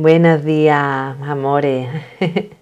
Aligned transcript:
Buenos 0.00 0.44
días, 0.44 1.16
amores. 1.22 1.88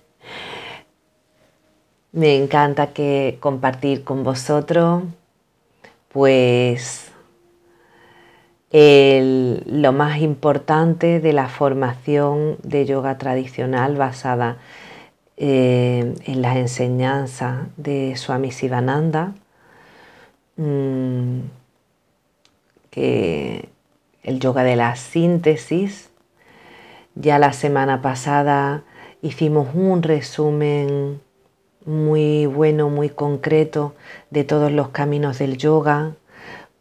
Me 2.12 2.34
encanta 2.34 2.94
que 2.94 3.36
compartir 3.40 4.04
con 4.04 4.24
vosotros, 4.24 5.02
pues 6.08 7.12
lo 8.72 9.92
más 9.92 10.22
importante 10.22 11.20
de 11.20 11.34
la 11.34 11.50
formación 11.50 12.56
de 12.62 12.86
yoga 12.86 13.18
tradicional 13.18 13.96
basada 13.96 14.56
eh, 15.36 16.14
en 16.24 16.40
las 16.40 16.56
enseñanzas 16.56 17.66
de 17.76 18.16
Swami 18.16 18.50
Sivananda, 18.50 19.34
mm, 20.56 21.40
que 22.88 23.68
el 24.22 24.40
yoga 24.40 24.64
de 24.64 24.76
la 24.76 24.96
síntesis. 24.96 26.15
Ya 27.18 27.38
la 27.38 27.54
semana 27.54 28.02
pasada 28.02 28.82
hicimos 29.22 29.68
un 29.74 30.02
resumen 30.02 31.18
muy 31.86 32.44
bueno, 32.44 32.90
muy 32.90 33.08
concreto 33.08 33.94
de 34.28 34.44
todos 34.44 34.70
los 34.70 34.88
caminos 34.90 35.38
del 35.38 35.56
yoga, 35.56 36.12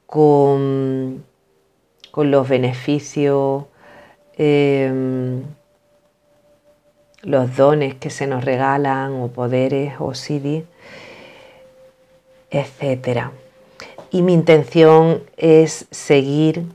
con, 0.05 1.23
con 2.11 2.31
los 2.31 2.49
beneficios, 2.49 3.63
em, 4.35 5.43
los 7.21 7.55
dones 7.55 7.95
que 7.95 8.09
se 8.09 8.27
nos 8.27 8.43
regalan, 8.43 9.13
o 9.13 9.29
poderes, 9.29 9.93
o 9.99 10.13
siddhi, 10.13 10.65
etc. 12.51 13.29
Y 14.11 14.21
mi 14.21 14.33
intención 14.33 15.23
es 15.37 15.87
seguir 15.91 16.65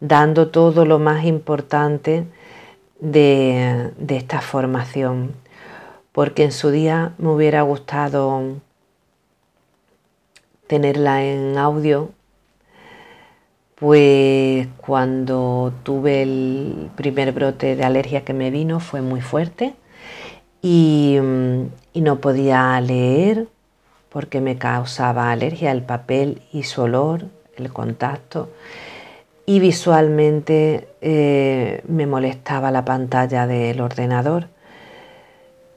dando 0.00 0.48
todo 0.48 0.86
lo 0.86 0.98
más 0.98 1.26
importante 1.26 2.24
de, 3.04 3.92
esta 4.08 4.40
formación, 4.40 5.34
porque 6.12 6.44
en 6.44 6.52
su 6.52 6.70
día 6.70 7.12
me 7.18 7.28
hubiera 7.28 7.62
gustado 7.62 8.56
tenerla 10.66 11.22
en 11.22 11.58
audio, 11.58 12.10
pues 13.74 14.68
cuando 14.78 15.72
tuve 15.82 16.22
el 16.22 16.90
primer 16.96 17.32
brote 17.32 17.76
de 17.76 17.84
alergia 17.84 18.24
que 18.24 18.32
me 18.32 18.50
vino 18.50 18.80
fue 18.80 19.02
muy 19.02 19.20
fuerte 19.20 19.74
y, 20.62 21.18
y 21.92 22.00
no 22.00 22.20
podía 22.20 22.80
leer 22.80 23.48
porque 24.08 24.40
me 24.40 24.56
causaba 24.56 25.30
alergia 25.30 25.72
el 25.72 25.82
papel 25.82 26.40
y 26.52 26.62
su 26.62 26.82
olor, 26.82 27.26
el 27.56 27.72
contacto 27.72 28.48
y 29.46 29.60
visualmente 29.60 30.88
eh, 31.00 31.82
me 31.86 32.06
molestaba 32.06 32.70
la 32.70 32.84
pantalla 32.84 33.46
del 33.46 33.80
ordenador. 33.80 34.48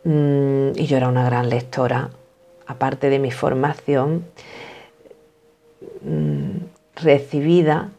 Mm, 0.04 0.70
y 0.76 0.86
yo 0.86 0.98
era 0.98 1.10
una 1.10 1.26
gran 1.26 1.50
lectora, 1.50 2.10
aparte 2.66 3.10
de 3.10 3.20
mi 3.20 3.32
formación 3.32 4.26
mm, 6.02 6.58
recibida, 6.96 7.90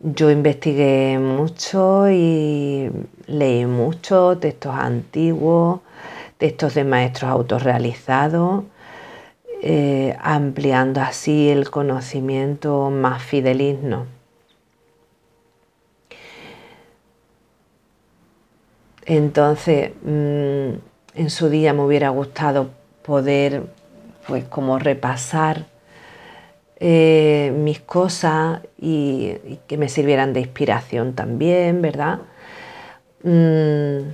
yo 0.00 0.30
investigué 0.30 1.18
mucho 1.18 2.08
y 2.08 2.88
leí 3.26 3.66
mucho 3.66 4.38
textos 4.38 4.72
antiguos, 4.72 5.80
textos 6.36 6.74
de 6.74 6.84
maestros 6.84 7.32
autorrealizados, 7.32 8.62
eh, 9.60 10.16
ampliando 10.20 11.00
así 11.00 11.48
el 11.48 11.68
conocimiento 11.70 12.90
más 12.90 13.24
fideligno. 13.24 14.17
Entonces, 19.08 19.92
mm, 20.02 20.74
en 21.14 21.30
su 21.30 21.48
día 21.48 21.72
me 21.72 21.82
hubiera 21.82 22.10
gustado 22.10 22.68
poder, 23.02 23.62
pues, 24.26 24.44
como 24.44 24.78
repasar 24.78 25.64
eh, 26.78 27.52
mis 27.56 27.80
cosas 27.80 28.60
y, 28.78 29.32
que 29.66 29.78
me 29.78 29.88
sirvieran 29.88 30.34
de 30.34 30.40
inspiración 30.40 31.14
también, 31.14 31.80
¿verdad? 31.80 32.18
Mm, 33.22 34.10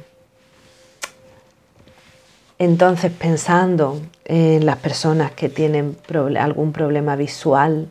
entonces, 2.61 3.11
pensando 3.11 4.01
en 4.25 4.65
las 4.65 4.77
personas 4.77 5.33
que 5.33 5.49
tienen 5.49 5.97
algún 6.39 6.73
problema 6.73 7.17
visual, 7.17 7.89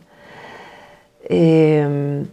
eh, 1.24 2.24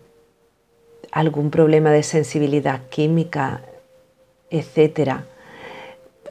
algún 1.11 1.51
problema 1.51 1.91
de 1.91 2.03
sensibilidad 2.03 2.79
química, 2.89 3.61
etcétera. 4.51 5.25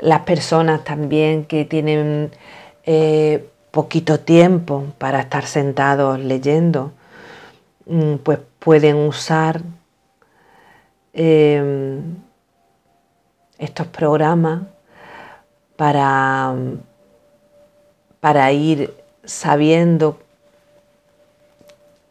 Las 0.00 0.20
personas 0.20 0.84
también 0.84 1.44
que 1.44 1.64
tienen 1.64 2.31
eh, 2.84 3.48
poquito 3.70 4.20
tiempo 4.20 4.84
para 4.98 5.20
estar 5.20 5.47
sentados 5.47 6.20
leyendo, 6.20 6.92
mm, 7.86 8.16
pues 8.16 8.38
pueden 8.58 8.97
usar 8.97 9.62
em, 11.12 12.16
estos 13.58 13.86
programas 13.88 14.62
para, 15.76 16.54
para 18.20 18.52
ir 18.52 18.94
sabiendo 19.25 20.19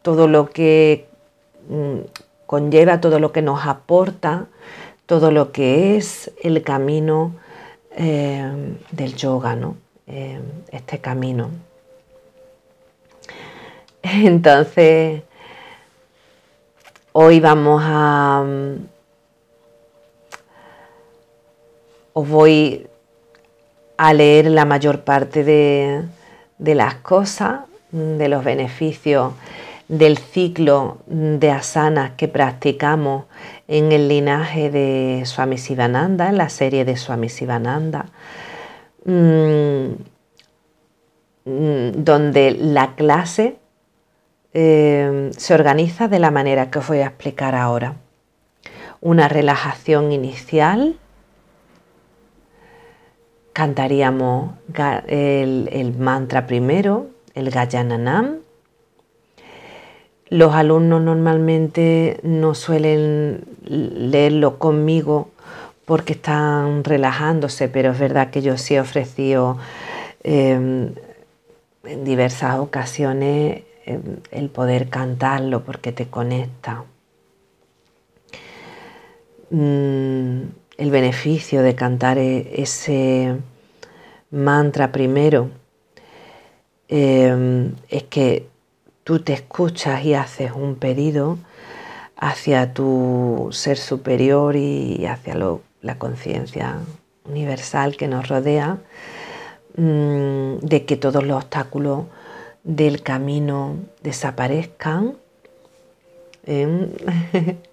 todo 0.02 0.28
lo 0.28 0.50
que 0.50 1.06
mm, 1.68 1.98
conlleva, 2.46 3.00
todo 3.00 3.18
lo 3.20 3.32
que 3.32 3.42
nos 3.42 3.66
aporta 3.66 4.46
todo 5.10 5.32
lo 5.32 5.50
que 5.50 5.96
es 5.96 6.30
el 6.40 6.62
camino 6.62 7.34
eh, 7.96 8.48
del 8.92 9.16
yoga, 9.16 9.56
¿no? 9.56 9.76
Eh, 10.06 10.40
este 10.70 11.00
camino. 11.00 11.50
Entonces, 14.02 15.22
hoy 17.10 17.40
vamos 17.40 17.82
a... 17.84 18.44
Os 22.12 22.28
voy 22.28 22.86
a 23.96 24.14
leer 24.14 24.48
la 24.52 24.64
mayor 24.64 25.00
parte 25.00 25.42
de, 25.42 26.04
de 26.58 26.74
las 26.76 26.94
cosas, 26.94 27.62
de 27.90 28.28
los 28.28 28.44
beneficios 28.44 29.32
del 29.90 30.18
ciclo 30.18 30.98
de 31.06 31.50
asanas 31.50 32.12
que 32.12 32.28
practicamos 32.28 33.24
en 33.66 33.90
el 33.90 34.06
linaje 34.06 34.70
de 34.70 35.22
Swami 35.24 35.58
Sivananda, 35.58 36.28
en 36.28 36.38
la 36.38 36.48
serie 36.48 36.84
de 36.84 36.96
Swami 36.96 37.28
Sivananda, 37.28 38.06
mm, 39.04 39.86
mm, 41.44 41.90
donde 42.04 42.52
la 42.52 42.94
clase 42.94 43.56
eh, 44.54 45.32
se 45.36 45.54
organiza 45.54 46.06
de 46.06 46.20
la 46.20 46.30
manera 46.30 46.70
que 46.70 46.78
os 46.78 46.86
voy 46.86 46.98
a 46.98 47.06
explicar 47.06 47.56
ahora. 47.56 47.96
Una 49.00 49.26
relajación 49.26 50.12
inicial, 50.12 50.98
cantaríamos 53.52 54.52
el, 55.08 55.68
el 55.72 55.98
mantra 55.98 56.46
primero, 56.46 57.08
el 57.34 57.50
Gajananam, 57.50 58.36
los 60.30 60.54
alumnos 60.54 61.02
normalmente 61.02 62.20
no 62.22 62.54
suelen 62.54 63.44
leerlo 63.66 64.58
conmigo 64.58 65.28
porque 65.84 66.12
están 66.12 66.84
relajándose, 66.84 67.68
pero 67.68 67.90
es 67.90 67.98
verdad 67.98 68.30
que 68.30 68.40
yo 68.40 68.56
sí 68.56 68.76
he 68.76 68.80
ofrecido 68.80 69.58
em, 70.22 70.94
en 71.82 72.04
diversas 72.04 72.60
ocasiones 72.60 73.62
em, 73.84 74.18
el 74.30 74.50
poder 74.50 74.88
cantarlo 74.88 75.64
porque 75.64 75.90
te 75.90 76.06
conecta. 76.06 76.84
Mm, 79.50 80.42
el 80.78 80.90
beneficio 80.92 81.62
de 81.62 81.74
cantar 81.74 82.18
e, 82.18 82.62
ese 82.62 83.36
mantra 84.30 84.92
primero 84.92 85.50
em, 86.88 87.74
es 87.88 88.04
que 88.04 88.46
tú 89.04 89.20
te 89.20 89.32
escuchas 89.32 90.04
y 90.04 90.14
haces 90.14 90.52
un 90.52 90.76
pedido 90.76 91.38
hacia 92.16 92.74
tu 92.74 93.48
ser 93.52 93.78
superior 93.78 94.56
y 94.56 95.06
hacia 95.06 95.34
la 95.80 95.98
conciencia 95.98 96.78
universal 97.24 97.96
que 97.96 98.08
nos 98.08 98.28
rodea, 98.28 98.78
mm, 99.76 100.58
de 100.58 100.84
que 100.86 100.96
todos 100.96 101.24
los 101.24 101.38
obstáculos 101.38 102.04
del 102.62 103.02
camino 103.02 103.76
desaparezcan, 104.02 105.14
¿eh? 106.46 107.56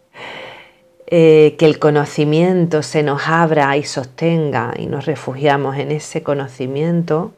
Eh, 1.09 1.55
que 1.57 1.65
el 1.65 1.79
conocimiento 1.79 2.83
se 2.83 3.01
nos 3.01 3.29
abra 3.29 3.77
y 3.77 3.83
sostenga 3.83 4.73
y 4.77 4.87
nos 4.87 5.05
refugiamos 5.05 5.77
en 5.77 5.91
ese 5.91 6.21
conocimiento 6.21 7.31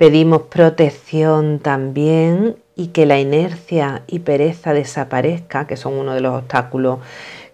Pedimos 0.00 0.44
protección 0.48 1.58
también 1.58 2.56
y 2.74 2.86
que 2.86 3.04
la 3.04 3.20
inercia 3.20 4.02
y 4.06 4.20
pereza 4.20 4.72
desaparezca, 4.72 5.66
que 5.66 5.76
son 5.76 5.92
uno 5.92 6.14
de 6.14 6.22
los 6.22 6.38
obstáculos 6.38 7.00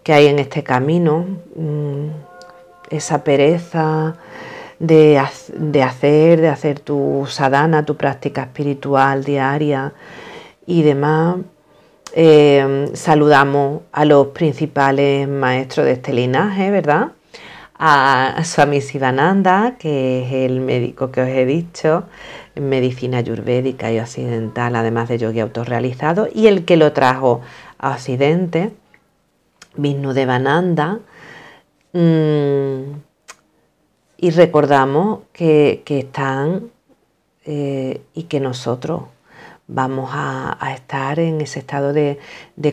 que 0.04 0.12
hay 0.12 0.28
en 0.28 0.38
este 0.38 0.62
camino, 0.62 1.26
mm, 1.56 2.06
esa 2.90 3.24
pereza 3.24 4.14
de, 4.78 5.18
hacer, 5.18 6.40
de 6.40 6.48
hacer 6.48 6.78
tu 6.78 7.26
sadhana, 7.28 7.84
tu 7.84 7.96
práctica 7.96 8.42
espiritual 8.42 9.24
diaria 9.24 9.92
y 10.66 10.82
demás. 10.82 11.38
Eh, 12.12 12.92
saludamos 12.94 13.80
a 13.90 14.04
los 14.04 14.28
principales 14.28 15.26
maestros 15.26 15.84
de 15.84 15.94
este 15.94 16.12
linaje, 16.12 16.70
¿verdad? 16.70 17.08
A 17.78 18.42
Swami 18.44 18.80
Sivananda, 18.80 19.76
que 19.78 20.24
es 20.24 20.32
el 20.32 20.60
médico 20.60 21.10
que 21.10 21.20
os 21.20 21.28
he 21.28 21.44
dicho, 21.44 22.04
en 22.54 22.68
medicina 22.68 23.18
ayurvédica 23.18 23.92
y 23.92 23.98
occidental, 24.00 24.76
además 24.76 25.08
de 25.08 25.18
yogi 25.18 25.40
autorrealizado, 25.40 26.28
y 26.32 26.46
el 26.46 26.64
que 26.64 26.76
lo 26.76 26.92
trajo 26.92 27.42
a 27.78 27.90
Occidente, 27.90 28.72
Vishnu 29.76 30.12
Devananda. 30.14 31.00
Mm, 31.92 32.96
y 34.18 34.30
recordamos 34.30 35.20
que, 35.32 35.82
están 35.86 36.70
eh, 37.44 38.00
y 38.14 38.24
que 38.24 38.40
nosotros 38.40 39.02
vamos 39.68 40.10
a, 40.12 40.58
estar 40.74 41.18
en 41.18 41.40
ese 41.40 41.58
estado 41.58 41.92
de, 41.92 42.18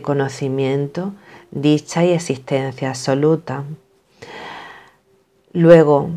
conocimiento, 0.02 1.12
dicha 1.50 2.04
y 2.04 2.12
existencia 2.12 2.90
absoluta. 2.90 3.64
Luego 5.54 6.10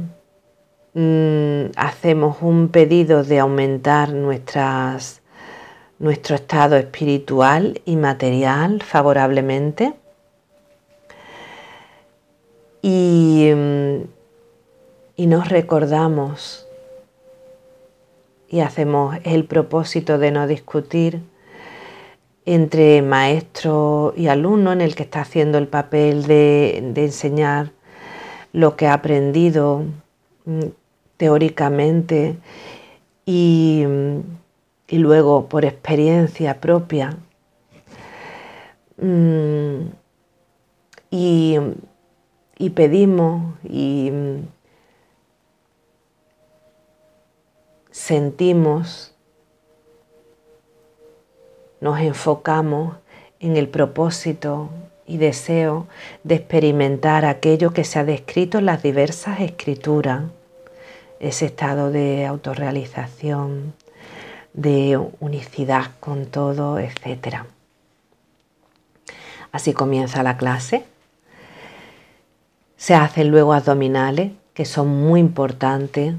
mm, 0.94 1.68
hacemos 1.78 2.42
un 2.42 2.68
pedido 2.68 3.24
de 3.24 3.40
aumentar 3.40 4.12
nuestro 4.12 4.98
estado 6.36 6.76
espiritual 6.76 7.82
y 7.86 7.96
material 7.96 8.84
favorablemente. 8.84 9.94
Y 12.82 13.52
mm, 13.56 14.18
y 15.20 15.26
nos 15.26 15.50
recordamos 15.50 16.68
y 18.48 18.60
hacemos 18.60 19.18
el 19.24 19.46
propósito 19.46 20.20
de 20.20 20.32
no 20.32 20.46
discutir 20.46 21.22
entre 22.46 23.02
maestro 23.02 24.14
y 24.16 24.28
alumno 24.28 24.72
en 24.72 24.82
el 24.82 24.96
que 24.96 25.04
está 25.04 25.22
haciendo 25.22 25.58
el 25.58 25.68
papel 25.68 26.28
de, 26.28 26.78
enseñar 26.96 27.72
lo 28.58 28.76
que 28.76 28.88
ha 28.88 28.94
aprendido 28.94 29.84
mm, 30.46 30.70
teóricamente 31.16 32.38
y, 33.24 33.86
luego 34.90 35.48
por 35.48 35.64
experiencia 35.64 36.60
propia. 36.60 37.16
Mm, 39.00 39.90
y, 41.12 41.58
y 42.58 42.70
pedimos 42.72 43.54
y 43.64 44.12
sentimos, 47.92 49.14
nos 51.80 52.00
enfocamos 52.00 52.96
en 53.40 53.56
el 53.56 53.70
propósito 53.70 54.72
y 55.08 55.18
deseo 55.18 55.88
de 56.24 56.36
experimentar 56.36 57.26
aquello 57.26 57.72
que 57.72 57.86
se 57.86 57.98
ha 57.98 58.04
descrito 58.04 58.60
en 58.60 58.66
las 58.66 58.84
diversas 58.84 59.40
escrituras, 59.40 60.24
ese 61.20 61.46
estado 61.46 61.90
de 61.90 62.26
autorrealización, 62.26 63.74
de 64.54 65.00
unicidad 65.20 65.92
con 66.00 66.26
todo, 66.26 66.78
etc. 66.78 67.44
Así 69.52 69.74
comienza 69.74 70.24
la 70.24 70.38
clase. 70.38 70.86
Se 72.76 72.94
hacen 72.94 73.30
luego 73.30 73.54
abdominales, 73.54 74.34
que 74.54 74.66
son 74.66 74.88
muy 74.88 75.20
importantes 75.20 76.16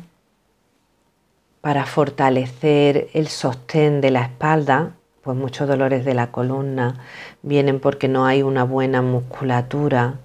para 1.60 1.84
fortalecer 1.86 3.08
el 3.12 3.28
sostén 3.28 4.00
de 4.00 4.10
la 4.10 4.22
espalda, 4.22 4.92
pues 5.22 5.36
muchos 5.36 5.68
dolores 5.68 6.04
de 6.04 6.14
la 6.14 6.30
columna 6.30 7.04
vienen 7.48 7.80
porque 7.80 8.06
no 8.06 8.26
hay 8.26 8.42
una 8.42 8.64
buena 8.64 9.02
musculatura 9.02 10.20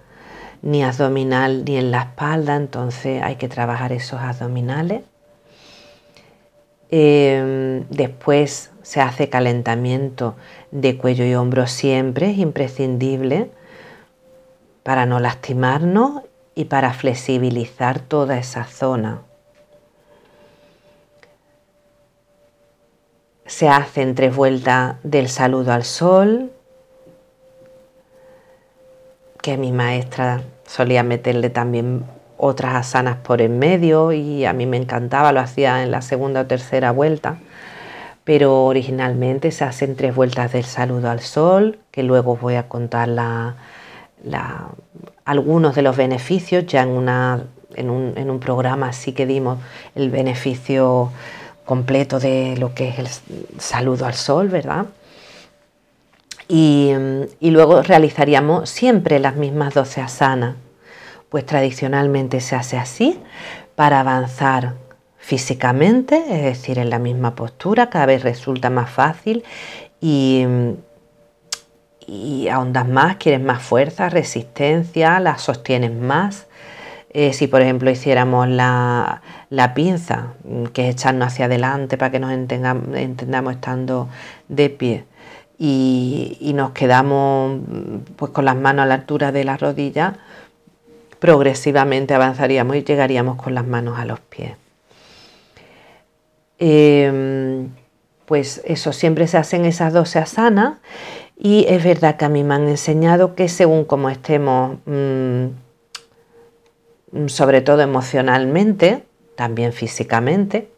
ni 0.61 0.83
abdominal 0.83 1.65
ni 1.65 1.77
en 1.77 1.91
la 1.91 2.01
espalda, 2.01 2.55
entonces 2.55 3.23
hay 3.23 3.37
que 3.37 3.47
trabajar 3.47 3.91
esos 3.91 4.19
abdominales. 4.21 5.03
Em, 6.91 7.85
después 7.89 8.71
se 8.83 9.01
hace 9.01 9.29
calentamiento 9.29 10.35
de 10.71 10.97
cuello 10.97 11.25
y 11.25 11.33
hombros 11.33 11.71
siempre, 11.71 12.31
es 12.31 12.37
imprescindible 12.37 13.49
para 14.83 15.05
no 15.05 15.19
lastimarnos 15.19 16.23
y 16.55 16.65
para 16.65 16.93
flexibilizar 16.93 17.99
toda 17.99 18.37
esa 18.37 18.65
zona. 18.65 19.21
se 23.45 23.69
hacen 23.69 24.15
tres 24.15 24.35
vueltas 24.35 24.95
del 25.03 25.29
saludo 25.29 25.73
al 25.73 25.83
sol, 25.83 26.51
que 29.43 29.57
mi 29.57 29.73
maestra 29.73 30.41
solía 30.65 31.03
meterle 31.03 31.49
también 31.49 32.05
otras 32.37 32.75
asanas 32.75 33.17
por 33.17 33.41
en 33.41 33.59
medio 33.59 34.13
y 34.13 34.45
a 34.45 34.53
mí 34.53 34.65
me 34.65 34.77
encantaba, 34.77 35.33
lo 35.33 35.41
hacía 35.41 35.83
en 35.83 35.91
la 35.91 36.01
segunda 36.01 36.41
o 36.41 36.45
tercera 36.45 36.91
vuelta, 36.91 37.39
pero 38.23 38.63
originalmente 38.63 39.51
se 39.51 39.65
hacen 39.65 39.97
tres 39.97 40.15
vueltas 40.15 40.53
del 40.53 40.63
saludo 40.63 41.09
al 41.09 41.19
sol, 41.19 41.77
que 41.91 42.03
luego 42.03 42.37
voy 42.37 42.55
a 42.55 42.69
contar 42.69 43.09
algunos 45.25 45.75
de 45.75 45.81
los 45.81 45.97
beneficios, 45.97 46.65
ya 46.65 46.83
en, 46.83 46.89
una, 46.89 47.43
en, 47.75 47.89
un, 47.89 48.13
en 48.15 48.29
un 48.29 48.39
programa 48.39 48.93
sí 48.93 49.11
que 49.11 49.25
dimos 49.25 49.59
el 49.93 50.09
beneficio 50.09 51.11
completo 51.65 52.17
de 52.17 52.55
lo 52.57 52.73
que 52.73 52.87
es 52.87 52.99
el 52.99 53.07
saludo 53.59 54.05
al 54.05 54.13
sol, 54.13 54.47
¿verdad? 54.47 54.85
Y, 56.47 56.93
luego 57.41 57.81
realizaríamos 57.81 58.69
siempre 58.69 59.19
las 59.19 59.35
mismas 59.35 59.73
12 59.73 60.01
asanas, 60.01 60.55
pues 61.29 61.45
tradicionalmente 61.45 62.41
se 62.41 62.55
hace 62.55 62.77
así 62.77 63.19
para 63.75 64.01
avanzar 64.01 64.75
físicamente, 65.17 66.23
es 66.29 66.43
decir, 66.43 66.79
en 66.79 66.89
la 66.89 66.99
misma 66.99 67.33
postura, 67.33 67.89
cada 67.89 68.05
vez 68.05 68.23
resulta 68.23 68.69
más 68.69 68.89
fácil 68.89 69.43
y, 70.01 70.45
y 72.07 72.49
ahondas 72.49 72.87
más, 72.87 73.15
quieres 73.15 73.41
más 73.41 73.61
fuerza, 73.63 74.09
resistencia, 74.09 75.19
la 75.19 75.37
sostienes 75.37 75.93
más. 75.93 76.47
Eh, 77.15 77.31
si 77.33 77.45
por 77.45 77.61
ejemplo 77.61 77.91
hiciéramos 77.91 78.47
la, 78.47 79.21
pinza, 79.75 80.33
mm, 80.43 80.65
que 80.65 80.89
es 80.89 80.95
echarnos 80.95 81.27
hacia 81.27 81.45
adelante 81.45 81.95
para 81.95 82.11
que 82.11 82.19
nos 82.19 82.31
entendamos, 82.31 83.53
estando 83.53 84.09
de 84.47 84.69
pie, 84.71 85.05
y, 85.57 86.51
nos 86.55 86.71
quedamos 86.71 87.59
pues, 88.15 88.31
con 88.31 88.45
las 88.45 88.55
manos 88.55 88.83
a 88.83 88.85
la 88.87 88.95
altura 88.95 89.31
de 89.31 89.43
la 89.43 89.57
rodilla, 89.57 90.15
progresivamente 91.19 92.13
avanzaríamos 92.13 92.75
y 92.75 92.83
llegaríamos 92.83 93.41
con 93.41 93.55
las 93.55 93.65
manos 93.65 93.97
a 93.97 94.05
los 94.05 94.19
pies. 94.19 94.51
Em, 96.59 97.69
pues 98.25 98.61
eso, 98.65 98.93
siempre 98.93 99.27
se 99.27 99.37
hacen 99.37 99.65
esas 99.65 99.93
dos 99.93 100.15
asanas 100.15 100.79
y 101.37 101.65
es 101.67 101.83
verdad 101.83 102.17
que 102.17 102.25
a 102.25 102.29
mí 102.29 102.43
me 102.43 102.55
han 102.55 102.67
enseñado 102.67 103.35
que 103.35 103.49
según 103.49 103.85
como 103.85 104.09
estemos 104.09 104.77
Mm, 107.13 107.27
sobre 107.27 107.61
todo 107.61 107.81
emocionalmente, 107.81 109.03
también 109.35 109.71
físicamente, 109.71 110.69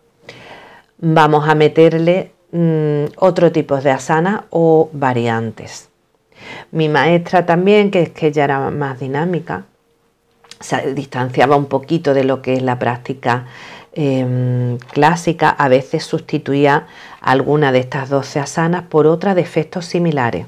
vamos 0.97 1.47
a 1.47 1.55
meterle 1.55 2.33
mm, 2.51 3.05
otro 3.17 3.51
tipo 3.51 3.79
de 3.79 3.91
asana 3.91 4.45
o 4.49 4.89
variantes. 4.93 5.89
Mi 6.71 6.89
maestra 6.89 7.45
también, 7.45 7.91
que 7.91 8.01
es 8.01 8.09
que 8.09 8.27
ella 8.27 8.43
era 8.43 8.69
más 8.69 8.99
dinámica, 8.99 9.65
se 10.59 10.93
distanciaba 10.93 11.55
un 11.55 11.65
poquito 11.65 12.13
de 12.13 12.23
lo 12.23 12.41
que 12.41 12.53
es 12.53 12.61
la 12.61 12.79
práctica 12.79 13.45
em, 13.93 14.77
clásica, 14.77 15.49
a 15.49 15.67
veces 15.69 16.03
sustituía 16.03 16.87
alguna 17.21 17.71
de 17.71 17.79
estas 17.79 18.09
12 18.09 18.39
asanas 18.39 18.83
por 18.83 19.07
otra 19.07 19.35
de 19.35 19.41
efectos 19.41 19.85
similares. 19.85 20.47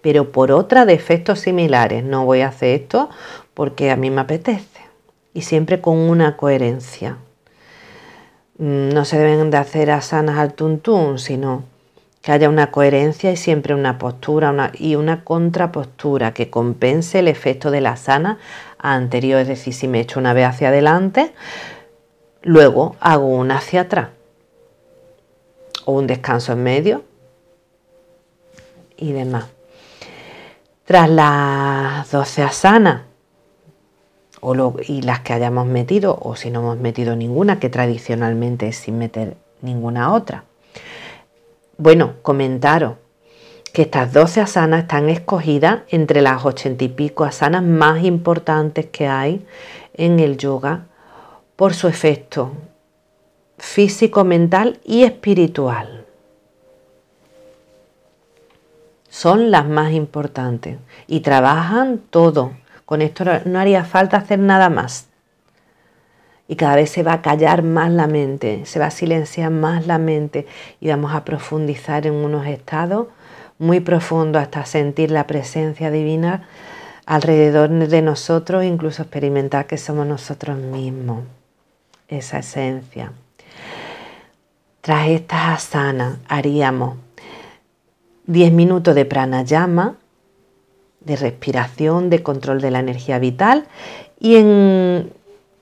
Pero 0.00 0.30
por 0.32 0.52
otra 0.52 0.86
de 0.86 0.94
efectos 0.94 1.40
similares, 1.40 2.04
no 2.04 2.24
voy 2.24 2.40
a 2.40 2.48
hacer 2.48 2.80
esto 2.80 3.10
porque 3.54 3.90
a 3.90 3.96
mí 3.96 4.10
me 4.10 4.20
apetece 4.20 4.80
y 5.34 5.42
siempre 5.42 5.80
con 5.80 5.96
una 5.96 6.36
coherencia. 6.36 7.18
Mm, 8.58 8.88
no 8.90 9.04
se 9.04 9.18
deben 9.18 9.50
de 9.50 9.56
hacer 9.56 9.90
asanas 9.90 10.38
al 10.38 10.52
tuntún, 10.52 11.18
sino 11.18 11.64
que 12.22 12.32
haya 12.32 12.48
una 12.48 12.72
coherencia 12.72 13.30
y 13.30 13.36
siempre 13.36 13.74
una 13.74 13.98
postura 13.98 14.72
y 14.74 14.96
una 14.96 15.22
contrapostura 15.24 16.34
que 16.34 16.50
compense 16.50 17.20
el 17.20 17.28
efecto 17.28 17.70
de 17.70 17.80
la 17.80 17.92
asana 17.92 18.38
anterior. 18.78 19.40
Es 19.40 19.48
decir, 19.48 19.72
si 19.72 19.86
me 19.86 20.00
echo 20.00 20.18
una 20.18 20.32
vez 20.32 20.46
hacia 20.46 20.68
adelante, 20.68 21.32
luego 22.42 22.96
hago 23.00 23.26
una 23.26 23.58
hacia 23.58 23.82
atrás 23.82 24.08
o 25.84 25.92
un 25.92 26.08
descanso 26.08 26.52
en 26.52 26.62
medio 26.64 27.04
y 28.96 29.12
demás. 29.12 29.46
Tras 30.84 31.08
las 31.08 32.10
12 32.10 32.42
asanas 32.42 33.02
y 34.86 35.02
las 35.02 35.20
que 35.20 35.32
hayamos 35.32 35.66
metido, 35.66 36.18
o 36.20 36.36
si 36.36 36.50
no 36.50 36.60
hemos 36.60 36.78
metido 36.78 37.16
ninguna, 37.16 37.58
que 37.58 37.68
tradicionalmente 37.68 38.68
es 38.68 38.76
sin 38.76 38.98
meter 38.98 39.36
ninguna 39.62 40.12
otra. 40.12 40.44
Bueno, 41.76 42.14
comentaros 42.22 42.94
que 43.72 43.82
estas 43.82 44.12
12 44.12 44.40
asanas 44.40 44.82
están 44.82 45.08
escogidas 45.08 45.80
entre 45.88 46.22
las 46.22 46.44
ochenta 46.44 46.84
y 46.84 46.88
pico 46.88 47.24
asanas 47.24 47.62
más 47.62 48.02
importantes 48.02 48.86
que 48.86 49.06
hay 49.06 49.46
en 49.94 50.18
el 50.20 50.38
yoga 50.38 50.86
por 51.56 51.74
su 51.74 51.88
efecto 51.88 52.52
físico, 53.58 54.24
mental 54.24 54.80
y 54.84 55.02
espiritual. 55.02 56.06
Son 59.08 59.50
las 59.50 59.66
más 59.66 59.92
importantes 59.92 60.78
y 61.06 61.20
trabajan 61.20 61.98
todo. 62.10 62.52
Con 62.88 63.02
esto 63.02 63.22
no 63.44 63.58
haría 63.58 63.84
falta 63.84 64.16
hacer 64.16 64.38
nada 64.38 64.70
más. 64.70 65.08
Y 66.48 66.56
cada 66.56 66.74
vez 66.74 66.88
se 66.88 67.02
va 67.02 67.12
a 67.12 67.20
callar 67.20 67.62
más 67.62 67.90
la 67.90 68.06
mente, 68.06 68.64
se 68.64 68.78
va 68.78 68.86
a 68.86 68.90
silenciar 68.90 69.50
más 69.50 69.86
la 69.86 69.98
mente 69.98 70.46
y 70.80 70.88
vamos 70.88 71.12
a 71.12 71.22
profundizar 71.22 72.06
en 72.06 72.14
unos 72.14 72.46
estados 72.46 73.08
muy 73.58 73.80
profundos 73.80 74.40
hasta 74.40 74.64
sentir 74.64 75.10
la 75.10 75.26
presencia 75.26 75.90
divina 75.90 76.48
alrededor 77.04 77.68
de 77.68 78.00
nosotros, 78.00 78.64
incluso 78.64 79.02
experimentar 79.02 79.66
que 79.66 79.76
somos 79.76 80.06
nosotros 80.06 80.56
mismos, 80.56 81.24
esa 82.08 82.38
esencia. 82.38 83.12
Tras 84.80 85.08
estas 85.08 85.58
asanas 85.58 86.16
haríamos 86.26 86.96
10 88.24 88.50
minutos 88.50 88.94
de 88.94 89.04
pranayama, 89.04 89.96
de 91.00 91.16
respiración, 91.16 92.10
de 92.10 92.22
control 92.22 92.60
de 92.60 92.70
la 92.70 92.80
energía 92.80 93.18
vital. 93.18 93.66
Y 94.18 94.36
en, 94.36 95.12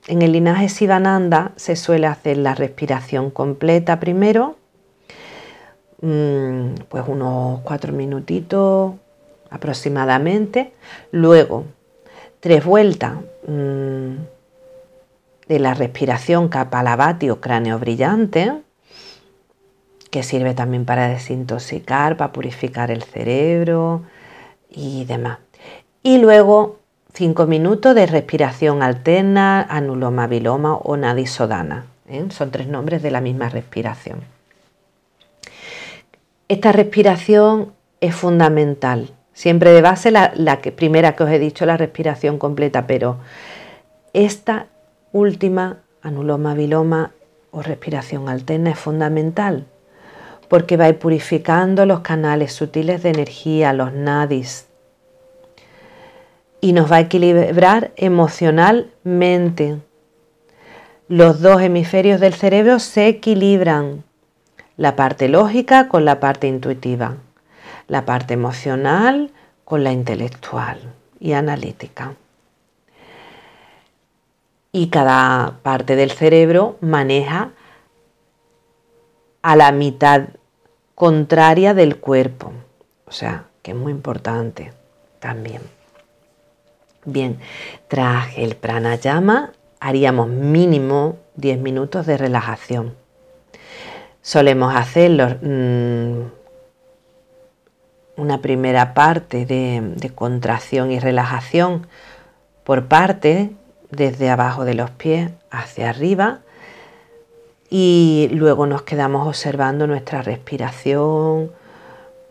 el 0.07 0.31
linaje 0.31 0.69
Sivananda 0.69 1.51
se 1.55 1.75
suele 1.75 2.07
hacer 2.07 2.37
la 2.37 2.55
respiración 2.55 3.29
completa 3.29 3.99
primero, 3.99 4.57
mm, 6.01 6.85
pues 6.89 7.03
unos 7.07 7.61
4 7.61 7.93
minutitos 7.93 8.93
aproximadamente, 9.49 10.73
luego 11.11 11.65
tres 12.39 12.63
vueltas 12.63 13.13
mm, 13.47 14.15
de 15.47 15.59
la 15.59 15.73
respiración 15.73 16.49
Kapalabhati 16.49 17.29
o 17.29 17.39
cráneo 17.39 17.79
brillante, 17.79 18.53
que 20.11 20.23
sirve 20.23 20.53
también 20.53 20.85
para 20.85 21.07
desintoxicar, 21.07 22.17
para 22.17 22.31
purificar 22.31 22.91
el 22.91 23.03
cerebro 23.03 24.03
y 24.69 25.05
demás. 25.05 25.39
Y 26.03 26.17
luego 26.19 26.79
cinco 27.13 27.47
minutos 27.47 27.95
de 27.95 28.05
respiración 28.05 28.83
alterna, 28.83 29.61
anuloma 29.61 30.27
viloma 30.27 30.75
o 30.75 30.97
nadisodana. 30.97 31.85
¿eh? 32.07 32.25
Son 32.29 32.51
tres 32.51 32.67
nombres 32.67 33.01
de 33.01 33.11
la 33.11 33.21
misma 33.21 33.49
respiración. 33.49 34.21
Esta 36.47 36.71
respiración 36.71 37.73
es 38.01 38.15
fundamental. 38.15 39.11
Siempre 39.33 39.71
de 39.71 39.81
base 39.81 40.11
la, 40.11 40.31
que, 40.61 40.71
primera 40.71 41.15
que 41.15 41.23
os 41.23 41.29
he 41.29 41.39
dicho, 41.39 41.65
la 41.65 41.77
respiración 41.77 42.39
completa, 42.39 42.87
pero 42.87 43.17
esta 44.13 44.67
última, 45.11 45.77
anuloma 46.01 46.53
viloma 46.53 47.11
o 47.51 47.61
respiración 47.61 48.29
alterna, 48.29 48.71
es 48.71 48.79
fundamental 48.79 49.65
porque 50.47 50.77
va 50.77 50.85
a 50.85 50.89
ir 50.89 50.99
purificando 50.99 51.85
los 51.85 51.99
canales 52.01 52.53
sutiles 52.53 53.03
de 53.03 53.09
energía, 53.09 53.73
los 53.73 53.93
nadis, 53.93 54.67
y 56.61 56.73
nos 56.73 56.91
va 56.91 56.97
a 56.97 57.01
equilibrar 57.01 57.91
emocionalmente. 57.95 59.77
Los 61.07 61.41
dos 61.41 61.61
hemisferios 61.61 62.19
del 62.19 62.33
cerebro 62.33 62.79
se 62.79 63.07
equilibran, 63.07 64.03
la 64.75 64.95
parte 64.95 65.27
lógica 65.29 65.87
con 65.87 66.05
la 66.05 66.19
parte 66.19 66.47
intuitiva, 66.47 67.15
la 67.87 68.05
parte 68.05 68.33
emocional 68.33 69.31
con 69.63 69.83
la 69.83 69.91
intelectual 69.91 70.79
y 71.19 71.33
analítica. 71.33 72.13
Y 74.71 74.89
cada 74.89 75.59
parte 75.63 75.95
del 75.95 76.11
cerebro 76.11 76.77
maneja 76.81 77.51
a 79.41 79.55
la 79.55 79.71
mitad 79.71 80.27
contraria 80.97 81.75
del 81.75 81.97
cuerpo. 81.97 82.53
O 83.05 83.11
sea, 83.11 83.43
que 83.61 83.69
es 83.69 83.77
muy 83.77 83.91
importante 83.91 84.73
también. 85.19 85.61
Bien, 87.05 87.37
tras 87.87 88.35
el 88.35 88.55
pranayama 88.55 89.53
haríamos 89.79 90.27
mínimo 90.27 91.17
10 91.35 91.59
minutos 91.59 92.07
de 92.07 92.17
relajación. 92.17 92.95
Solemos 94.23 94.75
hacerlo 94.75 95.37
mm, 95.39 96.21
una 98.19 98.41
primera 98.41 98.95
parte 98.95 99.45
de 99.45 100.11
contracción 100.15 100.91
y 100.91 100.99
relajación 100.99 101.85
por 102.63 102.87
parte 102.87 103.51
desde 103.91 104.31
abajo 104.31 104.65
de 104.65 104.73
los 104.73 104.89
pies 104.89 105.29
hacia 105.51 105.91
arriba 105.91 106.39
y 107.69 108.29
luego 108.31 108.65
nos 108.65 108.83
quedamos 108.83 109.27
observando 109.27 109.87
nuestra 109.87 110.21
respiración 110.21 111.51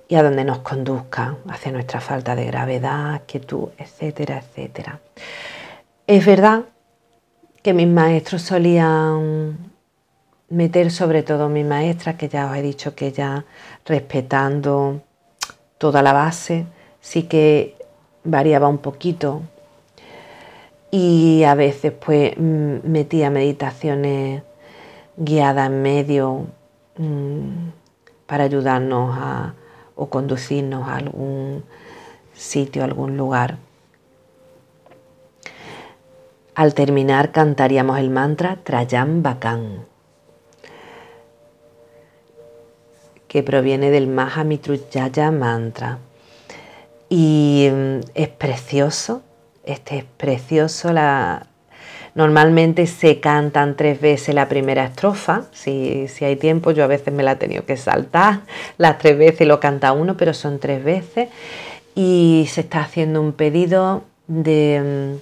y 0.09 0.15
a 0.15 0.23
dónde 0.23 0.45
nos 0.45 0.59
conduzca, 0.59 1.37
hacia 1.49 1.73
nuestra 1.73 2.01
falta 2.01 2.35
de 2.37 2.47
gravedad, 2.47 3.23
quietud, 3.27 3.69
etcétera, 3.77 4.39
etcétera. 4.39 5.01
Es 6.07 6.25
verdad 6.25 6.63
que 7.63 7.75
mis 7.75 7.89
maestros 7.89 8.43
solían 8.43 9.59
meter, 10.49 10.93
sobre 10.93 11.23
todo 11.23 11.49
mi 11.49 11.65
maestra, 11.65 12.17
que 12.17 12.29
ya 12.29 12.49
os 12.49 12.57
he 12.57 12.63
dicho 12.63 12.95
que 12.95 13.11
ya 13.11 13.45
respetando 13.85 15.01
toda 15.79 16.03
la 16.03 16.13
base, 16.13 16.67
sí 17.01 17.25
que 17.25 17.77
variaba 18.23 18.69
un 18.69 18.79
poquito 18.79 19.43
y 20.91 21.43
a 21.45 21.55
veces 21.55 21.93
pues 21.93 22.39
metía 22.39 23.31
meditaciones 23.31 24.43
guiada 25.17 25.67
en 25.67 25.83
medio 25.83 26.47
mm, 26.99 27.69
para 28.27 28.45
ayudarnos 28.45 29.17
a, 29.19 29.55
o 29.95 30.09
conducirnos 30.09 30.89
a 30.89 30.97
algún 30.97 31.65
sitio, 32.35 32.85
algún 32.85 33.17
lugar. 33.17 33.59
Al 36.55 36.75
terminar 36.75 37.33
cantaríamos 37.33 37.99
el 37.99 38.11
mantra 38.11 38.59
Trayam 38.63 39.23
Bakan, 39.23 39.85
que 43.29 43.43
proviene 43.43 43.91
del 43.91 44.07
Mahamitrujaya 44.07 45.31
mantra. 45.31 45.99
Y 47.09 47.69
mm, 47.71 48.01
es 48.15 48.29
precioso, 48.29 49.23
este 49.65 49.99
es 49.99 50.05
precioso 50.05 50.93
la, 50.93 51.47
Normalmente 52.17 52.87
se 52.87 53.21
cantan 53.21 53.77
tres 53.77 54.01
veces 54.01 54.35
la 54.35 54.49
primera 54.49 54.87
estrofa, 54.87 55.43
si, 55.53 56.09
hay 56.23 56.37
tiempo, 56.37 56.71
yo 56.71 56.83
a 56.83 56.87
veces 56.87 57.13
me 57.13 57.23
la 57.23 57.33
he 57.33 57.37
tenido 57.37 57.67
que 57.67 57.77
saltar, 57.77 58.41
las 58.79 58.97
tres 58.97 59.19
veces 59.19 59.47
lo 59.47 59.61
canta 59.61 59.93
uno, 59.93 60.17
pero 60.17 60.33
son 60.33 60.59
tres 60.59 60.83
veces. 60.83 61.29
Y 61.95 62.47
se 62.49 62.63
está 62.63 62.81
haciendo 62.81 63.21
un 63.21 63.35
pedido 63.35 64.05
de, 64.29 65.19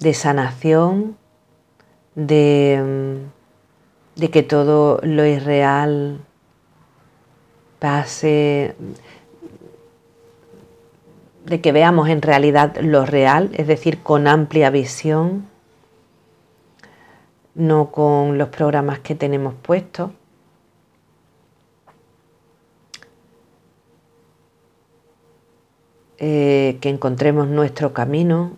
de 0.00 0.14
sanación, 0.14 1.16
de, 2.16 3.16
de 4.16 4.30
que 4.30 4.42
todo 4.42 4.98
lo 5.04 5.24
irreal 5.24 6.18
pase, 7.78 8.74
de 11.50 11.60
que 11.60 11.72
veamos 11.72 12.08
en 12.08 12.22
realidad 12.22 12.76
lo 12.80 13.04
real, 13.04 13.50
es 13.54 13.66
decir, 13.66 14.04
con 14.04 14.28
amplia 14.28 14.70
visión, 14.70 15.48
no 17.56 17.90
con 17.90 18.38
los 18.38 18.50
programas 18.50 19.00
que 19.00 19.16
tenemos 19.16 19.54
puestos. 19.54 20.12
Eh, 26.18 26.78
que 26.80 26.88
encontremos 26.88 27.48
nuestro 27.48 27.94
camino 27.94 28.56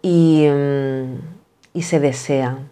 y, 0.00 0.46
mm, 0.48 1.18
y 1.74 1.82
se 1.82 2.00
desean 2.00 2.70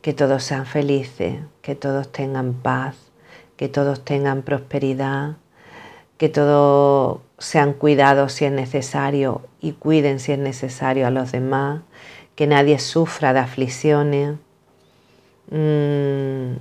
que 0.00 0.12
todos 0.12 0.44
sean 0.44 0.64
felices, 0.64 1.40
que 1.62 1.74
todos 1.74 2.12
tengan 2.12 2.52
paz, 2.52 2.96
que 3.56 3.68
todos 3.68 4.04
tengan 4.04 4.42
prosperidad, 4.42 5.38
que 6.20 6.28
todos 6.28 7.22
sean 7.38 7.72
cuidados 7.72 8.34
si 8.34 8.44
es 8.44 8.52
necesario 8.52 9.40
y 9.58 9.72
cuiden 9.72 10.20
si 10.20 10.32
es 10.32 10.38
necesario 10.38 11.06
a 11.06 11.10
los 11.10 11.32
demás, 11.32 11.80
que 12.34 12.46
nadie 12.46 12.78
sufra 12.78 13.32
de 13.32 13.38
aflicciones. 13.38 14.36
Mm, 15.50 16.56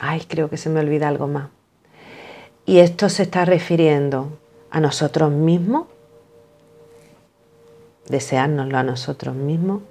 ay, 0.00 0.22
creo 0.26 0.50
que 0.50 0.56
se 0.56 0.68
me 0.68 0.80
olvida 0.80 1.06
algo 1.06 1.28
más. 1.28 1.50
Y 2.66 2.80
esto 2.80 3.08
se 3.08 3.22
está 3.22 3.44
refiriendo 3.44 4.36
a 4.68 4.80
nosotros 4.80 5.30
mismos, 5.30 5.86
deseárnoslo 8.08 8.78
a 8.78 8.82
nosotros 8.82 9.36
mismos, 9.36 9.82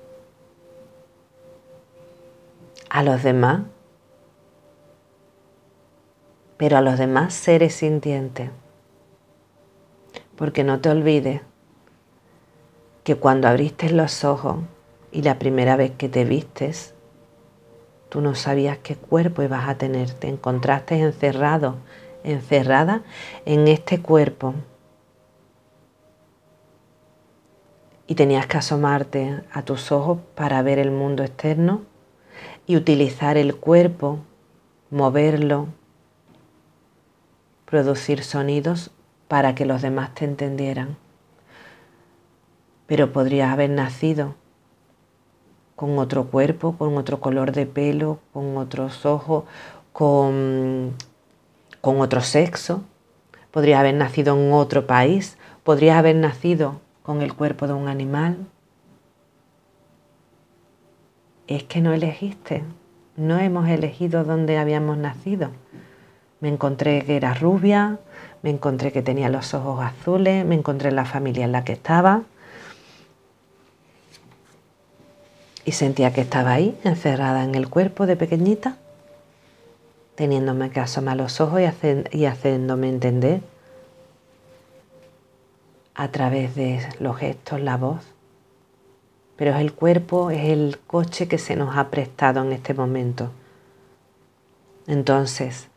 a 2.89 3.03
los 3.03 3.23
demás, 3.23 3.61
pero 6.57 6.75
a 6.75 6.81
los 6.81 6.99
demás 6.99 7.33
seres 7.33 7.75
sintientes. 7.75 8.49
Porque 10.41 10.63
no 10.63 10.79
te 10.81 10.89
olvides 10.89 11.43
que 13.03 13.13
cuando 13.15 13.47
abriste 13.47 13.91
los 13.91 14.23
ojos 14.23 14.57
y 15.11 15.21
la 15.21 15.37
primera 15.37 15.75
vez 15.75 15.91
que 15.91 16.09
te 16.09 16.25
vistes, 16.25 16.95
tú 18.09 18.21
no 18.21 18.33
sabías 18.33 18.79
qué 18.79 18.95
cuerpo 18.95 19.43
ibas 19.43 19.69
a 19.69 19.77
tener, 19.77 20.09
te 20.09 20.29
encontraste 20.29 20.99
encerrado, 20.99 21.75
encerrada 22.23 23.03
en 23.45 23.67
este 23.67 24.01
cuerpo. 24.01 24.55
Y 28.07 28.15
tenías 28.15 28.47
que 28.47 28.57
asomarte 28.57 29.43
a 29.53 29.61
tus 29.61 29.91
ojos 29.91 30.21
para 30.33 30.63
ver 30.63 30.79
el 30.79 30.89
mundo 30.89 31.21
externo 31.21 31.83
y 32.65 32.77
utilizar 32.77 33.37
el 33.37 33.55
cuerpo, 33.57 34.17
moverlo, 34.89 35.67
producir 37.67 38.23
sonidos 38.23 38.89
para 39.31 39.55
que 39.55 39.65
los 39.65 39.81
demás 39.81 40.13
te 40.13 40.25
entendieran 40.25 40.97
pero 42.91 43.13
podrías 43.13 43.49
haber 43.53 43.69
nacido 43.69 44.35
con 45.77 45.97
otro 45.97 46.25
cuerpo, 46.25 46.75
con 46.77 46.97
otro 46.97 47.21
color 47.21 47.53
de 47.53 47.65
pelo, 47.65 48.19
con 48.33 48.57
otros 48.57 49.05
ojos, 49.05 49.45
con, 49.93 50.91
otro 51.81 52.19
sexo. 52.19 52.83
Podrías 53.49 53.79
haber 53.79 53.95
nacido 53.95 54.37
en 54.37 54.51
otro 54.51 54.87
país, 54.87 55.37
podrías 55.63 55.95
haber 55.95 56.17
nacido 56.17 56.81
con 57.01 57.21
el 57.21 57.33
cuerpo 57.33 57.65
de 57.65 57.71
un 57.71 57.87
animal. 57.87 58.45
Es 61.47 61.63
que 61.63 61.79
no 61.79 61.93
elegiste, 61.93 62.61
no 63.15 63.39
hemos 63.39 63.69
elegido 63.69 64.25
dónde 64.25 64.57
habíamos 64.57 64.97
nacido. 64.97 65.51
Me 66.41 66.49
encontré 66.49 67.05
que 67.05 67.15
era 67.15 67.33
rubia, 67.33 67.99
me 68.43 68.49
encontré 68.49 68.91
que 68.91 69.01
tenía 69.01 69.29
los 69.29 69.53
ojos 69.53 69.83
azules, 69.83 70.45
me 70.45 70.55
encontré 70.55 70.89
en 70.89 70.95
la 70.95 71.05
familia 71.05 71.45
en 71.45 71.51
la 71.51 71.63
que 71.63 71.73
estaba, 71.73 72.23
y 75.65 75.73
sentía 75.73 76.11
que 76.11 76.21
estaba 76.21 76.53
ahí, 76.53 76.77
encerrada 76.83 77.43
en 77.43 77.55
el 77.55 77.69
cuerpo 77.69 78.07
de 78.07 78.15
pequeñita, 78.15 78.77
teniéndome 80.15 80.71
que 80.71 80.79
asomar 80.79 81.17
los 81.17 81.39
ojos 81.39 81.61
y, 81.61 82.17
y 82.17 82.25
haciéndome 82.25 82.89
entender 82.89 83.41
a 85.93 86.09
través 86.09 86.55
de 86.55 86.87
los 86.99 87.17
gestos, 87.17 87.61
la 87.61 87.77
voz. 87.77 88.01
Pero 89.35 89.55
el 89.55 89.73
cuerpo, 89.73 90.31
es 90.31 90.49
el 90.49 90.79
coche 90.85 91.27
que 91.27 91.37
se 91.37 91.55
nos 91.55 91.75
ha 91.77 91.89
prestado 91.89 92.41
en 92.43 92.51
este 92.51 92.73
momento. 92.73 93.31
Entonces, 94.87 95.67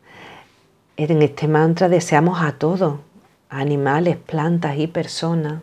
en 0.97 1.21
este 1.21 1.47
mantra 1.47 1.89
deseamos 1.89 2.41
a 2.41 2.53
todos, 2.53 2.99
animales, 3.49 4.17
plantas 4.17 4.77
y 4.77 4.87
personas, 4.87 5.61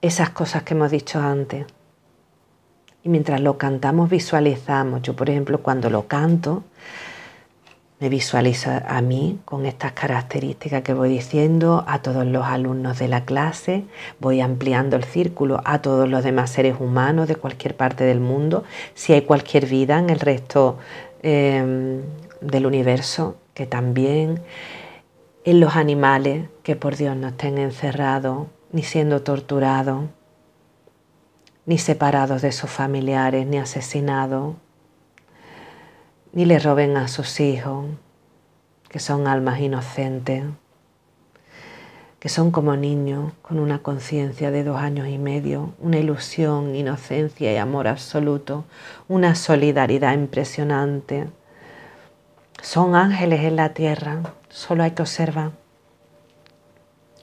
esas 0.00 0.30
cosas 0.30 0.62
que 0.62 0.74
hemos 0.74 0.90
dicho 0.90 1.20
antes. 1.20 1.66
Y 3.02 3.08
mientras 3.08 3.40
lo 3.40 3.56
cantamos 3.56 4.10
visualizamos. 4.10 5.02
Yo, 5.02 5.14
por 5.14 5.30
ejemplo, 5.30 5.62
cuando 5.62 5.90
lo 5.90 6.08
canto, 6.08 6.64
me 7.98 8.08
visualizo 8.10 8.70
a 8.86 9.00
mí 9.00 9.38
con 9.44 9.64
estas 9.64 9.92
características 9.92 10.82
que 10.82 10.92
voy 10.92 11.08
diciendo, 11.08 11.84
a 11.86 12.02
todos 12.02 12.26
los 12.26 12.44
alumnos 12.44 12.98
de 12.98 13.08
la 13.08 13.24
clase, 13.24 13.84
voy 14.20 14.40
ampliando 14.40 14.96
el 14.96 15.04
círculo 15.04 15.62
a 15.64 15.80
todos 15.80 16.08
los 16.08 16.22
demás 16.22 16.50
seres 16.50 16.76
humanos 16.78 17.26
de 17.26 17.36
cualquier 17.36 17.74
parte 17.74 18.04
del 18.04 18.20
mundo, 18.20 18.64
si 18.94 19.14
hay 19.14 19.22
cualquier 19.22 19.66
vida 19.66 19.98
en 19.98 20.10
el 20.10 20.20
resto 20.20 20.78
em, 21.22 22.02
del 22.40 22.66
universo, 22.66 23.36
que 23.54 23.66
también, 23.66 24.42
en 25.44 25.60
los 25.60 25.76
animales, 25.76 26.48
que 26.62 26.76
por 26.76 26.96
Dios 26.96 27.16
no 27.16 27.28
estén 27.28 27.58
encerrados 27.58 28.48
ni 28.72 28.82
siendo 28.82 29.22
torturados, 29.22 30.04
ni 31.64 31.78
separados 31.78 32.42
de 32.42 32.52
sus 32.52 32.70
familiares, 32.70 33.46
ni 33.46 33.58
asesinados, 33.58 34.54
ni 36.32 36.44
le 36.44 36.58
roben 36.58 36.96
a 36.96 37.08
sus 37.08 37.40
hijos, 37.40 37.86
que 38.88 38.98
son 38.98 39.26
almas 39.26 39.60
inocentes, 39.60 40.44
que 42.20 42.28
son 42.28 42.50
como 42.50 42.76
niños 42.76 43.32
con 43.42 43.58
una 43.58 43.80
conciencia 43.80 44.50
de 44.50 44.64
dos 44.64 44.78
años 44.80 45.08
y 45.08 45.18
medio, 45.18 45.74
una 45.78 45.98
ilusión, 45.98 46.74
inocencia 46.74 47.52
y 47.52 47.56
amor 47.56 47.88
absoluto, 47.88 48.64
una 49.08 49.34
solidaridad 49.34 50.12
impresionante. 50.12 51.28
Son 52.62 52.94
ángeles 52.94 53.40
en 53.40 53.56
la 53.56 53.74
tierra, 53.74 54.22
solo 54.48 54.82
hay 54.82 54.92
que 54.92 55.02
observar 55.02 55.52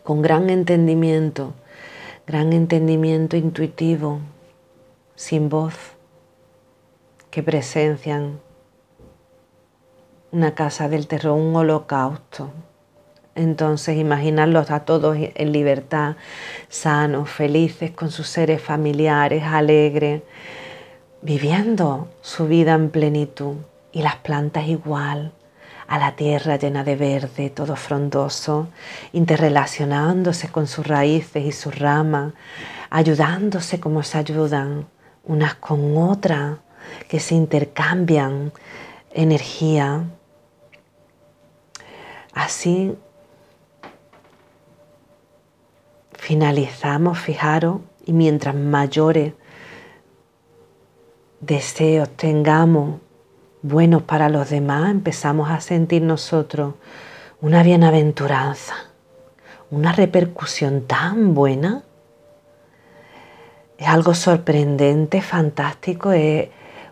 con 0.04 0.22
gran 0.22 0.50
entendimiento, 0.50 1.54
gran 2.28 2.52
entendimiento 2.52 3.38
intuitivo, 3.38 4.20
sin 5.16 5.50
voz, 5.50 5.74
que 7.32 7.42
presencian 7.42 8.40
una 10.32 10.54
casa 10.54 10.90
del 10.90 11.08
terror, 11.08 11.40
un 11.40 11.56
holocausto. 11.56 12.52
Entonces 13.36 13.98
imaginarlos 13.98 14.70
a 14.70 14.82
todos 14.82 15.18
en 15.20 15.52
libertad, 15.52 16.18
sanos, 16.70 17.30
felices, 17.30 17.92
con 17.92 18.12
sus 18.12 18.28
seres 18.28 18.62
familiares, 18.62 19.44
alegres, 19.44 20.22
viviendo 21.22 22.10
su 22.22 22.48
vida 22.48 22.74
en 22.74 22.90
plenitud. 22.90 23.56
Y 23.94 24.02
las 24.02 24.18
plantas 24.18 24.68
igual, 24.68 25.32
a 25.88 25.98
la 26.00 26.16
tierra 26.16 26.58
llena 26.58 26.84
de 26.84 26.96
verde, 26.96 27.50
todo 27.50 27.76
frondoso, 27.76 28.68
interrelacionándose 29.14 30.50
con 30.50 30.68
sus 30.68 30.86
raíces 30.88 31.46
y 31.46 31.52
sus 31.52 31.78
ramas, 31.78 32.34
ayudándose 32.90 33.80
como 33.80 34.04
se 34.04 34.18
ayudan, 34.18 34.88
unas 35.24 35.56
con 35.56 35.98
otras, 35.98 36.58
que 37.08 37.20
se 37.20 37.36
intercambian 37.36 38.52
energía. 39.12 40.04
Así 42.34 42.98
finalizamos, 46.14 47.20
fijaros, 47.20 47.82
y 48.06 48.14
mientras 48.14 48.56
mayores 48.56 49.34
deseos 51.40 52.10
tengamos 52.18 53.03
buenos 53.64 54.04
para 54.04 54.30
los 54.30 54.52
demás, 54.52 54.92
empezamos 54.92 55.50
a 55.50 55.60
sentir 55.60 56.04
nosotros 56.04 56.76
una 57.42 57.64
bienaventuranza, 57.64 58.76
una 59.72 59.92
repercusión 59.92 60.86
tan 60.86 61.34
buena 61.34 61.84
es 63.84 63.90
algo 63.90 64.14
sorprendente, 64.14 65.22
fantástico, 65.22 66.14
es 66.14 66.48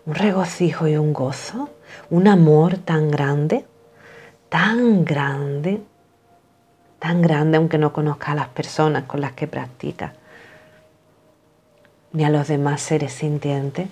un 0.05 0.13
regocijo 0.15 0.87
y 0.87 0.97
un 0.97 1.13
gozo, 1.13 1.69
un 2.09 2.27
amor 2.27 2.77
tan 2.77 3.09
grande, 3.09 3.65
tan 4.49 5.05
grande, 5.05 5.81
tan 6.99 7.21
grande 7.21 7.57
aunque 7.57 7.77
no 7.77 7.93
conozca 7.93 8.33
a 8.33 8.35
las 8.35 8.49
personas 8.49 9.03
con 9.03 9.21
las 9.21 9.31
que 9.33 9.47
practica, 9.47 10.15
ni 12.11 12.25
a 12.25 12.29
los 12.29 12.49
demás 12.49 12.81
seres 12.81 13.13
sintientes, 13.13 13.87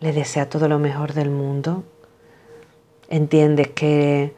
le 0.00 0.12
desea 0.12 0.48
todo 0.48 0.68
lo 0.68 0.78
mejor 0.78 1.12
del 1.12 1.28
mundo. 1.28 1.84
Entiendes 3.08 3.68
que 3.68 4.34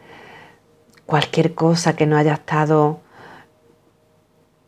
cualquier 1.07 1.55
cosa 1.55 1.97
que 1.97 2.07
no 2.07 2.17
haya 2.17 2.35
estado 2.35 3.01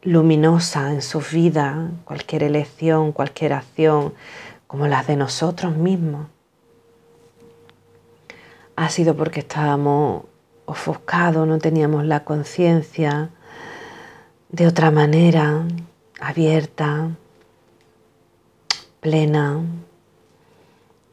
luminosa 0.03 0.93
en 0.93 1.03
su 1.03 1.21
vida, 1.21 1.91
cualquier 2.05 2.43
elección, 2.43 3.13
cualquier 3.13 3.53
acción, 3.53 4.13
como 4.67 4.89
las 4.89 5.07
de 5.07 5.17
nosotros 5.17 5.77
mismos, 5.77 6.27
ha 8.75 8.89
sido 8.89 9.15
porque 9.17 9.41
estábamos 9.41 10.25
ofuscados, 10.65 11.47
no 11.47 11.59
teníamos 11.59 12.05
la 12.05 12.25
conciencia 12.25 13.31
de 14.49 14.67
otra 14.67 14.91
manera, 14.91 15.65
abierta, 16.21 17.11
plena, 19.01 19.61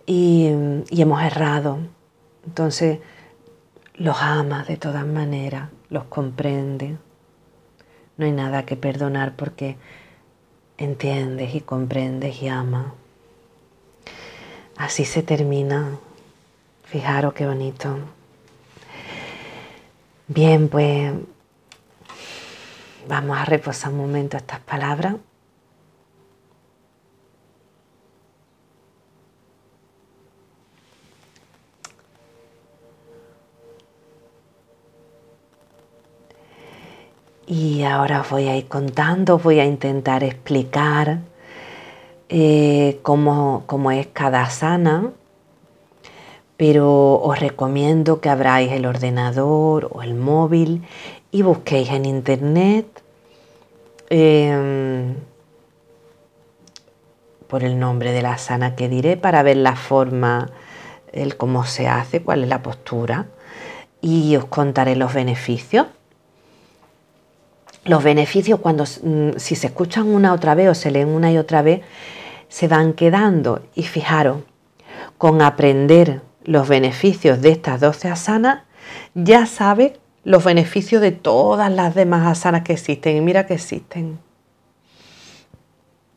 y, 0.07 0.49
y 0.89 1.01
hemos 1.01 1.21
errado. 1.21 1.77
Entonces 2.49 2.99
los 3.93 4.17
ama 4.21 4.63
de 4.63 4.75
todas 4.77 5.05
maneras, 5.05 5.69
los 5.89 6.05
comprende 6.05 6.97
no 8.19 8.25
hay 8.25 8.33
nada 8.33 8.65
que 8.65 8.75
perdonar 8.75 9.37
porque 9.37 9.77
entiendes 10.77 11.55
y 11.55 11.61
comprendes 11.61 12.41
y 12.41 12.49
amas. 12.49 12.87
Así 14.75 15.05
se 15.05 15.23
termina. 15.23 15.97
Fijaros 16.83 17.33
qué 17.33 17.47
bonito. 17.47 17.97
Bien, 20.27 20.67
pues 20.67 21.13
vamos 23.07 23.37
a 23.37 23.45
reposar 23.45 23.93
un 23.93 23.99
momento 23.99 24.35
estas 24.35 24.59
palabras. 24.59 25.15
Y 37.51 37.81
ahora 37.81 38.21
os 38.21 38.29
voy 38.29 38.47
a 38.47 38.55
ir 38.55 38.67
contando, 38.67 39.39
voy 39.39 39.59
a 39.59 39.65
intentar 39.65 40.23
explicar 40.23 41.21
eh, 42.29 42.99
cómo, 43.01 43.63
cómo, 43.65 43.89
es 43.89 44.05
cada 44.05 44.47
sana, 44.51 45.09
pero 46.57 47.15
os 47.15 47.39
recomiendo 47.39 48.21
que 48.21 48.29
abráis 48.29 48.71
el 48.71 48.85
ordenador 48.85 49.89
o 49.91 50.03
el 50.03 50.13
móvil 50.13 50.83
y 51.31 51.41
busquéis 51.41 51.89
en 51.89 52.05
internet 52.05 52.85
em, 54.11 55.15
por 57.47 57.63
el 57.63 57.79
nombre 57.79 58.11
de 58.11 58.21
la 58.21 58.37
sana 58.37 58.75
que 58.75 58.89
diré 58.89 59.17
para 59.17 59.41
ver 59.41 59.57
la 59.57 59.75
forma, 59.75 60.51
el 61.13 61.35
cómo 61.35 61.65
se 61.65 61.87
hace, 61.87 62.21
cuál 62.21 62.43
es 62.43 62.49
la 62.49 62.61
postura 62.61 63.25
y 64.01 64.35
os 64.35 64.45
contaré 64.45 64.95
los 64.95 65.15
beneficios 65.15 65.87
los 67.85 68.03
beneficios 68.03 68.59
cuando 68.59 68.83
mm, 68.83 69.37
si 69.37 69.55
se 69.55 69.67
escuchan 69.67 70.07
una 70.07 70.33
otra 70.33 70.55
vez 70.55 70.69
o 70.69 70.75
se 70.75 70.91
leen 70.91 71.09
una 71.09 71.31
y 71.31 71.37
otra 71.37 71.61
vez, 71.61 71.81
se 72.47 72.67
van 72.67 72.93
quedando. 72.93 73.61
Y 73.75 73.83
fijaros, 73.83 74.39
con 75.17 75.41
aprender 75.41 76.21
los 76.43 76.67
beneficios 76.67 77.41
de 77.41 77.49
estas 77.49 77.79
12 77.79 78.09
asanas, 78.09 78.63
ya 79.13 79.45
sabes 79.45 79.93
los 80.23 80.43
beneficios 80.43 81.01
de 81.01 81.11
todas 81.11 81.71
las 81.71 81.95
demás 81.95 82.27
asanas 82.27 82.63
que 82.63 82.73
existen. 82.73 83.17
Y 83.17 83.21
mira 83.21 83.45
que 83.45 83.55
existen. 83.55 84.19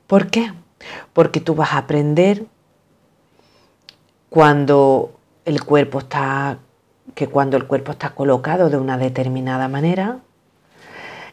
¿Por 0.07 0.29
qué? 0.29 0.53
Porque 1.12 1.40
tú 1.40 1.55
vas 1.55 1.72
a 1.72 1.79
aprender 1.79 2.44
cuando 4.29 5.12
el 5.44 5.64
cuerpo 5.64 6.01
está 6.01 6.59
que 7.14 7.29
cuando 7.29 7.57
el 7.57 7.66
cuerpo 7.66 7.92
está 7.92 8.11
colocado 8.14 8.70
de 8.70 8.79
una 8.79 8.96
determinada 8.96 9.68
manera, 9.68 10.20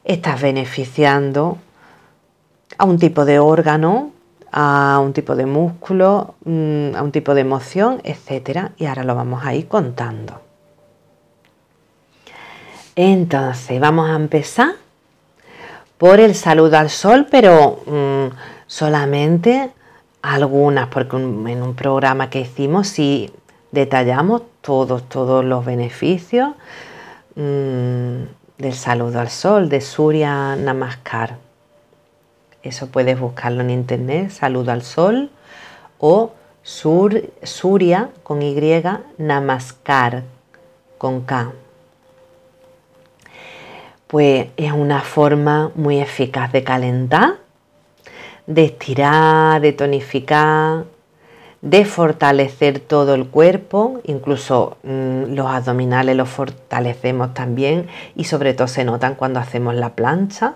estás 0.04 0.42
beneficiando 0.42 1.58
a 2.78 2.86
un 2.86 2.98
tipo 2.98 3.26
de 3.26 3.40
órgano, 3.40 4.12
a 4.52 5.00
un 5.04 5.14
tipo 5.14 5.36
de 5.36 5.46
músculo, 5.46 6.36
mm, 6.46 6.96
a 6.96 7.02
un 7.02 7.12
tipo 7.12 7.34
de 7.34 7.42
emoción, 7.42 8.02
etc. 8.04 8.72
Y 8.78 8.86
ahora 8.86 9.04
lo 9.04 9.16
vamos 9.16 9.46
a 9.46 9.54
ir 9.54 9.68
contando. 9.68 10.42
Entonces, 12.96 13.80
vamos 13.80 14.10
a 14.10 14.16
empezar 14.16 14.72
por 15.98 16.20
el 16.20 16.36
saludo 16.36 16.78
al 16.78 16.90
sol, 16.90 17.28
pero 17.30 17.82
mm, 17.86 18.36
solamente 18.68 19.72
algunas, 20.22 20.88
porque 20.88 21.18
en 21.18 21.62
un 21.62 21.76
programa 21.76 22.30
que 22.30 22.42
hicimos 22.42 22.88
sí 22.88 23.32
detallamos 23.72 24.42
todos, 24.62 25.08
todos 25.08 25.46
los 25.46 25.66
beneficios. 25.66 26.50
Mm, 27.36 28.24
del 28.60 28.74
saludo 28.74 29.22
al 29.22 29.30
sol, 29.30 29.70
de 29.70 29.80
Surya 29.80 30.56
Namaskar. 30.58 31.38
Eso 32.62 32.88
puedes 32.88 33.18
buscarlo 33.18 33.62
en 33.62 33.70
internet, 33.70 34.32
saludo 34.32 34.72
al 34.74 34.84
sol 34.84 35.32
o 35.98 36.34
Sur, 36.62 37.24
Surya 37.42 38.10
con 38.22 38.42
Y, 38.42 38.84
Namaskar 39.18 40.24
con 40.98 41.22
K. 41.22 41.54
Pues 44.08 44.48
es 44.58 44.72
una 44.74 45.02
forma 45.02 45.72
muy 45.76 46.02
eficaz 46.02 46.52
de 46.52 46.64
calentar, 46.64 47.38
de 48.46 48.66
estirar, 48.66 49.62
de 49.62 49.72
tonificar, 49.72 50.84
de 51.62 51.84
fortalecer 51.84 52.80
todo 52.80 53.16
el 53.16 53.28
cuerpo, 53.28 54.00
incluso 54.06 54.78
mm, 54.84 55.34
los 55.34 55.48
abdominales 55.48 56.16
los 56.16 56.30
fortalecemos 56.30 57.34
también 57.34 57.88
y 58.16 58.24
sobre 58.26 58.54
todo 58.54 58.68
se 58.68 58.86
notan 58.86 59.16
cuando 59.16 59.40
hacemos 59.40 59.76
la 59.76 59.96
plancha 59.96 60.56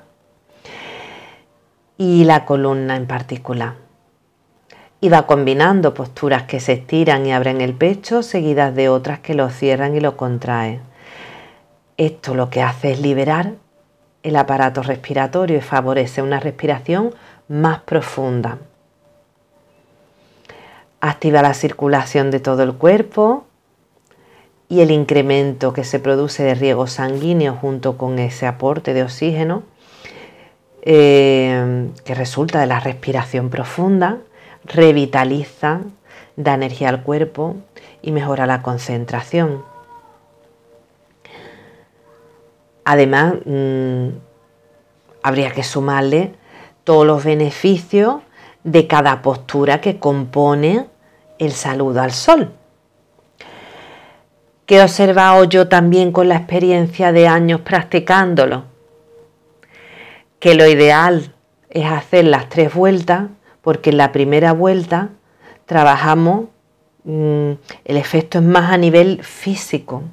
y 1.97 2.23
la 2.23 2.45
columna 2.45 2.95
en 2.95 3.05
particular. 3.05 3.75
Y 5.01 5.09
va 5.09 5.27
combinando 5.27 5.93
posturas 5.93 6.43
que 6.43 6.61
se 6.61 6.73
estiran 6.73 7.25
y 7.25 7.33
abren 7.33 7.59
el 7.59 7.73
pecho 7.73 8.23
seguidas 8.23 8.73
de 8.73 8.87
otras 8.87 9.19
que 9.19 9.33
lo 9.33 9.49
cierran 9.49 9.95
y 9.95 9.99
lo 9.99 10.15
contraen. 10.15 10.81
Esto 11.97 12.33
lo 12.33 12.49
que 12.49 12.61
hace 12.61 12.93
es 12.93 13.01
liberar 13.01 13.51
el 14.23 14.37
aparato 14.37 14.81
respiratorio 14.81 15.57
y 15.57 15.61
favorece 15.61 16.21
una 16.21 16.39
respiración 16.39 17.13
más 17.49 17.81
profunda 17.81 18.59
activa 21.05 21.41
la 21.41 21.53
circulación 21.53 22.31
de 22.31 22.39
todo 22.39 22.63
el 22.63 22.75
cuerpo 22.75 23.43
y 24.69 24.79
el 24.79 24.89
incremento 24.89 25.73
que 25.73 25.83
se 25.83 25.99
produce 25.99 26.43
de 26.43 26.55
riego 26.55 26.87
sanguíneo 26.87 27.55
junto 27.55 27.97
con 27.97 28.19
ese 28.19 28.47
aporte 28.47 28.93
de 28.93 29.03
oxígeno 29.03 29.63
eh, 30.81 31.89
que 32.05 32.15
resulta 32.15 32.61
de 32.61 32.67
la 32.67 32.79
respiración 32.79 33.49
profunda, 33.49 34.19
revitaliza, 34.63 35.81
da 36.37 36.53
energía 36.53 36.87
al 36.87 37.03
cuerpo 37.03 37.57
y 38.01 38.11
mejora 38.13 38.45
la 38.45 38.61
concentración. 38.61 39.61
Además, 42.85 43.33
mm, 43.43 44.07
habría 45.21 45.51
que 45.51 45.63
sumarle 45.63 46.33
todos 46.85 47.05
los 47.05 47.25
beneficios 47.25 48.21
de 48.63 48.87
cada 48.87 49.21
postura 49.21 49.81
que 49.81 49.99
compone 49.99 50.92
el 51.39 51.51
saludo 51.51 52.01
al 52.01 52.11
sol. 52.11 52.51
Que 54.65 54.77
he 54.77 54.81
observado 54.81 55.43
yo 55.45 55.67
también 55.67 56.11
con 56.11 56.29
la 56.29 56.37
experiencia 56.37 57.11
de 57.11 57.27
años 57.27 57.61
practicándolo, 57.61 58.65
que 60.39 60.55
lo 60.55 60.67
ideal 60.67 61.33
es 61.69 61.85
hacer 61.85 62.25
las 62.25 62.49
tres 62.49 62.73
vueltas, 62.73 63.29
porque 63.61 63.89
en 63.89 63.97
la 63.97 64.11
primera 64.11 64.53
vuelta 64.53 65.09
trabajamos, 65.65 66.45
mm, 67.03 67.51
el 67.85 67.97
efecto 67.97 68.39
es 68.39 68.43
más 68.43 68.71
a 68.71 68.77
nivel 68.77 69.23
físico. 69.23 70.03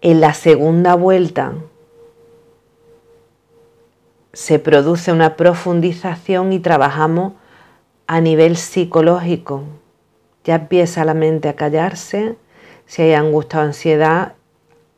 En 0.00 0.20
la 0.20 0.34
segunda 0.34 0.94
vuelta 0.94 1.54
se 4.34 4.58
produce 4.58 5.12
una 5.12 5.36
profundización 5.36 6.52
y 6.52 6.58
trabajamos 6.58 7.34
a 8.06 8.20
nivel 8.20 8.56
psicológico. 8.56 9.62
Ya 10.44 10.56
empieza 10.56 11.04
la 11.04 11.14
mente 11.14 11.48
a 11.48 11.56
callarse, 11.56 12.36
si 12.86 13.02
hay 13.02 13.14
angustia 13.14 13.60
o 13.60 13.62
ansiedad, 13.62 14.34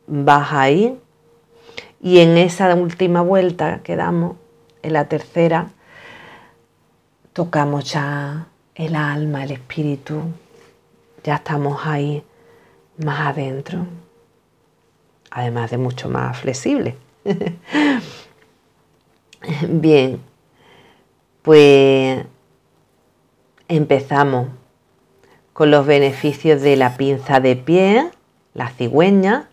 baja 0.07 0.61
ahí. 0.61 0.99
Y 2.01 2.19
en 2.19 2.37
esa 2.37 2.73
última 2.75 3.21
vuelta 3.21 3.79
que 3.83 3.95
damos, 3.95 4.35
en 4.83 4.93
la 4.93 5.05
tercera, 5.05 5.69
tocamos 7.33 7.91
ya 7.91 8.47
el 8.75 8.95
alma, 8.95 9.43
el 9.43 9.51
espíritu, 9.51 10.21
ya 11.23 11.35
estamos 11.35 11.85
ahí 11.85 12.23
más 13.03 13.27
adentro, 13.27 13.85
además 15.31 15.71
de 15.71 15.77
mucho 15.77 16.09
más 16.09 16.37
flexible. 16.39 16.95
Bien, 19.69 20.19
pues 21.41 22.25
empezamos 23.67 24.47
con 25.53 25.71
los 25.71 25.85
beneficios 25.85 26.61
de 26.61 26.75
la 26.75 26.97
pinza 26.97 27.39
de 27.39 27.55
pie, 27.55 28.11
la 28.53 28.69
cigüeña, 28.69 29.49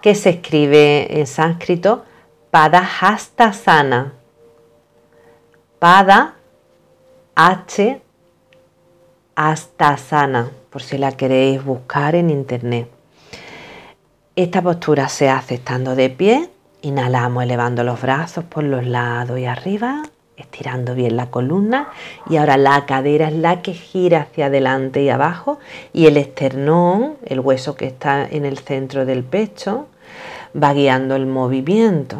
que 0.00 0.14
se 0.14 0.30
escribe 0.30 1.18
en 1.20 1.26
sánscrito 1.26 2.04
Padahastasana. 2.50 4.14
Pada 5.78 6.34
H 7.34 8.00
Astasana, 9.36 10.50
por 10.70 10.82
si 10.82 10.98
la 10.98 11.12
queréis 11.12 11.64
buscar 11.64 12.16
en 12.16 12.30
internet. 12.30 12.90
Esta 14.34 14.60
postura 14.62 15.08
se 15.08 15.30
hace 15.30 15.54
estando 15.54 15.94
de 15.94 16.10
pie, 16.10 16.50
inhalamos 16.82 17.44
elevando 17.44 17.84
los 17.84 18.00
brazos 18.00 18.44
por 18.44 18.64
los 18.64 18.84
lados 18.84 19.38
y 19.38 19.44
arriba, 19.44 20.02
estirando 20.38 20.94
bien 20.94 21.16
la 21.16 21.30
columna 21.30 21.88
y 22.28 22.36
ahora 22.36 22.56
la 22.56 22.86
cadera 22.86 23.28
es 23.28 23.34
la 23.34 23.60
que 23.62 23.74
gira 23.74 24.22
hacia 24.22 24.46
adelante 24.46 25.02
y 25.02 25.10
abajo 25.10 25.58
y 25.92 26.06
el 26.06 26.16
esternón, 26.16 27.16
el 27.24 27.40
hueso 27.40 27.74
que 27.74 27.86
está 27.86 28.26
en 28.26 28.44
el 28.44 28.58
centro 28.58 29.04
del 29.04 29.24
pecho, 29.24 29.88
va 30.60 30.72
guiando 30.72 31.16
el 31.16 31.26
movimiento. 31.26 32.18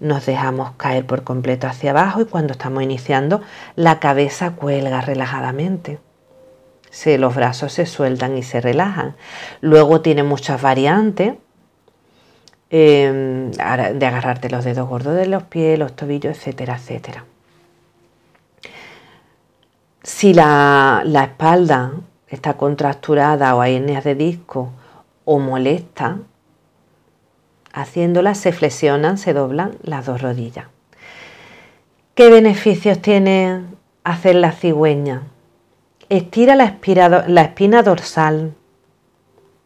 Nos 0.00 0.26
dejamos 0.26 0.72
caer 0.76 1.06
por 1.06 1.22
completo 1.22 1.66
hacia 1.68 1.90
abajo 1.90 2.20
y 2.20 2.24
cuando 2.24 2.52
estamos 2.52 2.82
iniciando 2.82 3.40
la 3.76 4.00
cabeza 4.00 4.52
cuelga 4.52 5.00
relajadamente. 5.00 5.98
se, 6.90 7.16
los 7.18 7.34
brazos 7.34 7.72
se 7.72 7.86
sueltan 7.86 8.36
y 8.36 8.42
se 8.42 8.60
relajan. 8.60 9.16
Luego 9.60 10.02
tiene 10.02 10.24
muchas 10.24 10.60
variantes 10.60 11.34
em, 12.70 13.50
de 13.52 14.06
agarrarte 14.06 14.50
los 14.50 14.64
dedos 14.64 14.88
gordos 14.88 15.14
de 15.16 15.26
los 15.26 15.44
pies, 15.44 15.78
los 15.78 15.94
tobillos, 15.94 16.36
etcétera, 16.36 16.76
etcétera. 16.76 17.24
Si 20.02 20.34
la, 20.34 21.02
la 21.04 21.24
espalda 21.24 21.92
está 22.28 22.54
contracturada 22.54 23.54
o 23.54 23.60
hay 23.60 23.76
hernias 23.76 24.04
de 24.04 24.14
disco 24.14 24.70
o 25.24 25.38
molesta, 25.38 26.18
haciéndola 27.72 28.34
se 28.34 28.52
flexionan, 28.52 29.16
se 29.18 29.32
doblan 29.32 29.76
las 29.82 30.06
dos 30.06 30.20
rodillas. 30.20 30.66
¿Qué 32.14 32.30
beneficios 32.30 33.00
tiene 33.00 33.62
hacer 34.04 34.34
la 34.34 34.52
cigüeña? 34.52 35.22
Estira 36.08 36.56
la, 36.56 36.76
la 37.26 37.42
espina 37.42 37.82
dorsal, 37.82 38.54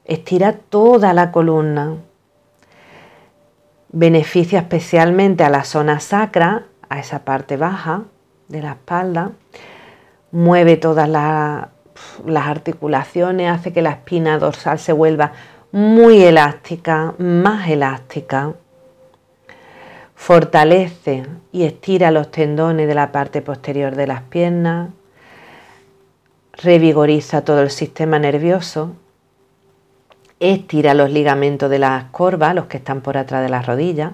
estira 0.05 0.53
toda 0.53 1.13
la 1.13 1.33
columna, 1.33 1.97
beneficia 3.91 4.61
especialmente 4.61 5.43
a 5.43 5.51
la 5.51 5.65
zona 5.65 5.99
sacra, 5.99 6.67
a 6.89 7.01
esa 7.01 7.25
parte 7.25 7.57
baja 7.57 8.03
de 8.49 8.63
la 8.63 8.73
espalda, 8.73 9.33
mueve 10.31 10.77
todas 10.77 11.09
las 11.09 12.47
articulaciones, 12.47 13.51
hace 13.51 13.73
que 13.73 13.83
la 13.83 13.91
espina 13.91 14.39
dorsal 14.39 14.79
se 14.79 14.93
vuelva 14.93 15.33
muy 15.73 16.23
elástica, 16.23 17.15
más 17.19 17.69
elástica. 17.69 18.55
Fortalece 20.15 21.27
y 21.53 21.65
estira 21.65 22.11
los 22.11 22.31
tendones 22.31 22.89
de 22.89 22.95
la 22.95 23.13
parte 23.13 23.43
posterior 23.43 23.95
de 23.95 24.07
las 24.07 24.23
piernas. 24.23 24.91
Revigoriza 26.55 27.45
todo 27.45 27.61
el 27.61 27.71
sistema 27.71 28.19
nervioso. 28.19 28.93
Estira 30.41 30.95
los 30.95 31.11
ligamentos 31.11 31.69
de 31.69 31.79
las 31.79 32.05
corvas, 32.05 32.55
los 32.55 32.65
que 32.67 32.79
están 32.79 33.03
por 33.03 33.19
atrás 33.19 33.43
de 33.43 33.51
las 33.51 33.67
rodillas. 33.67 34.13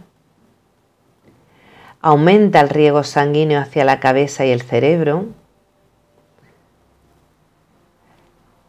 Aumenta 2.01 2.61
el 2.61 2.69
riego 2.69 3.05
sanguíneo 3.05 3.61
hacia 3.61 3.85
la 3.85 4.01
cabeza 4.01 4.45
y 4.45 4.51
el 4.51 4.63
cerebro. 4.63 5.27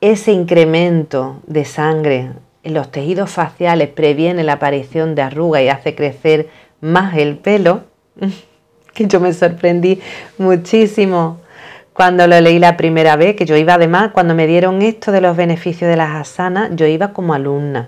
Ese 0.03 0.33
incremento 0.33 1.37
de 1.47 1.63
sangre 1.63 2.33
en 2.61 2.73
los 2.73 2.91
tejidos 2.91 3.29
faciales 3.29 3.87
previene 3.87 4.43
la 4.43 4.53
aparición 4.53 5.15
de 5.15 5.21
arrugas 5.21 5.61
y 5.61 5.69
hace 5.69 5.95
crecer 5.95 6.49
más 6.81 7.15
el 7.15 7.37
pelo, 7.37 7.83
que 8.93 9.07
yo 9.07 9.21
me 9.21 9.31
sorprendí 9.31 10.01
muchísimo 10.37 11.39
cuando 11.93 12.27
lo 12.27 12.41
leí 12.41 12.59
la 12.59 12.75
primera 12.75 13.15
vez, 13.15 13.37
que 13.37 13.45
yo 13.45 13.55
iba 13.55 13.75
además, 13.75 14.11
cuando 14.11 14.35
me 14.35 14.45
dieron 14.45 14.81
esto 14.81 15.13
de 15.13 15.21
los 15.21 15.37
beneficios 15.37 15.89
de 15.89 15.95
las 15.95 16.13
asanas, 16.15 16.71
yo 16.73 16.85
iba 16.85 17.13
como 17.13 17.33
alumna. 17.33 17.87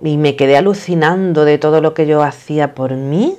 Y 0.00 0.16
me 0.16 0.34
quedé 0.34 0.56
alucinando 0.56 1.44
de 1.44 1.58
todo 1.58 1.82
lo 1.82 1.92
que 1.92 2.06
yo 2.06 2.22
hacía 2.22 2.74
por 2.74 2.94
mí. 2.94 3.36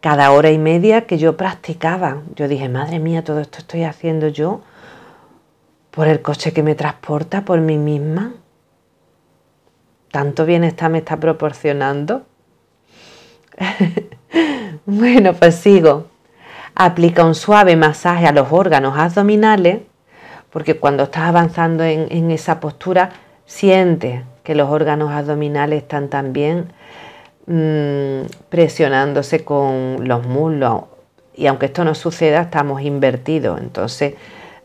Cada 0.00 0.32
hora 0.32 0.50
y 0.50 0.58
media 0.58 1.02
que 1.02 1.18
yo 1.18 1.36
practicaba. 1.36 2.22
Yo 2.34 2.48
dije, 2.48 2.68
madre 2.68 2.98
mía, 2.98 3.22
todo 3.22 3.38
esto 3.38 3.58
estoy 3.58 3.84
haciendo 3.84 4.26
yo 4.26 4.62
por 5.90 6.08
el 6.08 6.22
coche 6.22 6.52
que 6.52 6.62
me 6.62 6.74
transporta, 6.74 7.44
por 7.44 7.60
mí 7.60 7.76
misma. 7.76 8.32
Tanto 10.10 10.44
bienestar 10.44 10.90
me 10.90 10.98
está 10.98 11.16
proporcionando. 11.16 12.22
bueno, 14.86 15.34
pues 15.34 15.56
sigo. 15.56 16.06
Aplica 16.74 17.24
un 17.24 17.34
suave 17.34 17.76
masaje 17.76 18.26
a 18.26 18.32
los 18.32 18.48
órganos 18.50 18.96
abdominales, 18.96 19.80
porque 20.50 20.78
cuando 20.78 21.04
estás 21.04 21.24
avanzando 21.24 21.84
en, 21.84 22.30
esa 22.30 22.60
postura, 22.60 23.10
sientes 23.44 24.22
que 24.42 24.54
los 24.54 24.70
órganos 24.70 25.10
abdominales 25.10 25.82
están 25.82 26.08
también 26.08 26.72
mm, 27.46 28.48
presionándose 28.48 29.44
con 29.44 30.08
los 30.08 30.26
muslos. 30.26 30.84
Y 31.34 31.46
aunque 31.46 31.66
esto 31.66 31.84
no 31.84 31.94
suceda, 31.94 32.42
estamos 32.42 32.82
invertidos. 32.82 33.60
Entonces, 33.60 34.14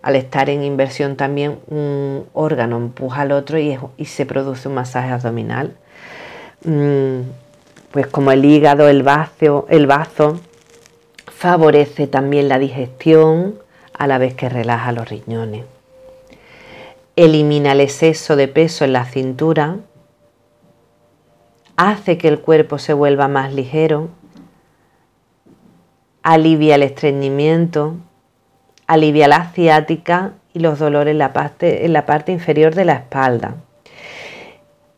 al 0.05 0.15
estar 0.15 0.51
en 0.51 0.63
inversión 0.63 1.15
también 1.15 1.57
un 1.65 2.27
órgano 2.33 2.77
empuja 2.77 3.21
al 3.21 3.31
otro 3.31 3.57
y, 3.57 3.75
se 4.05 4.27
produce 4.27 4.67
un 4.67 4.75
masaje 4.75 5.09
abdominal. 5.09 5.75
Mm, 6.63 7.21
pues 7.89 8.05
como 8.05 8.31
el 8.31 8.45
hígado, 8.45 8.87
el 8.87 9.01
bazo, 9.01 9.65
el 9.67 9.87
bazo 9.87 10.39
favorece 11.25 12.05
también 12.05 12.49
la 12.49 12.59
digestión 12.59 13.55
a 13.97 14.05
la 14.05 14.19
vez 14.19 14.35
que 14.35 14.47
relaja 14.47 14.91
los 14.91 15.09
riñones. 15.09 15.65
Elimina 17.15 17.71
el 17.71 17.81
exceso 17.81 18.35
de 18.35 18.47
peso 18.47 18.85
en 18.85 18.93
la 18.93 19.05
cintura, 19.05 19.77
hace 21.77 22.19
que 22.19 22.27
el 22.27 22.41
cuerpo 22.41 22.77
se 22.77 22.93
vuelva 22.93 23.27
más 23.27 23.55
ligero, 23.55 24.09
alivia 26.21 26.75
el 26.75 26.83
estreñimiento, 26.83 27.95
alivia 28.87 29.27
la 29.27 29.51
ciática 29.51 30.33
y 30.53 30.59
los 30.59 30.79
dolores 30.79 31.11
en 31.11 31.17
la 31.17 31.33
parte, 31.33 31.85
en 31.85 31.93
la 31.93 32.05
parte 32.05 32.31
inferior 32.31 32.75
de 32.75 32.85
la 32.85 32.93
espalda. 32.93 33.55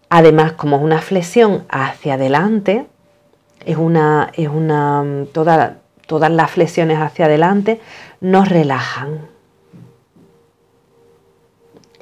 Además, 0.09 0.53
como 0.53 0.77
es 0.77 0.83
una 0.83 1.01
flexión 1.01 1.65
hacia 1.69 2.13
adelante, 2.13 2.85
es 3.65 3.77
una, 3.77 4.31
es 4.35 4.47
una 4.47 5.03
todas 5.33 6.31
las 6.31 6.51
flexiones 6.51 6.99
hacia 6.99 7.25
adelante 7.25 7.81
nos 8.21 8.47
relajan. 8.47 9.27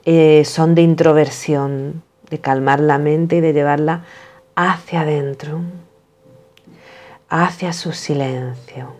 Eh, 0.05 0.45
son 0.45 0.75
de 0.75 0.83
introversión, 0.83 2.03
de 2.29 2.39
calmar 2.39 2.79
la 2.79 2.99
mente 2.99 3.37
y 3.37 3.41
de 3.41 3.53
llevarla 3.53 4.03
hacia 4.55 5.01
adentro, 5.01 5.61
hacia 7.27 7.73
su 7.73 7.91
silencio. 7.91 8.94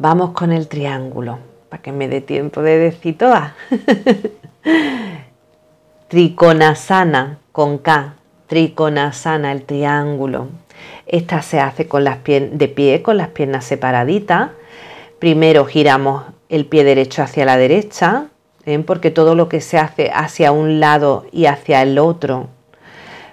Vamos 0.00 0.30
con 0.30 0.52
el 0.52 0.68
triángulo, 0.68 1.40
para 1.68 1.82
que 1.82 1.90
me 1.90 2.06
dé 2.06 2.20
tiempo 2.20 2.62
de 2.62 2.78
decir 2.78 3.18
todas. 3.18 3.54
Trikonasana 6.08 7.40
con 7.50 7.78
K, 7.78 8.14
Trikonasana, 8.46 9.50
el 9.50 9.64
triángulo. 9.64 10.46
Esta 11.04 11.42
se 11.42 11.58
hace 11.58 11.88
con 11.88 12.04
las 12.04 12.22
de 12.22 12.72
pie, 12.72 13.02
con 13.02 13.16
las 13.16 13.30
piernas 13.30 13.64
separaditas. 13.64 14.50
Primero 15.18 15.64
giramos 15.64 16.26
el 16.48 16.66
pie 16.66 16.84
derecho 16.84 17.24
hacia 17.24 17.44
la 17.44 17.56
derecha, 17.56 18.26
¿eh? 18.66 18.78
porque 18.78 19.10
todo 19.10 19.34
lo 19.34 19.48
que 19.48 19.60
se 19.60 19.78
hace 19.78 20.12
hacia 20.14 20.52
un 20.52 20.78
lado 20.78 21.26
y 21.32 21.46
hacia 21.46 21.82
el 21.82 21.98
otro, 21.98 22.46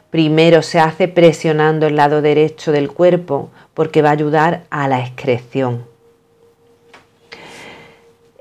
primero 0.10 0.64
se 0.64 0.80
hace 0.80 1.08
presionando 1.08 1.86
el 1.86 1.96
lado 1.96 2.24
derecho 2.24 2.72
del 2.72 2.92
cuerpo, 2.92 3.52
porque 3.76 4.02
va 4.02 4.10
a 4.10 4.14
ayudar 4.14 4.64
a 4.72 4.88
la 4.88 5.02
excreción. 5.02 5.94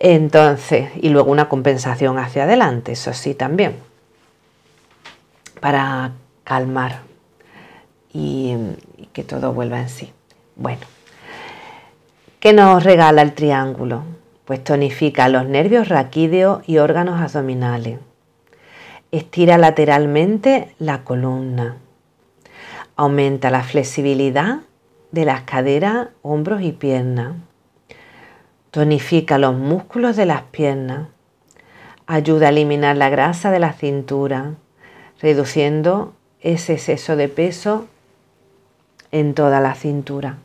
Entonces, 0.07 0.91
y 1.01 1.09
luego 1.09 1.31
una 1.31 1.49
compensación 1.49 2.19
hacia 2.19 2.45
adelante, 2.45 2.93
eso 2.93 3.15
sí 3.15 3.33
también, 3.33 3.77
para 5.61 6.13
calmar 6.45 7.01
y, 8.13 8.55
que 9.15 9.25
todo 9.25 9.55
vuelva 9.55 9.81
en 9.81 9.89
sí. 9.89 10.13
Bueno, 10.57 10.83
¿qué 12.39 12.53
nos 12.53 12.85
regala 12.85 13.23
el 13.23 13.33
triángulo? 13.33 14.03
Pues 14.45 14.63
tonifica 14.63 15.31
los 15.31 15.47
nervios 15.47 15.89
raquídeos 15.89 16.63
y 16.69 16.77
órganos 16.77 17.19
abdominales. 17.19 17.99
Estira 19.11 19.57
lateralmente 19.57 20.75
la 20.79 21.03
columna. 21.03 21.79
Aumenta 22.95 23.49
la 23.49 23.63
flexibilidad 23.63 24.59
de 25.13 25.25
las 25.25 25.45
caderas, 25.45 26.09
hombros 26.21 26.61
y 26.61 26.73
piernas 26.73 27.37
Tonifica 28.75 29.39
los 29.39 29.55
músculos 29.55 30.17
de 30.17 30.27
las 30.27 30.43
piernas. 30.43 31.07
Ayuda 32.09 32.47
a 32.47 32.49
eliminar 32.49 32.97
la 32.97 33.09
grasa 33.09 33.53
de 33.53 33.61
la 33.61 33.73
cintura, 33.73 34.55
reduciendo 35.23 36.13
ese 36.41 36.73
exceso 36.73 37.15
de 37.15 37.29
peso 37.29 37.87
en 39.13 39.35
toda 39.35 39.61
la 39.61 39.77
cintura. 39.77 40.39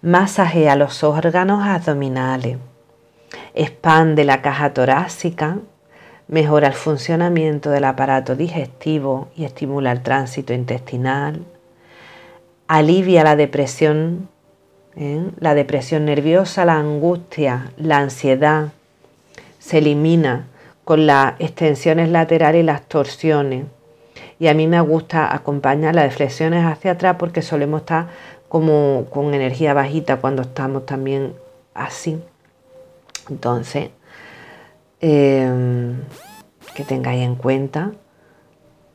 Masajea 0.00 0.76
los 0.76 1.04
órganos 1.04 1.62
abdominales. 1.62 2.56
Expande 3.52 4.24
la 4.24 4.40
caja 4.40 4.72
torácica. 4.72 5.58
Mejora 6.26 6.68
el 6.68 6.74
funcionamiento 6.74 7.68
del 7.68 7.84
aparato 7.84 8.34
digestivo 8.34 9.28
y 9.36 9.44
estimula 9.44 9.92
el 9.92 10.02
tránsito 10.02 10.54
intestinal. 10.54 11.44
Alivia 12.66 13.24
la 13.24 13.36
depresión 13.36 14.30
¿eh? 14.96 15.30
La 15.38 15.54
depresión 15.54 16.04
nerviosa, 16.04 16.64
la 16.64 16.76
angustia, 16.76 17.72
la 17.76 17.98
ansiedad 17.98 18.72
se 19.58 19.78
elimina 19.78 20.46
con 20.84 21.06
las 21.06 21.34
extensiones 21.38 22.08
laterales 22.08 22.62
y 22.62 22.64
las 22.64 22.82
torsiones. 22.88 23.66
Y 24.38 24.46
a 24.46 24.54
mí 24.54 24.66
me 24.66 24.80
gusta 24.80 25.34
acompañar 25.34 25.94
las 25.94 26.14
flexiones 26.14 26.64
hacia 26.64 26.92
atrás 26.92 27.16
porque 27.18 27.42
solemos 27.42 27.82
estar 27.82 28.06
como 28.48 29.06
con 29.10 29.34
energía 29.34 29.74
bajita 29.74 30.16
cuando 30.16 30.42
estamos 30.42 30.86
también 30.86 31.34
así. 31.74 32.22
Entonces, 33.28 33.90
em, 35.00 35.96
que 36.74 36.84
tengáis 36.84 37.22
en 37.22 37.34
cuenta 37.34 37.92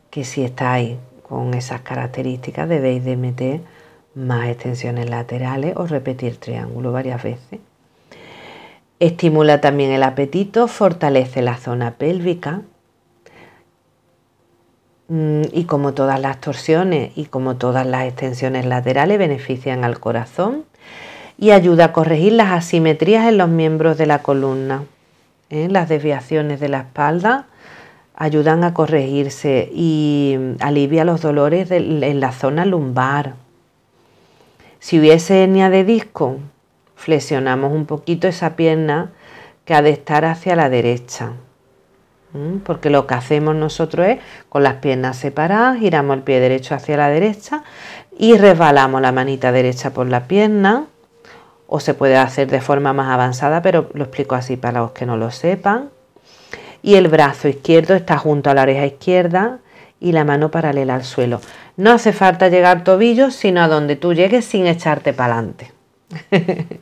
que 0.09 0.23
si 0.23 0.43
estáis 0.43 0.97
con 1.21 1.53
esas 1.53 1.81
características 1.81 2.67
debéis 2.67 3.03
de 3.03 3.17
meter 3.17 3.61
más 4.15 4.47
extensiones 4.47 5.09
laterales 5.09 5.73
o 5.75 5.87
repetir 5.87 6.37
triángulo 6.37 6.91
varias 6.91 7.23
veces. 7.23 7.59
Estimula 8.99 9.59
también 9.59 9.91
el 9.91 10.03
apetito, 10.03 10.67
fortalece 10.67 11.41
la 11.41 11.57
zona 11.57 11.95
pélvica 11.95 12.61
mm, 15.07 15.41
y 15.51 15.65
como 15.65 15.93
todas 15.93 16.19
las 16.19 16.39
torsiones 16.39 17.11
y 17.17 17.25
como 17.25 17.57
todas 17.57 17.85
las 17.85 18.05
extensiones 18.05 18.65
laterales 18.65 19.17
benefician 19.17 19.83
al 19.83 19.99
corazón 19.99 20.63
y 21.37 21.51
ayuda 21.51 21.85
a 21.85 21.91
corregir 21.91 22.33
las 22.33 22.51
asimetrías 22.51 23.27
en 23.27 23.37
los 23.37 23.49
miembros 23.49 23.97
de 23.97 24.05
la 24.05 24.19
columna. 24.19 24.83
¿eh? 25.49 25.67
Las 25.69 25.89
desviaciones 25.89 26.59
de 26.59 26.69
la 26.69 26.81
espalda 26.81 27.47
ayudan 28.15 28.63
a 28.63 28.73
corregirse 28.73 29.69
y 29.73 30.37
alivia 30.59 31.03
los 31.03 31.21
dolores 31.21 31.71
en 31.71 32.19
la 32.19 32.31
zona 32.31 32.63
lumbar. 32.65 33.42
Si 34.83 34.99
hubiese 34.99 35.41
hernia 35.41 35.69
de 35.69 35.85
disco, 35.85 36.39
flexionamos 36.97 37.71
un 37.71 37.85
poquito 37.85 38.27
esa 38.27 38.57
pierna 38.57 39.13
que 39.63 39.75
ha 39.75 39.81
de 39.81 39.91
estar 39.91 40.25
hacia 40.25 40.57
la 40.57 40.69
derecha. 40.69 41.31
Porque 42.65 42.89
lo 42.89 43.07
que 43.07 43.13
hacemos 43.13 43.55
nosotros 43.55 44.05
es 44.07 44.19
con 44.49 44.61
las 44.61 44.73
piernas 44.73 45.15
separadas, 45.15 45.79
giramos 45.79 46.17
el 46.17 46.23
pie 46.23 46.41
derecho 46.41 46.75
hacia 46.75 46.97
la 46.97 47.07
derecha 47.07 47.63
y 48.19 48.37
resbalamos 48.37 49.01
la 49.01 49.13
manita 49.13 49.53
derecha 49.53 49.91
por 49.91 50.09
la 50.09 50.27
pierna. 50.27 50.87
O 51.67 51.79
se 51.79 51.93
puede 51.93 52.17
hacer 52.17 52.49
de 52.51 52.59
forma 52.59 52.91
más 52.91 53.07
avanzada, 53.07 53.61
pero 53.61 53.89
lo 53.93 54.03
explico 54.03 54.35
así 54.35 54.57
para 54.57 54.81
los 54.81 54.91
que 54.91 55.05
no 55.05 55.15
lo 55.15 55.31
sepan. 55.31 55.91
Y 56.81 56.95
el 56.95 57.07
brazo 57.07 57.47
izquierdo 57.47 57.95
está 57.95 58.17
junto 58.17 58.49
a 58.49 58.53
la 58.53 58.63
oreja 58.63 58.85
izquierda 58.85 59.59
y 60.01 60.11
la 60.11 60.25
mano 60.25 60.51
paralela 60.51 60.95
al 60.95 61.05
suelo. 61.05 61.39
No 61.75 61.91
hace 61.91 62.13
falta 62.13 62.49
llegar 62.49 62.83
tobillo, 62.83 63.31
sino 63.31 63.61
a 63.61 63.67
donde 63.67 63.95
tú 63.95 64.13
llegues 64.13 64.45
sin 64.45 64.67
echarte 64.67 65.11
para 65.11 65.35
adelante. 65.35 65.71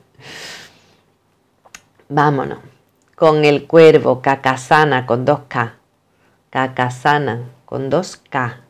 Vámonos. 2.10 2.60
Con 3.16 3.46
el 3.46 3.68
cuervo, 3.68 4.22
cacasana 4.22 5.06
con 5.06 5.24
dos 5.24 5.42
K. 5.48 5.76
Cacasana 6.50 7.44
con 7.66 7.90
dos 7.90 8.18
K. 8.18 8.62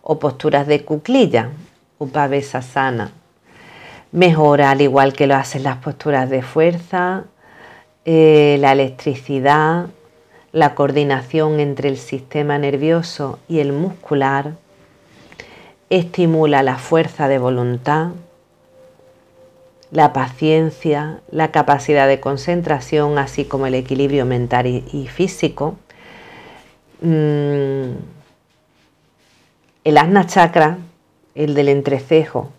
O 0.00 0.18
posturas 0.18 0.66
de 0.66 0.84
cuclilla, 0.84 1.50
upavesasana. 1.98 3.10
Mejora, 4.12 4.70
al 4.70 4.80
igual 4.80 5.12
que 5.12 5.26
lo 5.26 5.34
hacen 5.34 5.62
las 5.62 5.76
posturas 5.76 6.30
de 6.30 6.40
fuerza, 6.40 7.24
eh, 8.06 8.56
la 8.60 8.72
electricidad, 8.72 9.88
la 10.52 10.74
coordinación 10.74 11.60
entre 11.60 11.90
el 11.90 11.98
sistema 11.98 12.56
nervioso 12.56 13.38
y 13.46 13.60
el 13.60 13.72
muscular 13.72 14.54
estimula 15.90 16.62
la 16.62 16.78
fuerza 16.78 17.26
de 17.26 17.38
voluntad, 17.38 18.10
la 19.90 20.12
paciencia, 20.12 21.20
la 21.32 21.50
capacidad 21.50 22.06
de 22.06 22.20
concentración, 22.20 23.18
así 23.18 23.44
como 23.44 23.66
el 23.66 23.74
equilibrio 23.74 24.24
mental 24.24 24.66
y, 24.66 25.08
físico. 25.08 25.74
Mm, 27.00 27.96
el 29.82 29.98
asna 29.98 30.26
chakra, 30.26 30.78
el 31.34 31.54
del 31.54 31.68
entrecejo, 31.68 32.50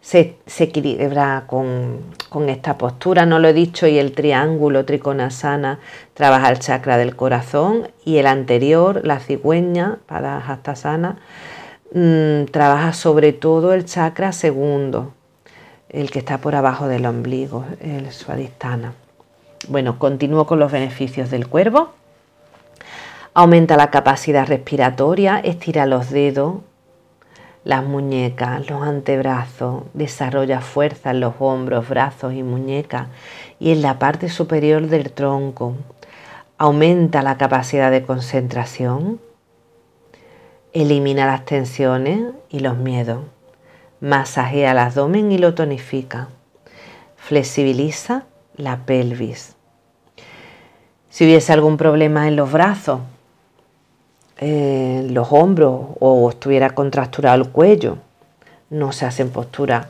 se, 0.00 0.36
equilibra 0.58 1.44
con, 1.46 2.48
esta 2.48 2.78
postura, 2.78 3.26
no 3.26 3.38
lo 3.38 3.48
he 3.48 3.52
dicho, 3.52 3.86
y 3.86 3.98
el 3.98 4.12
triángulo 4.12 4.86
trikonasana 4.86 5.80
trabaja 6.14 6.48
el 6.48 6.60
chakra 6.60 6.96
del 6.96 7.14
corazón 7.14 7.88
y 8.06 8.16
el 8.16 8.26
anterior, 8.26 9.02
la 9.04 9.20
cigüeña, 9.20 9.98
para 10.06 10.40
sana 10.74 11.18
Mm, 11.92 12.44
trabaja 12.52 12.92
sobre 12.92 13.32
todo 13.32 13.72
el 13.72 13.84
chakra 13.84 14.30
segundo, 14.30 15.12
el 15.88 16.12
que 16.12 16.20
está 16.20 16.38
por 16.38 16.54
abajo 16.54 16.86
del 16.86 17.04
ombligo, 17.04 17.64
el 17.80 18.12
suadistana. 18.12 18.94
Bueno, 19.68 19.98
continúo 19.98 20.46
con 20.46 20.60
los 20.60 20.70
beneficios 20.70 21.30
del 21.30 21.48
cuervo. 21.48 21.90
Aumenta 23.34 23.76
la 23.76 23.90
capacidad 23.90 24.46
respiratoria, 24.46 25.40
estira 25.40 25.84
los 25.86 26.10
dedos, 26.10 26.58
las 27.64 27.84
muñecas, 27.84 28.70
los 28.70 28.82
antebrazos, 28.82 29.82
desarrolla 29.92 30.60
fuerza 30.60 31.10
en 31.10 31.18
los 31.18 31.34
hombros, 31.40 31.88
brazos 31.88 32.34
y 32.34 32.44
muñecas 32.44 33.08
y 33.58 33.72
en 33.72 33.82
la 33.82 33.98
parte 33.98 34.28
superior 34.28 34.86
del 34.86 35.10
tronco. 35.10 35.74
Aumenta 36.56 37.22
la 37.22 37.36
capacidad 37.36 37.90
de 37.90 38.02
concentración, 38.02 39.20
Elimina 40.72 41.26
las 41.26 41.44
tensiones 41.44 42.32
y 42.48 42.60
los 42.60 42.76
miedos. 42.76 43.22
Masajea 44.00 44.70
el 44.70 44.78
abdomen 44.78 45.32
y 45.32 45.38
lo 45.38 45.54
tonifica. 45.54 46.28
Flexibiliza 47.16 48.24
la 48.56 48.78
pelvis. 48.86 49.56
Si 51.08 51.24
hubiese 51.24 51.52
algún 51.52 51.76
problema 51.76 52.28
en 52.28 52.36
los 52.36 52.52
brazos, 52.52 53.00
en 54.38 55.12
los 55.12 55.32
hombros 55.32 55.86
o 55.98 56.30
estuviera 56.30 56.70
contracturado 56.70 57.42
el 57.42 57.50
cuello, 57.50 57.98
no 58.70 58.92
se 58.92 59.06
hacen 59.06 59.30
posturas 59.30 59.88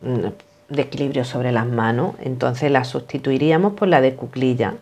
mm, 0.00 0.28
de 0.70 0.82
equilibrio 0.82 1.24
sobre 1.26 1.52
las 1.52 1.66
manos, 1.66 2.14
entonces 2.20 2.70
la 2.70 2.84
sustituiríamos 2.84 3.74
por 3.74 3.86
la 3.86 4.00
de 4.00 4.14
cuclilla, 4.14 4.76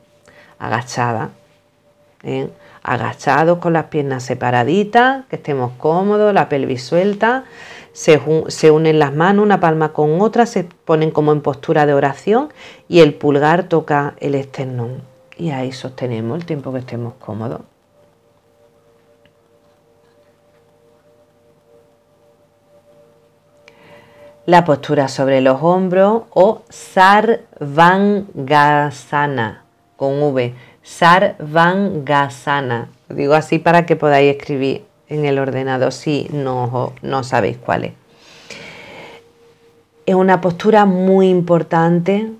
agachada. 0.60 1.30
¿eh? 2.22 2.48
Agachados 2.82 3.58
con 3.58 3.72
las 3.72 3.86
piernas 3.86 4.24
separaditas, 4.24 5.24
que 5.26 5.36
estemos 5.36 5.72
cómodos, 5.78 6.34
la 6.34 6.48
pelvis 6.48 6.84
suelta, 6.84 7.44
se, 7.92 8.20
unen 8.70 9.00
las 9.00 9.14
manos 9.14 9.44
una 9.44 9.60
palma 9.60 9.92
con 9.92 10.20
otra, 10.20 10.46
se 10.46 10.64
ponen 10.64 11.10
como 11.10 11.32
en 11.32 11.40
postura 11.40 11.84
de 11.84 11.94
oración 11.94 12.52
y 12.88 13.00
el 13.00 13.14
pulgar 13.14 13.64
toca 13.64 14.14
el 14.18 14.36
esternón. 14.36 15.02
Y 15.36 15.50
ahí 15.50 15.72
sostenemos 15.72 16.38
el 16.38 16.46
tiempo 16.46 16.72
que 16.72 16.78
estemos 16.78 17.14
cómodos. 17.18 17.62
La 24.46 24.64
postura 24.64 25.08
sobre 25.08 25.40
los 25.40 25.60
hombros 25.60 26.22
o 26.30 26.62
Sarvangasana 26.70 29.64
con 29.96 30.22
V 30.22 30.54
Sarvangasana. 30.88 32.88
Lo 33.08 33.14
digo 33.14 33.34
así 33.34 33.58
para 33.58 33.84
que 33.84 33.94
podáis 33.94 34.34
escribir 34.34 34.86
en 35.08 35.26
el 35.26 35.38
ordenador 35.38 35.92
si 35.92 36.28
no, 36.32 36.94
no 37.02 37.22
sabéis 37.22 37.58
cuál 37.58 37.84
es. 37.84 37.92
Es 40.06 40.14
una 40.14 40.40
postura 40.40 40.86
muy 40.86 41.28
importante 41.28 42.32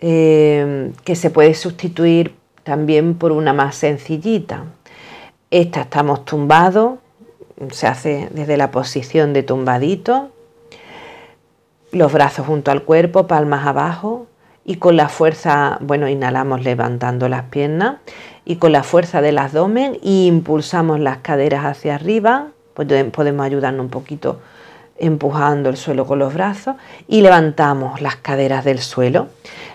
eh, 0.00 0.92
que 1.04 1.14
se 1.14 1.30
puede 1.30 1.54
sustituir 1.54 2.34
también 2.64 3.14
por 3.14 3.30
una 3.32 3.52
más 3.52 3.76
sencillita. 3.76 4.64
Esta 5.50 5.82
estamos 5.82 6.24
tumbados, 6.24 6.98
se 7.70 7.86
hace 7.86 8.28
desde 8.32 8.56
la 8.56 8.72
posición 8.72 9.32
de 9.32 9.44
tumbadito, 9.44 10.32
los 11.92 12.12
brazos 12.12 12.46
junto 12.46 12.72
al 12.72 12.82
cuerpo, 12.82 13.26
palmas 13.26 13.66
abajo, 13.66 14.26
y 14.64 14.76
con 14.76 14.96
la 14.96 15.08
fuerza, 15.08 15.78
bueno, 15.80 16.08
inhalamos 16.08 16.62
levantando 16.62 17.28
las 17.28 17.44
piernas 17.44 17.96
y 18.44 18.56
con 18.56 18.72
la 18.72 18.82
fuerza 18.82 19.20
del 19.20 19.38
abdomen 19.38 19.98
impulsamos 20.02 21.00
las 21.00 21.18
caderas 21.18 21.64
hacia 21.64 21.96
arriba, 21.96 22.48
pues 22.74 22.88
podemos 23.10 23.44
ayudarnos 23.44 23.84
un 23.84 23.90
poquito 23.90 24.40
empujando 24.98 25.68
el 25.68 25.76
suelo 25.76 26.06
con 26.06 26.20
los 26.20 26.32
brazos 26.32 26.76
y 27.08 27.22
levantamos 27.22 28.00
las 28.00 28.16
caderas 28.16 28.64
del 28.64 28.78
suelo. 28.78 29.28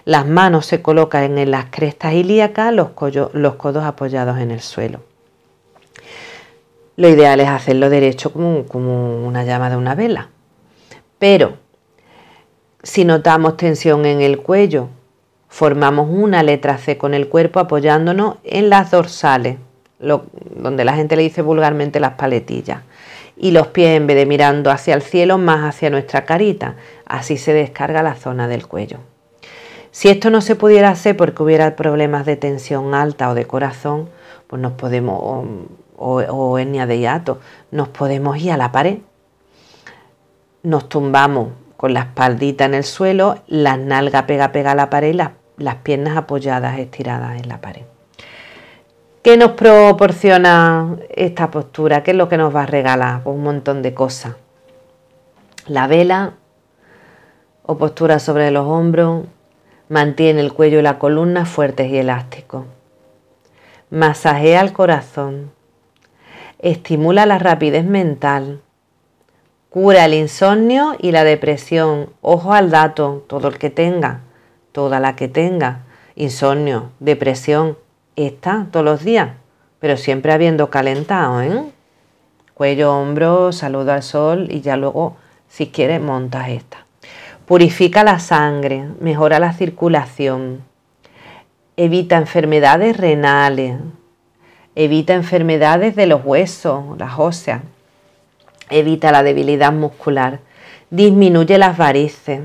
Las 0.06 0.26
manos 0.26 0.66
se 0.66 0.82
colocan 0.82 1.38
en 1.38 1.52
las 1.52 1.66
crestas 1.66 2.14
ilíacas, 2.14 2.74
los, 2.74 2.92
codos 2.92 3.84
apoyados 3.84 4.40
en 4.40 4.52
el 4.52 4.62
suelo. 4.62 5.02
Lo 6.96 7.10
ideal 7.10 7.42
es 7.42 7.50
hacerlo 7.50 7.90
derecho 7.90 8.32
como 8.32 9.28
una 9.28 9.44
llama 9.44 9.70
de 9.70 9.76
una 9.76 9.96
vela. 9.96 10.30
Pero 11.20 11.58
si 12.88 13.04
notamos 13.04 13.58
tensión 13.58 14.06
en 14.06 14.22
el 14.22 14.38
cuello, 14.38 14.88
formamos 15.50 16.08
una 16.10 16.42
letra 16.42 16.78
C 16.78 16.98
con 16.98 17.14
el 17.14 17.28
cuerpo 17.28 17.60
apoyándonos 17.60 18.38
en 18.46 18.70
las 18.70 18.92
dorsales, 18.92 19.58
donde 20.00 20.86
la 20.86 20.94
gente 20.94 21.18
le 21.18 21.24
dice 21.24 21.42
vulgarmente 21.42 22.00
las 22.00 22.14
paletillas. 22.14 22.84
Y 23.36 23.52
los 23.52 23.68
pies 23.68 23.98
en 23.98 24.08
vez 24.08 24.16
de 24.16 24.26
mirando 24.26 24.72
hacia 24.72 24.94
el 24.94 25.02
cielo, 25.02 25.38
más 25.38 25.66
hacia 25.66 25.90
nuestra 25.90 26.24
carita. 26.24 26.76
Así 27.06 27.36
se 27.36 27.52
descarga 27.52 28.04
la 28.04 28.16
zona 28.16 28.48
del 28.48 28.68
cuello. 28.68 29.00
Si 29.92 30.08
esto 30.08 30.30
no 30.30 30.40
se 30.40 30.56
pudiera 30.56 30.90
hacer 30.90 31.18
porque 31.18 31.44
hubiera 31.44 31.76
problemas 31.76 32.26
de 32.26 32.38
tensión 32.38 32.96
alta 32.96 33.30
o 33.30 33.34
de 33.34 33.46
corazón, 33.46 34.08
pues 34.48 34.62
nos 34.62 34.72
podemos 34.72 35.20
o, 35.98 36.22
o 36.22 36.58
hernia 36.58 36.86
de 36.86 37.00
hiato, 37.00 37.42
nos 37.70 37.90
podemos 37.90 38.38
ir 38.38 38.54
a 38.54 38.58
la 38.58 38.72
pared. 38.72 39.00
Nos 40.64 40.88
tumbamos 40.88 41.50
con 41.78 41.94
la 41.94 42.02
espaldita 42.02 42.66
en 42.66 42.74
el 42.74 42.84
suelo, 42.84 43.38
las 43.48 43.78
nalgas 43.78 44.24
pega 44.24 44.52
pega 44.52 44.72
a 44.72 44.76
la 44.76 44.90
pared 44.90 45.10
y 45.10 45.14
las, 45.14 45.32
las 45.58 45.76
piernas 45.76 46.18
apoyadas, 46.18 46.80
estiradas 46.80 47.40
en 47.40 47.48
la 47.48 47.62
pared. 47.62 47.84
¿Qué 49.22 49.38
nos 49.38 49.52
proporciona 49.52 50.98
esta 51.10 51.52
postura? 51.52 52.02
¿Qué 52.02 52.12
es 52.12 52.18
lo 52.18 52.30
que 52.30 52.38
nos 52.38 52.56
va 52.56 52.64
a 52.64 52.66
regalar? 52.66 53.24
Pues 53.24 53.36
un 53.36 53.44
montón 53.44 53.82
de 53.82 53.94
cosas. 53.94 54.36
La 55.68 55.86
vela 55.88 56.34
o 57.64 57.78
postura 57.78 58.20
sobre 58.20 58.52
los 58.52 58.66
hombros 58.66 59.26
mantiene 59.90 60.42
el 60.42 60.54
cuello 60.54 60.80
y 60.80 60.82
la 60.82 60.98
columna 60.98 61.46
fuertes 61.46 61.92
y 61.92 61.98
elásticos. 61.98 62.66
Masajea 63.90 64.62
el 64.62 64.74
corazón. 64.74 65.52
Estimula 66.60 67.26
la 67.26 67.38
rapidez 67.38 67.86
mental 67.86 68.62
Cura 69.70 70.06
el 70.06 70.14
insomnio 70.14 70.96
y 70.98 71.12
la 71.12 71.26
depresión. 71.26 72.10
Ojo 72.22 72.54
al 72.54 72.72
dato, 72.72 73.26
todo 73.28 73.50
el 73.50 73.58
que 73.58 73.70
tenga, 73.70 74.22
toda 74.72 75.02
la 75.02 75.18
que 75.18 75.28
tenga 75.28 75.82
insomnio, 76.16 76.92
depresión, 77.00 77.78
está 78.16 78.68
todos 78.72 78.86
los 78.86 79.04
días, 79.04 79.32
pero 79.80 79.98
siempre 79.98 80.32
habiendo 80.32 80.70
calentado, 80.70 81.42
¿eh? 81.42 81.64
Cuello, 82.54 82.94
hombro, 82.94 83.52
saludo 83.52 83.92
al 83.92 84.04
sol 84.04 84.48
y 84.50 84.62
ya 84.62 84.78
luego, 84.78 85.18
si 85.50 85.68
quieres, 85.68 86.02
montas 86.02 86.50
esta. 86.50 86.86
Purifica 87.46 88.04
la 88.04 88.20
sangre, 88.20 88.88
mejora 89.00 89.40
la 89.40 89.54
circulación, 89.54 90.64
evita 91.76 92.18
enfermedades 92.18 92.98
renales, 92.98 93.78
evita 94.76 95.14
enfermedades 95.14 95.96
de 95.96 96.08
los 96.08 96.26
huesos, 96.26 96.98
las 96.98 97.20
óseas 97.20 97.62
evita 98.70 99.12
la 99.12 99.24
debilidad 99.24 99.72
muscular, 99.72 100.40
disminuye 100.90 101.58
las 101.58 101.78
varices, 101.78 102.42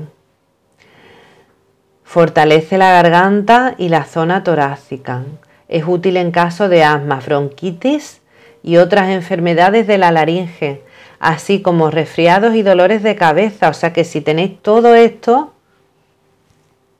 fortalece 2.03 2.77
la 2.77 2.91
garganta 2.91 3.75
y 3.77 3.89
la 3.89 4.03
zona 4.05 4.43
torácica. 4.43 5.23
Es 5.67 5.85
útil 5.87 6.17
en 6.17 6.31
caso 6.31 6.69
de 6.69 6.83
asma, 6.83 7.19
bronquitis 7.25 8.21
y 8.61 8.77
otras 8.77 9.09
enfermedades 9.09 9.87
de 9.87 9.97
la 9.97 10.11
laringe, 10.11 10.83
así 11.19 11.61
como 11.61 11.89
resfriados 11.89 12.53
y 12.53 12.61
dolores 12.61 13.01
de 13.01 13.15
cabeza. 13.15 13.69
O 13.69 13.73
sea 13.73 13.93
que 13.93 14.03
si 14.03 14.21
tenéis 14.21 14.61
todo 14.61 14.93
esto, 14.93 15.53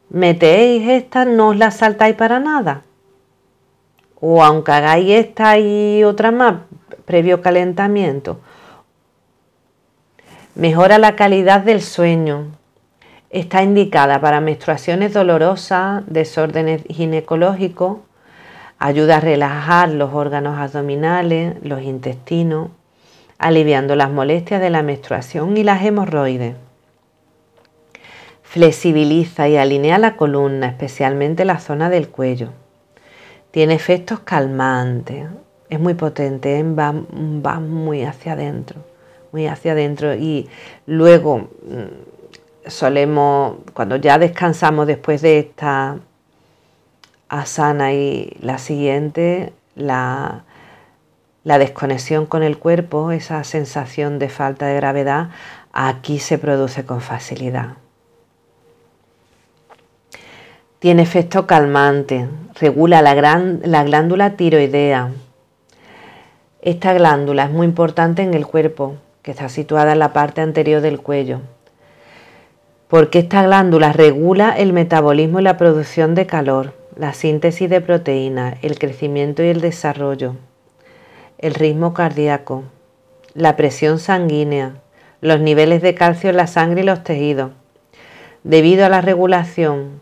metéis 0.09 0.89
esta, 0.89 1.25
no 1.25 1.49
os 1.49 1.57
la 1.57 1.71
saltáis 1.71 2.15
para 2.15 2.39
nada. 2.39 2.81
O 4.19 4.43
aunque 4.43 4.71
hagáis 4.71 5.09
esta 5.09 5.59
y 5.59 6.03
otra 6.03 6.31
más, 6.31 6.55
previo 7.05 7.41
calentamiento, 7.41 8.39
Mejora 10.55 10.99
la 10.99 11.15
calidad 11.15 11.61
del 11.61 11.81
sueño. 11.81 12.51
Está 13.31 13.63
indicada 13.63 14.21
para 14.21 14.39
menstruaciones 14.39 15.11
dolorosas, 15.11 16.03
desórdenes 16.05 16.83
ginecológicos. 16.87 17.97
Ayuda 18.77 19.17
a 19.17 19.19
relajar 19.19 19.89
los 19.89 20.13
órganos 20.13 20.59
abdominales, 20.59 21.55
los 21.63 21.81
intestinos, 21.81 22.69
aliviando 23.39 23.95
las 23.95 24.11
molestias 24.11 24.61
de 24.61 24.69
la 24.69 24.83
menstruación 24.83 25.57
y 25.57 25.63
las 25.63 25.83
hemorroides. 25.83 26.55
Flexibiliza 28.43 29.49
y 29.49 29.57
alinea 29.57 29.97
la 29.97 30.15
columna, 30.15 30.67
especialmente 30.67 31.45
la 31.45 31.57
zona 31.57 31.89
del 31.89 32.09
cuello. 32.09 32.49
Tiene 33.49 33.73
efectos 33.73 34.19
calmantes. 34.19 35.25
Es 35.71 35.79
muy 35.79 35.95
potente, 35.95 36.59
¿eh? 36.59 36.63
va, 36.63 36.93
va 36.93 37.59
muy 37.59 38.03
hacia 38.03 38.33
adentro 38.33 38.92
muy 39.33 39.47
hacia 39.47 39.73
adentro 39.73 40.13
y 40.15 40.47
luego 40.85 41.39
mm, 41.39 42.69
solemos, 42.69 43.57
cuando 43.73 43.97
ya 43.97 44.17
descansamos 44.17 44.87
después 44.87 45.21
de 45.21 45.39
esta 45.39 45.97
asana 47.27 47.93
y 47.93 48.37
la 48.41 48.59
siguiente, 48.59 49.51
la, 49.75 50.43
la 51.43 51.57
desconexión 51.57 52.27
con 52.27 52.43
el 52.43 52.59
cuerpo, 52.59 53.11
esa 53.11 53.43
sensación 53.43 54.19
de 54.19 54.29
falta 54.29 54.67
de 54.67 54.75
gravedad, 54.75 55.29
aquí 55.73 56.19
se 56.19 56.37
produce 56.37 56.85
con 56.85 57.01
facilidad. 57.01 57.73
Tiene 60.77 61.01
efecto 61.01 61.47
calmante, 61.47 62.27
regula 62.59 63.01
la, 63.01 63.15
gran, 63.15 63.61
la 63.63 63.83
glándula 63.83 64.35
tiroidea. 64.35 65.09
Esta 66.61 66.93
glándula 66.93 67.45
es 67.45 67.51
muy 67.51 67.65
importante 67.65 68.21
en 68.21 68.33
el 68.35 68.45
cuerpo 68.45 68.97
que 69.23 69.31
está 69.31 69.49
situada 69.49 69.93
en 69.93 69.99
la 69.99 70.13
parte 70.13 70.41
anterior 70.41 70.81
del 70.81 70.99
cuello, 70.99 71.39
porque 72.89 73.19
esta 73.19 73.41
glándula 73.41 73.91
regula 73.93 74.51
el 74.51 74.73
metabolismo 74.73 75.39
y 75.39 75.43
la 75.43 75.57
producción 75.57 76.13
de 76.13 76.27
calor, 76.27 76.73
la 76.95 77.13
síntesis 77.13 77.69
de 77.69 77.81
proteínas, 77.81 78.57
el 78.61 78.77
crecimiento 78.77 79.41
y 79.41 79.47
el 79.47 79.61
desarrollo, 79.61 80.35
el 81.39 81.55
ritmo 81.55 81.93
cardíaco, 81.93 82.65
la 83.33 83.55
presión 83.55 83.97
sanguínea, 83.97 84.75
los 85.21 85.39
niveles 85.39 85.81
de 85.81 85.95
calcio 85.95 86.29
en 86.29 86.37
la 86.37 86.47
sangre 86.47 86.81
y 86.81 86.85
los 86.85 87.03
tejidos. 87.03 87.51
Debido 88.43 88.85
a 88.85 88.89
la 88.89 89.01
regulación 89.01 90.01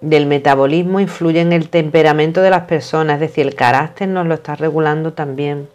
del 0.00 0.26
metabolismo 0.26 1.00
influye 1.00 1.40
en 1.40 1.52
el 1.52 1.68
temperamento 1.68 2.40
de 2.40 2.50
las 2.50 2.62
personas, 2.62 3.16
es 3.16 3.20
decir, 3.20 3.46
el 3.46 3.54
carácter 3.54 4.08
nos 4.08 4.26
lo 4.26 4.34
está 4.34 4.56
regulando 4.56 5.12
también. 5.12 5.68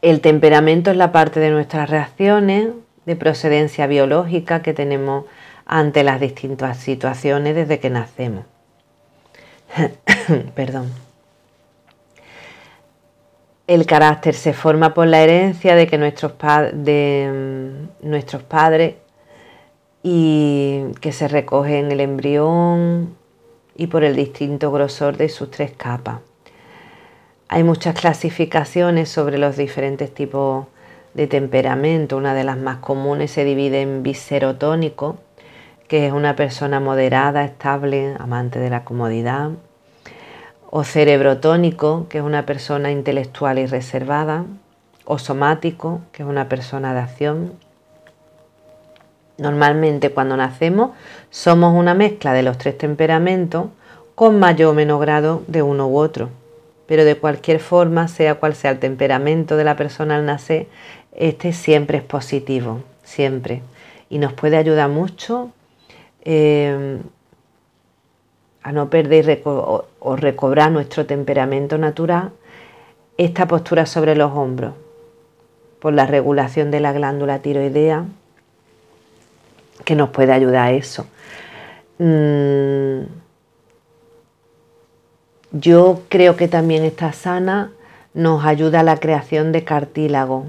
El 0.00 0.20
temperamento 0.20 0.90
es 0.92 0.96
la 0.96 1.10
parte 1.10 1.40
de 1.40 1.50
nuestras 1.50 1.90
reacciones 1.90 2.68
de 3.04 3.16
procedencia 3.16 3.86
biológica 3.86 4.62
que 4.62 4.72
tenemos 4.72 5.24
ante 5.66 6.04
las 6.04 6.20
distintas 6.20 6.78
situaciones 6.78 7.56
desde 7.56 7.80
que 7.80 7.90
nacemos. 7.90 8.44
Perdón. 10.54 10.92
El 13.66 13.86
carácter 13.86 14.34
se 14.34 14.52
forma 14.52 14.94
por 14.94 15.06
la 15.08 15.20
herencia 15.20 15.74
de 15.74 15.86
que 15.86 15.98
nuestros, 15.98 16.32
de, 16.72 17.88
mm, 18.00 18.08
nuestros 18.08 18.42
padres 18.42 18.94
y 20.02 20.84
que 21.00 21.12
se 21.12 21.28
recoge 21.28 21.80
en 21.80 21.90
el 21.90 22.00
embrión 22.00 23.16
y 23.76 23.88
por 23.88 24.04
el 24.04 24.14
distinto 24.16 24.70
grosor 24.70 25.16
de 25.16 25.28
sus 25.28 25.50
tres 25.50 25.72
capas. 25.72 26.20
Hay 27.50 27.64
muchas 27.64 27.98
clasificaciones 27.98 29.08
sobre 29.08 29.38
los 29.38 29.56
diferentes 29.56 30.12
tipos 30.12 30.66
de 31.14 31.26
temperamento. 31.26 32.18
Una 32.18 32.34
de 32.34 32.44
las 32.44 32.58
más 32.58 32.76
comunes 32.76 33.30
se 33.30 33.42
divide 33.42 33.80
en 33.80 34.02
biserotónico, 34.02 35.16
que 35.88 36.06
es 36.06 36.12
una 36.12 36.36
persona 36.36 36.78
moderada, 36.78 37.46
estable, 37.46 38.14
amante 38.18 38.58
de 38.58 38.68
la 38.68 38.84
comodidad. 38.84 39.52
O 40.68 40.84
cerebrotónico, 40.84 42.04
que 42.10 42.18
es 42.18 42.24
una 42.24 42.44
persona 42.44 42.90
intelectual 42.90 43.58
y 43.58 43.64
reservada. 43.64 44.44
O 45.06 45.18
somático, 45.18 46.02
que 46.12 46.24
es 46.24 46.28
una 46.28 46.50
persona 46.50 46.92
de 46.92 47.00
acción. 47.00 47.54
Normalmente 49.38 50.10
cuando 50.10 50.36
nacemos 50.36 50.90
somos 51.30 51.74
una 51.74 51.94
mezcla 51.94 52.34
de 52.34 52.42
los 52.42 52.58
tres 52.58 52.76
temperamentos 52.76 53.68
con 54.14 54.38
mayor 54.38 54.72
o 54.72 54.74
menor 54.74 55.00
grado 55.00 55.44
de 55.46 55.62
uno 55.62 55.88
u 55.88 55.96
otro 55.96 56.28
pero 56.88 57.04
de 57.04 57.16
cualquier 57.16 57.60
forma, 57.60 58.08
sea 58.08 58.36
cual 58.36 58.54
sea 58.54 58.70
el 58.72 58.78
temperamento 58.78 59.58
de 59.58 59.64
la 59.64 59.76
persona 59.76 60.16
al 60.16 60.24
nacer, 60.24 60.66
este 61.14 61.52
siempre 61.52 61.98
es 61.98 62.04
positivo, 62.04 62.80
siempre. 63.04 63.60
Y 64.08 64.16
nos 64.18 64.32
puede 64.32 64.56
ayudar 64.56 64.88
mucho 64.88 65.52
eh, 66.24 66.98
a 68.62 68.72
no 68.72 68.88
perder 68.88 69.42
o, 69.44 69.84
o 70.00 70.16
recobrar 70.16 70.72
nuestro 70.72 71.04
temperamento 71.04 71.76
natural, 71.76 72.32
esta 73.18 73.46
postura 73.46 73.84
sobre 73.84 74.16
los 74.16 74.32
hombros, 74.32 74.72
por 75.80 75.92
la 75.92 76.06
regulación 76.06 76.70
de 76.70 76.80
la 76.80 76.92
glándula 76.92 77.40
tiroidea, 77.40 78.06
que 79.84 79.94
nos 79.94 80.08
puede 80.08 80.32
ayudar 80.32 80.68
a 80.68 80.72
eso. 80.72 81.06
Mm, 81.98 83.27
yo 85.52 86.02
creo 86.08 86.36
que 86.36 86.48
también 86.48 86.84
esta 86.84 87.12
sana 87.12 87.72
nos 88.14 88.44
ayuda 88.44 88.80
a 88.80 88.82
la 88.82 88.98
creación 88.98 89.52
de 89.52 89.64
cartílago. 89.64 90.46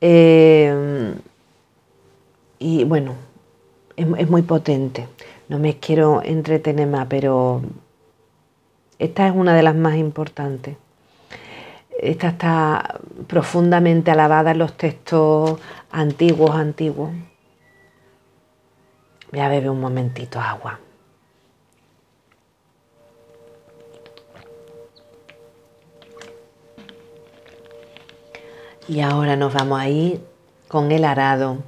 Eh, 0.00 1.14
y 2.58 2.84
bueno, 2.84 3.14
es, 3.96 4.30
muy 4.30 4.42
potente. 4.42 5.08
No 5.48 5.58
me 5.58 5.78
quiero 5.78 6.22
entretener 6.22 6.86
más, 6.88 7.06
pero 7.08 7.62
esta 8.98 9.26
es 9.26 9.34
una 9.34 9.54
de 9.54 9.62
las 9.62 9.74
más 9.74 9.96
importantes. 9.96 10.76
Esta 11.98 12.28
está 12.28 13.00
profundamente 13.26 14.10
alabada 14.10 14.52
en 14.52 14.58
los 14.58 14.76
textos 14.76 15.60
antiguos, 15.90 16.52
antiguos. 16.52 17.10
Voy 19.30 19.40
a 19.40 19.48
beber 19.48 19.70
un 19.70 19.80
momentito 19.80 20.40
agua. 20.40 20.78
Y 28.88 29.00
ahora 29.00 29.36
nos 29.36 29.54
vamos 29.54 29.80
a 29.80 29.88
ir 29.88 30.20
con 30.66 30.90
el 30.90 31.04
arado. 31.04 31.58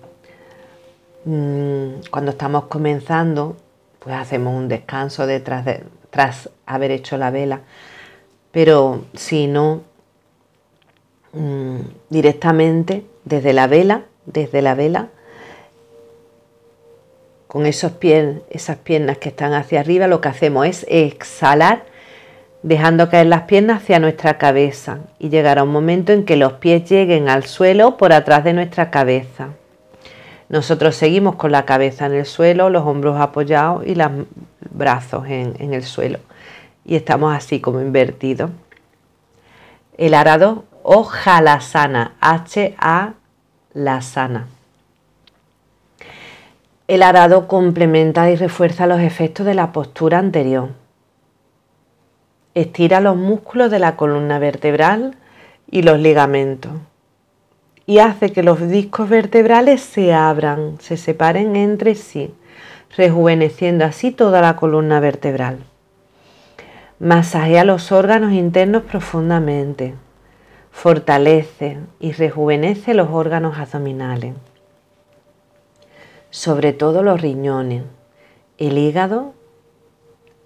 Mm, 1.24 2.00
cuando 2.10 2.32
estamos 2.32 2.64
comenzando, 2.64 3.56
pues 4.00 4.16
hacemos 4.16 4.54
un 4.54 4.68
descanso 4.68 5.26
detrás 5.26 5.64
de, 5.64 5.84
tras 6.10 6.50
haber 6.66 6.90
hecho 6.90 7.16
la 7.16 7.30
vela. 7.30 7.60
Pero 8.50 9.04
si 9.14 9.46
no, 9.46 9.82
mm, 11.32 11.78
directamente 12.10 13.06
desde 13.24 13.52
la 13.52 13.68
vela, 13.68 14.04
desde 14.26 14.60
la 14.60 14.74
vela, 14.74 15.08
con 17.46 17.66
esos 17.66 17.92
pies, 17.92 18.38
esas 18.50 18.78
piernas 18.78 19.18
que 19.18 19.28
están 19.28 19.52
hacia 19.54 19.78
arriba, 19.78 20.08
lo 20.08 20.20
que 20.20 20.28
hacemos 20.28 20.66
es 20.66 20.84
exhalar, 20.88 21.84
dejando 22.64 23.10
caer 23.10 23.26
las 23.26 23.42
piernas 23.42 23.82
hacia 23.82 24.00
nuestra 24.00 24.38
cabeza 24.38 25.00
y 25.18 25.28
llegará 25.28 25.62
un 25.62 25.68
momento 25.68 26.12
en 26.12 26.24
que 26.24 26.36
los 26.36 26.54
pies 26.54 26.88
lleguen 26.88 27.28
al 27.28 27.44
suelo 27.44 27.98
por 27.98 28.14
atrás 28.14 28.42
de 28.42 28.54
nuestra 28.54 28.90
cabeza. 28.90 29.50
Nosotros 30.48 30.96
seguimos 30.96 31.36
con 31.36 31.52
la 31.52 31.66
cabeza 31.66 32.06
en 32.06 32.14
el 32.14 32.24
suelo, 32.24 32.70
los 32.70 32.86
hombros 32.86 33.20
apoyados 33.20 33.86
y 33.86 33.94
los 33.94 34.10
brazos 34.70 35.26
en, 35.28 35.74
el 35.74 35.82
suelo. 35.82 36.20
Y 36.86 36.96
estamos 36.96 37.36
así 37.36 37.60
como 37.60 37.82
invertidos. 37.82 38.50
El 39.98 40.14
arado 40.14 40.64
o 40.82 41.04
jalasana, 41.04 42.14
H-A 42.22 43.12
la 43.74 44.00
sana. 44.00 44.46
El 46.88 47.02
arado 47.02 47.46
complementa 47.46 48.30
y 48.30 48.36
refuerza 48.36 48.86
los 48.86 49.00
efectos 49.00 49.44
de 49.44 49.54
la 49.54 49.70
postura 49.72 50.18
anterior. 50.18 50.70
Estira 52.54 53.00
los 53.00 53.16
músculos 53.16 53.70
de 53.70 53.78
la 53.78 53.96
columna 53.96 54.38
vertebral 54.38 55.16
y 55.70 55.82
los 55.82 55.98
ligamentos 55.98 56.72
y 57.86 57.98
hace 57.98 58.32
que 58.32 58.42
los 58.42 58.66
discos 58.68 59.08
vertebrales 59.08 59.80
se 59.82 60.14
abran, 60.14 60.78
se 60.80 60.96
separen 60.96 61.54
entre 61.56 61.94
sí, 61.94 62.32
rejuveneciendo 62.96 63.84
así 63.84 64.10
toda 64.10 64.40
la 64.40 64.56
columna 64.56 65.00
vertebral. 65.00 65.58
Masajea 66.98 67.64
los 67.64 67.92
órganos 67.92 68.32
internos 68.32 68.84
profundamente, 68.84 69.94
fortalece 70.70 71.78
y 72.00 72.12
rejuvenece 72.12 72.94
los 72.94 73.10
órganos 73.10 73.58
abdominales 73.58 74.34
sobre 76.34 76.72
todo 76.72 77.04
los 77.04 77.20
riñones, 77.20 77.84
el 78.58 78.76
hígado 78.76 79.34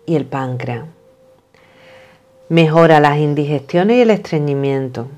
y 0.05 0.17
el 0.17 0.27
páncreas. 0.27 0.85
Mejora 2.49 3.01
las 3.01 3.19
indigestiones 3.19 3.97
y 3.97 4.01
el 4.01 4.11
estreñimiento. 4.11 5.09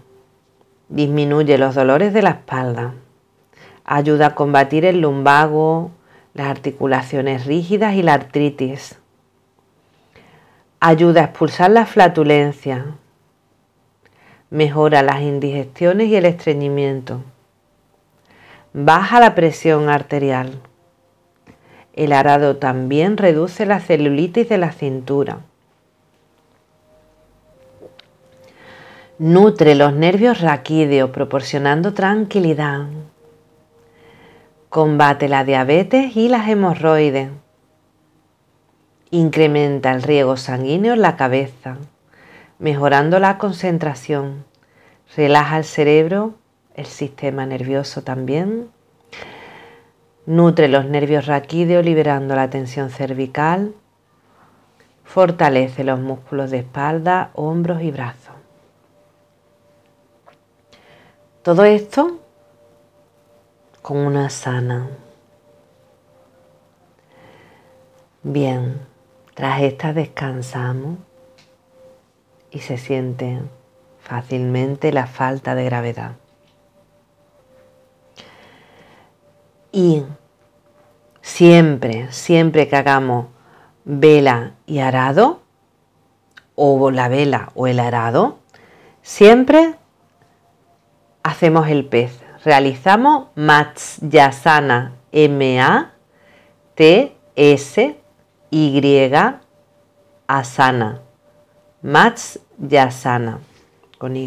Disminuye 0.88 1.58
los 1.58 1.74
dolores 1.74 2.12
de 2.12 2.22
la 2.22 2.30
espalda. 2.30 2.94
Ayuda 3.84 4.26
a 4.26 4.34
combatir 4.34 4.84
el 4.84 5.00
lumbago, 5.00 5.90
las 6.34 6.48
articulaciones 6.48 7.46
rígidas 7.46 7.94
y 7.94 8.02
la 8.02 8.14
artritis. 8.14 8.98
Ayuda 10.80 11.20
a 11.20 11.24
expulsar 11.24 11.70
la 11.70 11.86
flatulencia. 11.86 12.86
Mejora 14.50 15.02
las 15.02 15.20
indigestiones 15.20 16.08
y 16.08 16.16
el 16.16 16.26
estreñimiento 16.26 17.22
baja 18.72 19.18
la 19.18 19.34
presión 19.34 19.88
arterial. 19.88 20.60
El 21.92 22.12
arado 22.12 22.56
también 22.56 23.16
reduce 23.16 23.66
la 23.66 23.80
celulitis 23.80 24.48
de 24.48 24.58
la 24.58 24.72
cintura. 24.72 25.40
Nutre 29.22 29.74
los 29.74 29.92
nervios 29.92 30.40
raquídeos 30.40 31.10
proporcionando 31.10 31.92
tranquilidad. 31.92 32.86
Combate 34.70 35.28
la 35.28 35.44
diabetes 35.44 36.16
y 36.16 36.30
las 36.30 36.48
hemorroides. 36.48 37.28
Incrementa 39.10 39.92
el 39.92 40.02
riego 40.02 40.38
sanguíneo 40.38 40.94
en 40.94 41.02
la 41.02 41.16
cabeza, 41.16 41.76
mejorando 42.58 43.18
la 43.18 43.36
concentración. 43.36 44.46
Relaja 45.14 45.58
el 45.58 45.64
cerebro 45.64 46.36
el 46.74 46.86
sistema 46.86 47.44
nervioso 47.44 48.02
también. 48.02 48.70
Nutre 50.24 50.66
los 50.68 50.86
nervios 50.86 51.26
raquídeos 51.26 51.84
liberando 51.84 52.34
la 52.34 52.48
tensión 52.48 52.88
cervical. 52.88 53.74
Fortalece 55.04 55.84
los 55.84 56.00
músculos 56.00 56.50
de 56.50 56.60
espalda, 56.60 57.32
hombros 57.34 57.82
y 57.82 57.90
brazos. 57.90 58.29
Todo 61.50 61.64
esto 61.64 62.20
con 63.82 63.96
una 63.96 64.30
sana. 64.30 64.88
Bien, 68.22 68.86
tras 69.34 69.60
esta 69.62 69.92
descansamos 69.92 70.98
y 72.52 72.60
se 72.60 72.78
siente 72.78 73.40
fácilmente 73.98 74.92
la 74.92 75.08
falta 75.08 75.56
de 75.56 75.64
gravedad. 75.64 76.12
Y 79.72 80.04
siempre, 81.20 82.12
siempre 82.12 82.68
que 82.68 82.76
hagamos 82.76 83.26
vela 83.84 84.54
y 84.66 84.78
arado, 84.78 85.40
o 86.54 86.92
la 86.92 87.08
vela 87.08 87.50
o 87.56 87.66
el 87.66 87.80
arado, 87.80 88.38
siempre 89.02 89.79
hacemos 91.22 91.68
el 91.68 91.84
pez. 91.86 92.20
Realizamos 92.44 93.28
Matsyasana, 93.34 94.92
M-A-T-S-Y, 95.12 95.90
Asana. 100.26 101.00
Matsyasana, 101.82 103.38
con 103.98 104.16
Y 104.16 104.26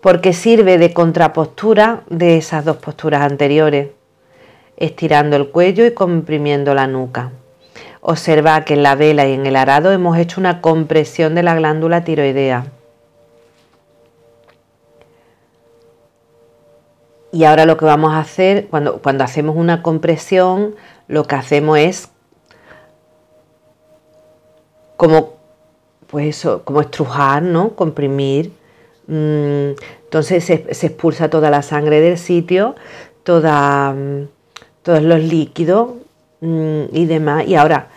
porque 0.00 0.32
sirve 0.32 0.78
de 0.78 0.92
contrapostura 0.92 2.02
de 2.08 2.36
esas 2.36 2.64
dos 2.64 2.76
posturas 2.76 3.22
anteriores, 3.22 3.88
estirando 4.76 5.36
el 5.36 5.48
cuello 5.48 5.84
y 5.84 5.92
comprimiendo 5.92 6.74
la 6.74 6.86
nuca. 6.86 7.32
Observa 8.00 8.64
que 8.64 8.74
en 8.74 8.84
la 8.84 8.94
vela 8.94 9.26
y 9.26 9.32
en 9.32 9.44
el 9.44 9.56
arado 9.56 9.90
hemos 9.90 10.16
hecho 10.18 10.40
una 10.40 10.60
compresión 10.60 11.34
de 11.34 11.42
la 11.42 11.56
glándula 11.56 12.04
tiroidea. 12.04 12.66
Y 17.32 17.44
ahora 17.44 17.66
lo 17.66 17.76
que 17.76 17.84
vamos 17.84 18.12
a 18.12 18.20
hacer, 18.20 18.68
cuando, 18.68 19.02
cuando 19.02 19.24
hacemos 19.24 19.56
una 19.56 19.82
compresión, 19.82 20.74
lo 21.08 21.24
que 21.24 21.34
hacemos 21.34 21.78
es 21.78 22.08
como, 24.96 25.34
pues 26.06 26.46
como 26.64 26.80
estrujar, 26.80 27.42
¿no? 27.42 27.74
Comprimir 27.76 28.52
Mm, 29.08 29.72
entonces 30.04 30.44
se, 30.44 30.86
expulsa 30.86 31.30
toda 31.30 31.50
la 31.50 31.62
sangre 31.62 32.00
del 32.02 32.18
sitio, 32.18 32.76
toda, 33.22 33.92
mm, 33.92 34.28
todos 34.82 35.02
los 35.02 35.20
líquidos 35.20 35.92
mm, 36.40 36.82
y 36.92 37.06
demás. 37.06 37.46
Y 37.46 37.54
ahora 37.56 37.88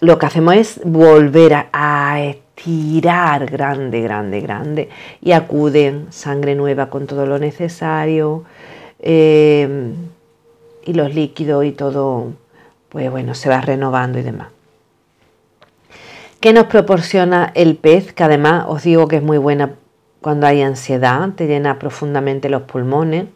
lo 0.00 0.18
que 0.18 0.26
hacemos 0.26 0.54
es 0.56 0.80
volver 0.84 1.66
a, 1.72 2.34
estirar 2.56 3.46
grande, 3.46 4.00
grande, 4.00 4.40
grande. 4.40 4.88
Y 5.20 5.32
acuden 5.32 6.06
sangre 6.10 6.54
nueva 6.54 6.90
con 6.90 7.06
todo 7.06 7.26
lo 7.26 7.38
necesario. 7.38 8.44
Eh, 9.00 9.92
y 10.86 10.92
los 10.92 11.14
líquidos 11.14 11.64
y 11.64 11.72
todo, 11.72 12.32
pues 12.88 13.10
bueno, 13.10 13.34
se 13.34 13.48
va 13.48 13.60
renovando 13.60 14.18
y 14.18 14.22
demás. 14.22 14.48
¿Qué 16.40 16.52
nos 16.52 16.66
proporciona 16.66 17.52
el 17.54 17.76
pez? 17.76 18.12
Que 18.12 18.22
además 18.22 18.66
os 18.68 18.82
digo 18.82 19.08
que 19.08 19.16
es 19.16 19.22
muy 19.22 19.38
buena 19.38 19.76
cuando 20.20 20.46
hay 20.46 20.62
ansiedad, 20.62 21.30
te 21.36 21.46
llena 21.46 21.78
profundamente 21.78 22.48
los 22.48 22.62
pulmones. 22.62 23.26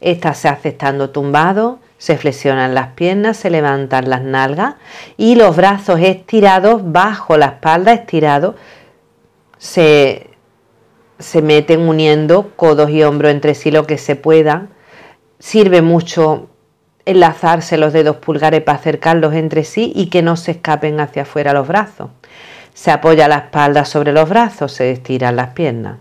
Esta 0.00 0.34
se 0.34 0.48
hace 0.48 0.70
estando 0.70 1.10
tumbado, 1.10 1.78
se 1.98 2.16
flexionan 2.16 2.74
las 2.74 2.88
piernas, 2.88 3.36
se 3.36 3.50
levantan 3.50 4.10
las 4.10 4.22
nalgas 4.22 4.74
y 5.16 5.36
los 5.36 5.56
brazos 5.56 6.00
estirados 6.00 6.82
bajo 6.84 7.36
la 7.36 7.46
espalda, 7.46 7.92
estirados, 7.92 8.56
se, 9.58 10.30
se 11.18 11.42
meten 11.42 11.88
uniendo 11.88 12.52
codos 12.56 12.90
y 12.90 13.02
hombros 13.02 13.30
entre 13.30 13.54
sí 13.54 13.70
lo 13.70 13.86
que 13.86 13.98
se 13.98 14.16
pueda. 14.16 14.68
Sirve 15.38 15.82
mucho 15.82 16.48
enlazarse 17.06 17.76
los 17.76 17.92
dedos 17.92 18.16
pulgares 18.16 18.62
para 18.62 18.78
acercarlos 18.78 19.34
entre 19.34 19.64
sí 19.64 19.92
y 19.94 20.06
que 20.06 20.22
no 20.22 20.36
se 20.36 20.52
escapen 20.52 21.00
hacia 21.00 21.22
afuera 21.22 21.52
los 21.52 21.68
brazos. 21.68 22.10
Se 22.74 22.90
apoya 22.90 23.28
la 23.28 23.36
espalda 23.36 23.84
sobre 23.84 24.12
los 24.12 24.28
brazos, 24.28 24.72
se 24.72 24.90
estiran 24.90 25.36
las 25.36 25.50
piernas 25.50 25.98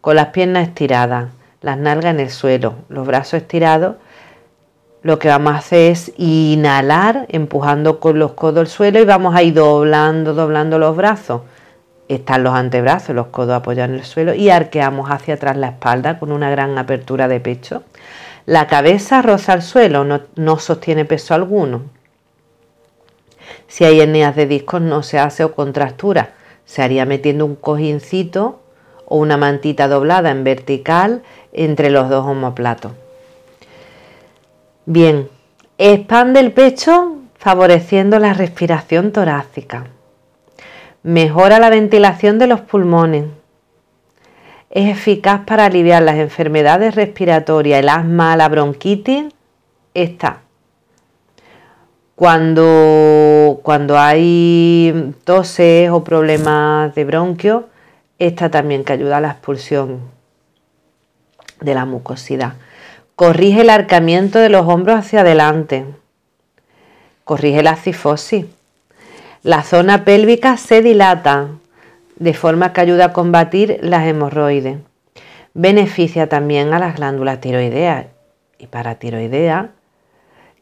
con 0.00 0.16
las 0.16 0.28
piernas 0.28 0.68
estiradas, 0.68 1.30
las 1.60 1.78
nalgas 1.78 2.14
en 2.14 2.20
el 2.20 2.30
suelo, 2.30 2.76
los 2.88 3.06
brazos 3.06 3.34
estirados, 3.34 3.96
lo 5.02 5.18
que 5.18 5.28
vamos 5.28 5.54
a 5.54 5.58
hacer 5.58 5.92
es 5.92 6.12
inhalar 6.16 7.26
empujando 7.28 8.00
con 8.00 8.18
los 8.18 8.32
codos 8.32 8.60
el 8.60 8.66
suelo 8.66 9.00
y 9.00 9.04
vamos 9.04 9.34
a 9.34 9.42
ir 9.42 9.54
doblando, 9.54 10.34
doblando 10.34 10.78
los 10.78 10.96
brazos 10.96 11.42
están 12.14 12.42
los 12.42 12.54
antebrazos, 12.54 13.14
los 13.14 13.28
codos 13.28 13.54
apoyados 13.54 13.90
en 13.90 14.00
el 14.00 14.04
suelo 14.04 14.34
y 14.34 14.50
arqueamos 14.50 15.10
hacia 15.10 15.34
atrás 15.34 15.56
la 15.56 15.68
espalda 15.68 16.18
con 16.18 16.32
una 16.32 16.50
gran 16.50 16.76
apertura 16.76 17.28
de 17.28 17.38
pecho. 17.38 17.84
La 18.46 18.66
cabeza 18.66 19.22
roza 19.22 19.52
el 19.52 19.62
suelo, 19.62 20.04
no, 20.04 20.58
sostiene 20.58 21.04
peso 21.04 21.34
alguno. 21.34 21.82
Si 23.68 23.84
hay 23.84 24.00
hernias 24.00 24.34
de 24.34 24.46
discos 24.46 24.80
no 24.80 25.04
se 25.04 25.20
hace 25.20 25.44
o 25.44 25.54
contractura, 25.54 26.30
se 26.64 26.82
haría 26.82 27.06
metiendo 27.06 27.46
un 27.46 27.54
cojincito 27.54 28.60
o 29.06 29.18
una 29.18 29.36
mantita 29.36 29.86
doblada 29.86 30.30
en 30.30 30.42
vertical 30.42 31.22
entre 31.52 31.90
los 31.90 32.08
dos 32.08 32.26
homoplatos. 32.26 32.92
Bien, 34.92 35.28
expande 35.78 36.40
el 36.40 36.50
pecho 36.50 37.18
favoreciendo 37.36 38.18
la 38.18 38.34
respiración 38.34 39.12
torácica. 39.12 39.86
Mejora 41.04 41.60
la 41.60 41.70
ventilación 41.70 42.40
de 42.40 42.48
los 42.48 42.60
pulmones. 42.62 43.26
Es 44.68 44.90
eficaz 44.90 45.42
para 45.46 45.66
aliviar 45.66 46.02
las 46.02 46.16
enfermedades 46.16 46.96
respiratorias, 46.96 47.78
el 47.78 47.88
asma, 47.88 48.36
la 48.36 48.48
bronquitis. 48.48 49.26
Está. 49.94 50.40
Cuando, 52.16 53.60
cuando 53.62 53.96
hay 53.96 55.14
toses 55.22 55.88
o 55.90 56.02
problemas 56.02 56.96
de 56.96 57.04
bronquio, 57.04 57.68
esta 58.18 58.50
también 58.50 58.82
que 58.82 58.94
ayuda 58.94 59.18
a 59.18 59.20
la 59.20 59.30
expulsión 59.30 60.00
de 61.60 61.74
la 61.76 61.84
mucosidad. 61.84 62.54
Corrige 63.20 63.60
el 63.60 63.68
arcamiento 63.68 64.38
de 64.38 64.48
los 64.48 64.66
hombros 64.66 65.00
hacia 65.00 65.20
adelante. 65.20 65.84
Corrige 67.24 67.62
la 67.62 67.76
cifosis. 67.76 68.46
La 69.42 69.62
zona 69.62 70.06
pélvica 70.06 70.56
se 70.56 70.80
dilata 70.80 71.48
de 72.16 72.32
forma 72.32 72.72
que 72.72 72.80
ayuda 72.80 73.04
a 73.04 73.12
combatir 73.12 73.78
las 73.82 74.06
hemorroides. 74.06 74.78
Beneficia 75.52 76.30
también 76.30 76.72
a 76.72 76.78
las 76.78 76.96
glándulas 76.96 77.42
tiroideas. 77.42 78.06
Y 78.56 78.68
para 78.68 78.94
tiroidea, 78.94 79.68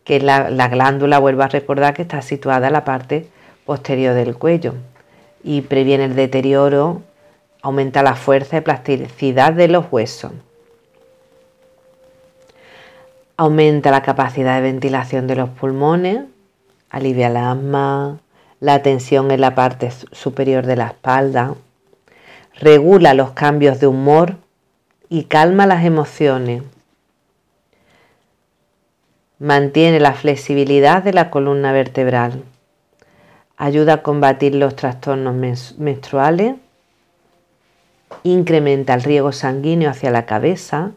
que 0.03 0.19
la, 0.19 0.51
la 0.51 0.67
glándula, 0.67 1.21
vuelvo 1.21 1.45
a 1.45 1.49
recordar 1.49 1.95
que 1.95 2.03
está 2.03 2.23
situada 2.23 2.67
en 2.67 2.73
la 2.73 2.85
parte 2.85 3.29
posterior 3.67 4.17
del 4.17 4.35
cuello 4.35 4.75
y 5.45 5.61
previene 5.61 6.07
el 6.07 6.17
deterioro, 6.17 7.03
aumenta 7.63 8.03
la 8.03 8.17
fuerza 8.17 8.57
y 8.57 8.63
plasticidad 8.63 9.53
de 9.53 9.69
los 9.69 9.85
huesos. 9.93 10.33
Aumenta 13.41 13.93
la 13.93 14.03
capacidad 14.03 14.57
de 14.57 14.63
ventilación 14.63 15.29
de 15.29 15.37
los 15.37 15.49
pulmones, 15.49 16.25
alivia 16.91 17.29
el 17.29 17.37
asma, 17.37 18.19
la 18.59 18.83
tensión 18.83 19.31
en 19.31 19.41
la 19.41 19.55
parte 19.55 19.93
superior 20.11 20.67
de 20.67 20.75
la 20.75 20.89
espalda, 20.89 21.55
regula 22.59 23.15
los 23.15 23.31
cambios 23.31 23.79
de 23.79 23.87
humor 23.87 24.39
y 25.09 25.25
calma 25.27 25.69
las 25.69 25.85
emociones. 25.85 26.65
Mantiene 29.39 30.01
la 30.01 30.15
flexibilidad 30.15 31.05
de 31.05 31.13
la 31.13 31.31
columna 31.31 31.71
vertebral. 31.71 32.43
Ayuda 33.57 33.93
a 33.93 34.03
combatir 34.03 34.57
los 34.57 34.75
trastornos 34.75 35.77
menstruales. 35.79 36.57
Incrementa 38.25 38.95
el 38.95 39.05
riego 39.05 39.31
sanguíneo 39.31 39.91
hacia 39.91 40.11
la 40.11 40.27
cabeza, 40.27 40.91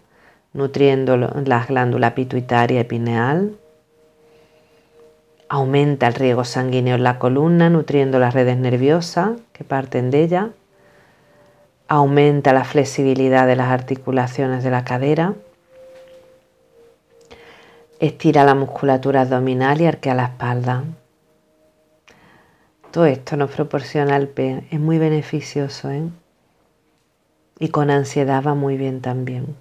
nutriendo 0.54 1.18
las 1.18 1.68
glándulas 1.68 2.14
pituitaria 2.14 2.82
y 2.82 2.84
pineal 2.86 3.58
Aumenta 5.54 6.08
el 6.08 6.14
riego 6.14 6.45
sanguíneo 6.45 6.95
en 6.95 7.04
la 7.04 7.20
columna, 7.20 7.70
nutriendo 7.70 8.20
las 8.20 8.34
redes 8.34 8.56
nerviosas 8.56 9.32
que 9.52 9.66
parten 9.66 10.10
de 10.10 10.24
ella. 10.24 10.52
Aumenta 11.89 12.54
la 12.54 12.64
flexibilidad 12.64 13.45
de 13.47 13.58
las 13.58 13.68
articulaciones 13.68 14.64
de 14.64 14.72
la 14.72 14.86
cadera. 14.86 15.34
Estira 17.99 18.45
la 18.45 18.56
musculatura 18.56 19.24
abdominal 19.24 19.82
y 19.82 19.88
arquea 19.88 20.16
la 20.16 20.28
espalda. 20.28 20.86
Todo 22.91 23.06
esto 23.08 23.36
nos 23.36 23.52
proporciona 23.52 24.16
el 24.16 24.30
P. 24.30 24.64
Es 24.72 24.80
muy 24.80 24.99
beneficioso, 24.99 25.91
¿eh? 25.91 26.04
Y 27.60 27.68
con 27.68 27.91
ansiedad 27.91 28.41
va 28.41 28.54
muy 28.54 28.78
bien 28.78 29.02
también. 29.02 29.58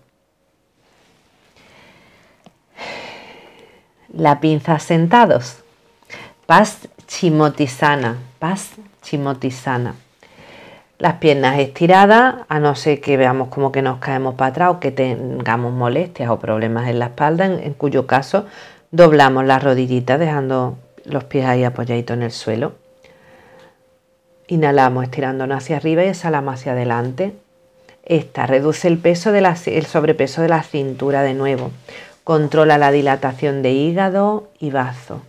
La 4.12 4.40
pinza 4.40 4.80
sentados. 4.80 5.58
Paz 6.46 6.88
chimotisana, 7.06 8.18
paz 8.40 8.72
chimotisana. 9.02 9.94
Las 10.98 11.14
piernas 11.14 11.60
estiradas, 11.60 12.34
a 12.48 12.58
no 12.58 12.74
ser 12.74 13.00
que 13.00 13.16
veamos 13.16 13.48
como 13.48 13.70
que 13.70 13.82
nos 13.82 14.00
caemos 14.00 14.34
para 14.34 14.50
atrás 14.50 14.70
o 14.72 14.80
que 14.80 14.90
tengamos 14.90 15.72
molestias 15.72 16.28
o 16.28 16.40
problemas 16.40 16.88
en 16.88 16.98
la 16.98 17.06
espalda, 17.06 17.46
en, 17.46 17.72
cuyo 17.74 18.08
caso 18.08 18.46
doblamos 18.90 19.44
las 19.44 19.62
rodillitas 19.62 20.18
dejando 20.18 20.76
los 21.04 21.22
pies 21.24 21.46
ahí 21.46 21.62
apoyaditos 21.62 22.16
en 22.16 22.24
el 22.24 22.32
suelo. 22.32 22.72
Inhalamos 24.48 25.04
estirándonos 25.04 25.58
hacia 25.58 25.76
arriba 25.76 26.04
y 26.04 26.08
exhalamos 26.08 26.54
hacia 26.54 26.72
adelante. 26.72 27.32
Esta 28.04 28.46
reduce 28.46 28.88
el 28.88 28.98
peso 28.98 29.30
de 29.30 29.38
el 29.38 29.86
sobrepeso 29.86 30.42
de 30.42 30.48
la 30.48 30.64
cintura 30.64 31.22
de 31.22 31.34
nuevo. 31.34 31.70
Controla 32.30 32.78
la 32.78 32.92
dilatación 32.92 33.60
de 33.60 33.72
hígado 33.72 34.50
y 34.60 34.70
bazo 34.70 35.20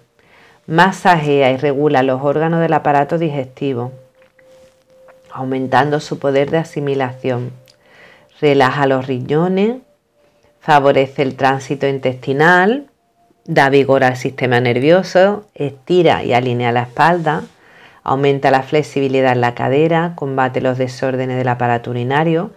masajea 0.68 1.50
y 1.50 1.58
regula 1.58 2.04
los 2.04 2.22
órganos 2.22 2.60
del 2.60 2.74
aparato 2.74 3.18
digestivo, 3.18 3.92
aumentando 5.32 6.00
su 6.00 6.20
poder 6.20 6.52
de 6.52 6.60
asimilación. 6.60 7.54
Relaja 8.40 8.86
los 8.86 9.08
riñones, 9.08 9.78
favorece 10.60 11.24
el 11.24 11.36
tránsito 11.38 11.88
intestinal, 11.88 12.86
da 13.46 13.72
vigor 13.72 14.04
al 14.04 14.16
sistema 14.16 14.60
nervioso, 14.60 15.48
estira 15.56 16.24
y 16.24 16.34
alinea 16.34 16.72
la 16.72 16.84
espalda, 16.84 17.42
aumenta 18.04 18.52
la 18.52 18.62
flexibilidad 18.62 19.32
en 19.32 19.42
la 19.42 19.56
cadera, 19.56 20.14
combate 20.14 20.62
los 20.62 20.78
desórdenes 20.78 21.38
del 21.38 21.48
aparato 21.48 21.90
urinario. 21.90 22.52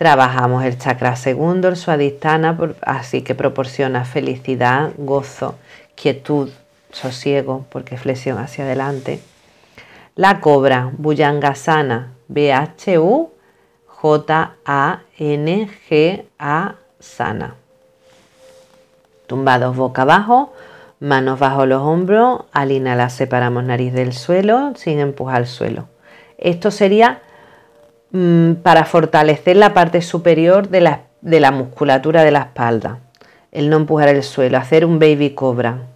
Trabajamos 0.00 0.64
el 0.64 0.78
chakra 0.78 1.14
segundo, 1.14 1.68
el 1.68 1.76
suadistana, 1.76 2.56
así 2.80 3.20
que 3.20 3.34
proporciona 3.34 4.06
felicidad, 4.06 4.92
gozo, 4.96 5.56
quietud, 5.94 6.48
sosiego, 6.90 7.66
porque 7.68 7.98
flexión 7.98 8.38
hacia 8.38 8.64
adelante. 8.64 9.20
La 10.14 10.40
cobra, 10.40 10.90
Bhujangasana, 10.96 12.14
B-H-U-J-A-N-G-A, 12.28 13.26
sana. 16.98 17.54
Tumbados 19.26 19.76
boca 19.76 20.00
abajo, 20.00 20.54
manos 20.98 21.38
bajo 21.38 21.66
los 21.66 21.82
hombros, 21.82 22.44
al 22.52 22.82
la 22.82 23.10
separamos 23.10 23.64
nariz 23.64 23.92
del 23.92 24.14
suelo 24.14 24.72
sin 24.76 24.98
empujar 24.98 25.42
el 25.42 25.46
suelo. 25.46 25.88
Esto 26.38 26.70
sería 26.70 27.20
mm, 28.12 28.54
para 28.62 28.84
fortalecer 28.84 29.56
la 29.56 29.74
parte 29.74 30.02
superior 30.02 30.68
de 30.68 30.80
la, 30.80 31.00
de 31.20 31.40
la 31.40 31.50
musculatura 31.50 32.24
de 32.24 32.30
la 32.30 32.40
espalda. 32.40 32.98
El 33.52 33.68
no 33.70 33.76
empujar 33.76 34.08
el 34.08 34.22
suelo, 34.22 34.58
hacer 34.58 34.84
un 34.84 34.98
baby 34.98 35.30
cobra 35.30 35.86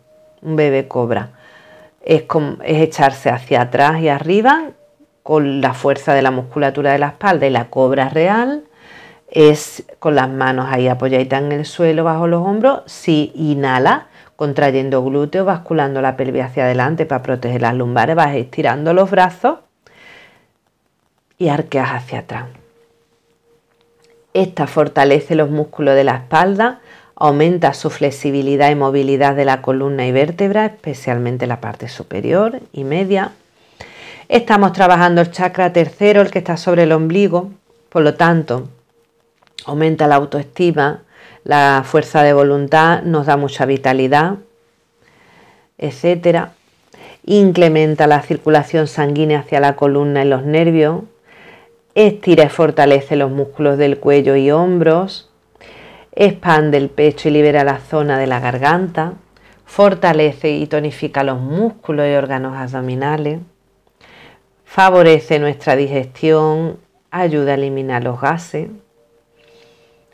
un 0.44 0.56
bebé 0.56 0.86
cobra. 0.86 1.30
Es, 2.02 2.24
es 2.64 2.82
echarse 2.82 3.30
hacia 3.30 3.62
atrás 3.62 4.00
y 4.00 4.08
arriba 4.08 4.70
con 5.22 5.60
la 5.60 5.72
fuerza 5.72 6.12
de 6.14 6.22
la 6.22 6.30
musculatura 6.30 6.92
de 6.92 6.98
la 6.98 7.08
espalda 7.08 7.46
y 7.46 7.50
la 7.50 7.70
cobra 7.70 8.10
real 8.10 8.64
es 9.30 9.84
con 9.98 10.14
las 10.14 10.28
manos 10.28 10.66
ahí 10.70 10.86
apoyaditas 10.86 11.42
en 11.42 11.50
el 11.50 11.64
suelo 11.64 12.04
bajo 12.04 12.26
los 12.26 12.46
hombros. 12.46 12.82
Si 12.86 13.32
inhala, 13.34 14.08
contrayendo 14.36 15.02
glúteo, 15.02 15.46
basculando 15.46 16.02
la 16.02 16.16
pelvis 16.16 16.44
hacia 16.44 16.64
adelante 16.64 17.06
para 17.06 17.22
proteger 17.22 17.62
las 17.62 17.74
lumbares, 17.74 18.14
vas 18.14 18.34
estirando 18.36 18.92
los 18.92 19.10
brazos 19.10 19.60
y 21.38 21.48
arqueas 21.48 21.90
hacia 21.90 22.20
atrás. 22.20 22.46
Esta 24.32 24.66
fortalece 24.66 25.34
los 25.34 25.50
músculos 25.50 25.94
de 25.94 26.04
la 26.04 26.16
espalda, 26.16 26.80
aumenta 27.16 27.72
su 27.74 27.90
flexibilidad 27.90 28.70
y 28.70 28.74
movilidad 28.74 29.36
de 29.36 29.44
la 29.44 29.62
columna 29.62 30.06
y 30.06 30.12
vértebra, 30.12 30.66
especialmente 30.66 31.46
la 31.46 31.60
parte 31.60 31.88
superior 31.88 32.60
y 32.72 32.84
media. 32.84 33.32
Estamos 34.28 34.72
trabajando 34.72 35.20
el 35.20 35.30
chakra 35.30 35.72
tercero, 35.72 36.20
el 36.22 36.30
que 36.30 36.40
está 36.40 36.56
sobre 36.56 36.84
el 36.84 36.92
ombligo, 36.92 37.50
por 37.90 38.02
lo 38.02 38.14
tanto, 38.14 38.68
aumenta 39.66 40.08
la 40.08 40.16
autoestima, 40.16 41.02
la 41.44 41.82
fuerza 41.84 42.22
de 42.22 42.32
voluntad, 42.32 43.02
nos 43.02 43.26
da 43.26 43.36
mucha 43.36 43.66
vitalidad, 43.66 44.36
etc. 45.78 46.48
Incrementa 47.24 48.06
la 48.06 48.20
circulación 48.22 48.88
sanguínea 48.88 49.40
hacia 49.40 49.60
la 49.60 49.76
columna 49.76 50.24
y 50.24 50.28
los 50.28 50.44
nervios, 50.44 51.02
estira 51.94 52.44
y 52.44 52.48
fortalece 52.48 53.16
los 53.16 53.30
músculos 53.30 53.78
del 53.78 53.98
cuello 53.98 54.36
y 54.36 54.50
hombros, 54.50 55.30
expande 56.12 56.78
el 56.78 56.90
pecho 56.90 57.28
y 57.28 57.32
libera 57.32 57.64
la 57.64 57.78
zona 57.78 58.18
de 58.18 58.26
la 58.26 58.40
garganta, 58.40 59.14
fortalece 59.64 60.50
y 60.50 60.66
tonifica 60.66 61.24
los 61.24 61.40
músculos 61.40 62.06
y 62.06 62.14
órganos 62.14 62.56
abdominales, 62.56 63.40
favorece 64.64 65.38
nuestra 65.38 65.76
digestión, 65.76 66.78
ayuda 67.10 67.52
a 67.52 67.54
eliminar 67.54 68.02
los 68.02 68.20
gases, 68.20 68.68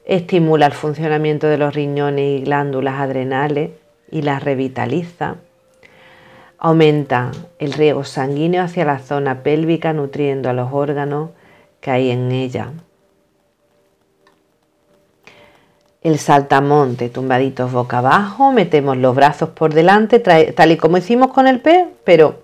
estimula 0.04 0.66
el 0.66 0.72
funcionamiento 0.72 1.46
de 1.46 1.56
los 1.56 1.74
riñones 1.74 2.40
y 2.40 2.44
glándulas 2.44 3.00
adrenales 3.00 3.70
y 4.10 4.22
las 4.22 4.42
revitaliza, 4.42 5.36
aumenta 6.58 7.30
el 7.58 7.72
riego 7.72 8.04
sanguíneo 8.04 8.62
hacia 8.62 8.84
la 8.84 8.98
zona 8.98 9.42
pélvica 9.42 9.94
nutriendo 9.94 10.50
a 10.50 10.52
los 10.52 10.72
órganos 10.72 11.30
que 11.80 11.90
hay 11.90 12.10
en 12.10 12.30
ella. 12.32 12.72
El 16.02 16.18
saltamonte, 16.18 17.10
tumbaditos 17.10 17.72
boca 17.72 17.98
abajo, 17.98 18.52
metemos 18.52 18.96
los 18.96 19.14
brazos 19.14 19.50
por 19.50 19.74
delante, 19.74 20.18
tal 20.18 20.72
y 20.72 20.76
como 20.78 20.96
hicimos 20.96 21.30
con 21.32 21.46
el 21.46 21.60
pez, 21.60 21.88
pero 22.04 22.42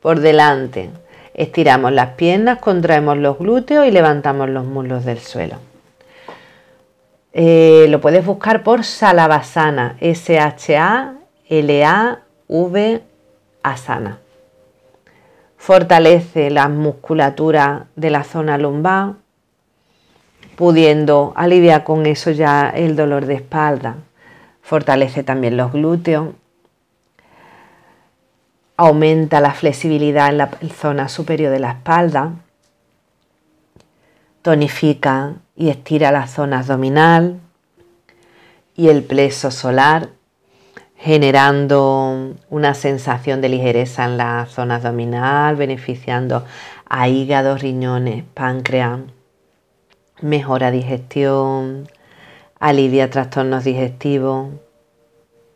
por 0.00 0.20
delante. 0.20 0.90
Estiramos 1.34 1.92
las 1.92 2.10
piernas, 2.10 2.58
contraemos 2.58 3.16
los 3.18 3.38
glúteos 3.38 3.86
y 3.86 3.90
levantamos 3.90 4.48
los 4.48 4.64
muslos 4.64 5.04
del 5.04 5.18
suelo. 5.18 5.56
Eh, 7.32 7.86
lo 7.88 8.00
puedes 8.00 8.24
buscar 8.26 8.62
por 8.62 8.84
Salavasana, 8.84 9.96
S-H-A-L-A-V 10.00 11.20
Asana. 13.62 14.18
Fortalece 15.60 16.48
la 16.48 16.70
musculatura 16.70 17.88
de 17.94 18.08
la 18.08 18.24
zona 18.24 18.56
lumbar, 18.56 19.16
pudiendo 20.56 21.34
aliviar 21.36 21.84
con 21.84 22.06
eso 22.06 22.30
ya 22.30 22.70
el 22.70 22.96
dolor 22.96 23.26
de 23.26 23.34
espalda. 23.34 23.96
Fortalece 24.62 25.22
también 25.22 25.58
los 25.58 25.70
glúteos. 25.70 26.28
Aumenta 28.78 29.42
la 29.42 29.52
flexibilidad 29.52 30.30
en 30.30 30.38
la 30.38 30.50
zona 30.74 31.10
superior 31.10 31.52
de 31.52 31.58
la 31.58 31.72
espalda, 31.72 32.32
tonifica 34.40 35.34
y 35.56 35.68
estira 35.68 36.10
la 36.10 36.26
zona 36.26 36.60
abdominal 36.60 37.38
y 38.76 38.88
el 38.88 39.04
pleso 39.04 39.50
solar, 39.50 40.08
generando 41.00 42.34
una 42.50 42.74
sensación 42.74 43.40
de 43.40 43.48
ligereza 43.48 44.04
en 44.04 44.18
la 44.18 44.46
zona 44.50 44.76
abdominal, 44.76 45.56
beneficiando 45.56 46.44
a 46.86 47.08
hígado, 47.08 47.56
riñones, 47.56 48.22
páncreas, 48.34 49.00
mejora 50.20 50.70
digestión, 50.70 51.88
alivia 52.58 53.08
trastornos 53.08 53.64
digestivos, 53.64 54.50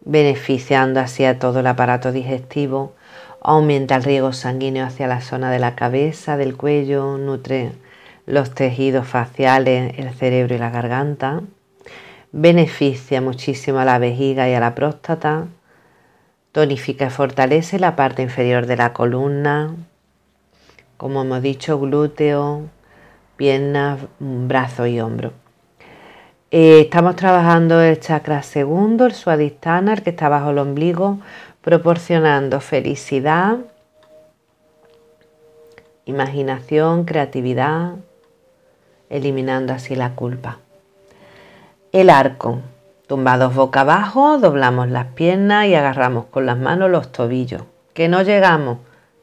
beneficiando 0.00 1.00
así 1.00 1.26
a 1.26 1.38
todo 1.38 1.60
el 1.60 1.66
aparato 1.66 2.10
digestivo, 2.10 2.94
aumenta 3.42 3.96
el 3.96 4.04
riego 4.04 4.32
sanguíneo 4.32 4.86
hacia 4.86 5.06
la 5.06 5.20
zona 5.20 5.50
de 5.50 5.58
la 5.58 5.74
cabeza, 5.74 6.38
del 6.38 6.56
cuello, 6.56 7.18
nutre 7.18 7.72
los 8.24 8.54
tejidos 8.54 9.06
faciales, 9.06 9.92
el 9.98 10.08
cerebro 10.14 10.54
y 10.54 10.58
la 10.58 10.70
garganta, 10.70 11.42
beneficia 12.36 13.20
muchísimo 13.20 13.78
a 13.78 13.84
la 13.84 14.00
vejiga 14.00 14.48
y 14.48 14.54
a 14.54 14.60
la 14.60 14.74
próstata, 14.74 15.46
tonifica 16.50 17.06
y 17.06 17.10
fortalece 17.10 17.78
la 17.78 17.94
parte 17.94 18.22
inferior 18.22 18.66
de 18.66 18.76
la 18.76 18.92
columna, 18.92 19.76
como 20.96 21.22
hemos 21.22 21.42
dicho, 21.42 21.78
glúteo, 21.78 22.62
piernas, 23.36 24.00
brazos 24.18 24.88
y 24.88 25.00
hombros. 25.00 25.32
Eh, 26.50 26.80
estamos 26.80 27.14
trabajando 27.14 27.80
el 27.80 28.00
chakra 28.00 28.42
segundo, 28.42 29.06
el 29.06 29.12
suadistana, 29.12 29.92
el 29.92 30.02
que 30.02 30.10
está 30.10 30.28
bajo 30.28 30.50
el 30.50 30.58
ombligo, 30.58 31.20
proporcionando 31.60 32.60
felicidad, 32.60 33.58
imaginación, 36.04 37.04
creatividad, 37.04 37.94
eliminando 39.08 39.72
así 39.72 39.94
la 39.94 40.16
culpa. 40.16 40.58
El 41.94 42.10
arco. 42.10 42.58
Tumbados 43.06 43.54
boca 43.54 43.82
abajo, 43.82 44.38
doblamos 44.38 44.88
las 44.88 45.06
piernas 45.12 45.66
y 45.66 45.76
agarramos 45.76 46.24
con 46.24 46.44
las 46.44 46.58
manos 46.58 46.90
los 46.90 47.12
tobillos. 47.12 47.62
Que 47.92 48.08
no 48.08 48.22
llegamos, 48.22 48.78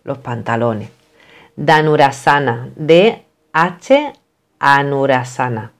los 0.06 0.20
pantalones. 0.20 0.90
Danurasana, 1.58 2.70
D 2.78 3.26
H 3.52 4.14
Anurasana. 4.60 5.74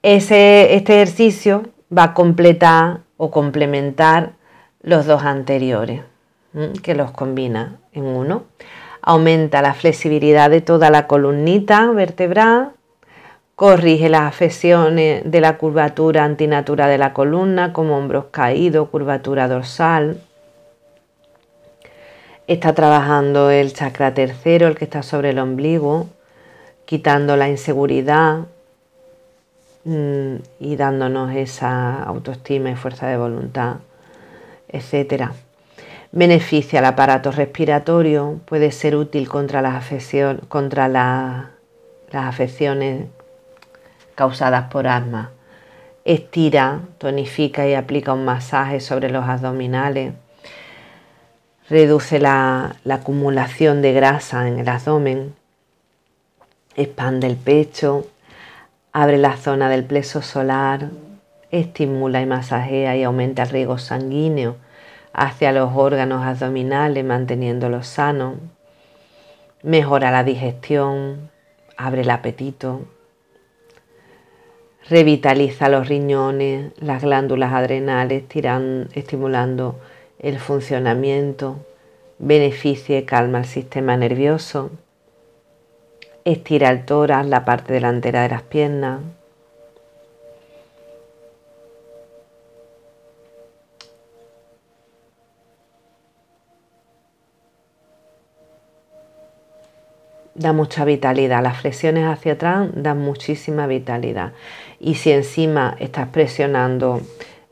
Ese, 0.00 0.76
este 0.76 0.94
ejercicio 0.94 1.64
va 1.94 2.04
a 2.04 2.14
completar 2.14 3.00
o 3.18 3.30
complementar 3.30 4.30
los 4.80 5.04
dos 5.04 5.24
anteriores, 5.24 6.00
que 6.82 6.94
los 6.94 7.10
combina 7.10 7.76
en 7.92 8.06
uno. 8.06 8.44
Aumenta 9.02 9.60
la 9.60 9.74
flexibilidad 9.74 10.48
de 10.48 10.62
toda 10.62 10.88
la 10.88 11.06
columnita 11.06 11.90
vertebral, 11.90 12.70
corrige 13.56 14.08
las 14.08 14.22
afecciones 14.22 15.22
de 15.24 15.40
la 15.40 15.58
curvatura 15.58 16.24
antinatura 16.24 16.86
de 16.86 16.98
la 16.98 17.12
columna, 17.12 17.72
como 17.72 17.96
hombros 17.96 18.26
caídos, 18.30 18.88
curvatura 18.88 19.48
dorsal. 19.48 20.20
Está 22.46 22.74
trabajando 22.74 23.50
el 23.50 23.72
chakra 23.72 24.14
tercero, 24.14 24.66
el 24.66 24.74
que 24.76 24.84
está 24.84 25.02
sobre 25.02 25.30
el 25.30 25.38
ombligo, 25.38 26.08
quitando 26.84 27.36
la 27.36 27.48
inseguridad 27.48 28.46
mm, 29.84 30.36
y 30.60 30.76
dándonos 30.76 31.34
esa 31.34 32.02
autoestima 32.02 32.70
y 32.70 32.74
fuerza 32.74 33.06
de 33.06 33.16
voluntad 33.16 33.76
etc. 34.72 35.30
Beneficia 36.10 36.80
el 36.80 36.84
aparato 36.86 37.30
respiratorio, 37.30 38.40
puede 38.46 38.72
ser 38.72 38.96
útil 38.96 39.28
contra 39.28 39.62
las, 39.62 39.84
contra 40.48 40.88
las 40.88 41.46
afecciones 42.12 43.06
causadas 44.14 44.70
por 44.70 44.86
asma. 44.86 45.30
Estira, 46.04 46.80
tonifica 46.98 47.66
y 47.66 47.74
aplica 47.74 48.12
un 48.12 48.24
masaje 48.24 48.80
sobre 48.80 49.10
los 49.10 49.24
abdominales. 49.28 50.14
Reduce 51.68 52.18
la, 52.18 52.76
la 52.84 52.96
acumulación 52.96 53.82
de 53.82 53.92
grasa 53.92 54.48
en 54.48 54.58
el 54.58 54.68
abdomen. 54.68 55.34
Expande 56.76 57.26
el 57.26 57.36
pecho. 57.36 58.06
Abre 58.92 59.18
la 59.18 59.36
zona 59.36 59.68
del 59.68 59.84
pleso 59.84 60.20
solar, 60.20 60.90
estimula 61.50 62.20
y 62.20 62.26
masajea 62.26 62.96
y 62.96 63.04
aumenta 63.04 63.44
el 63.44 63.50
riego 63.50 63.78
sanguíneo 63.78 64.56
hacia 65.12 65.52
los 65.52 65.70
órganos 65.74 66.24
abdominales 66.24 67.04
manteniéndolos 67.04 67.86
sanos, 67.86 68.36
mejora 69.62 70.10
la 70.10 70.24
digestión, 70.24 71.30
abre 71.76 72.02
el 72.02 72.10
apetito, 72.10 72.82
revitaliza 74.88 75.68
los 75.68 75.88
riñones, 75.88 76.72
las 76.80 77.02
glándulas 77.02 77.52
adrenales, 77.52 78.24
estimulando 78.94 79.78
el 80.18 80.38
funcionamiento, 80.38 81.56
beneficia 82.18 82.98
y 82.98 83.04
calma 83.04 83.38
el 83.38 83.44
sistema 83.44 83.96
nervioso, 83.96 84.70
estira 86.24 86.70
el 86.70 86.84
tórax, 86.84 87.26
la 87.26 87.44
parte 87.44 87.72
delantera 87.72 88.22
de 88.22 88.28
las 88.28 88.42
piernas, 88.42 89.00
da 100.34 100.52
mucha 100.52 100.84
vitalidad. 100.84 101.42
Las 101.42 101.60
flexiones 101.60 102.06
hacia 102.06 102.32
atrás 102.32 102.68
dan 102.74 102.98
muchísima 102.98 103.66
vitalidad. 103.66 104.32
Y 104.82 104.96
si 104.96 105.12
encima 105.12 105.76
estás 105.78 106.08
presionando 106.08 107.00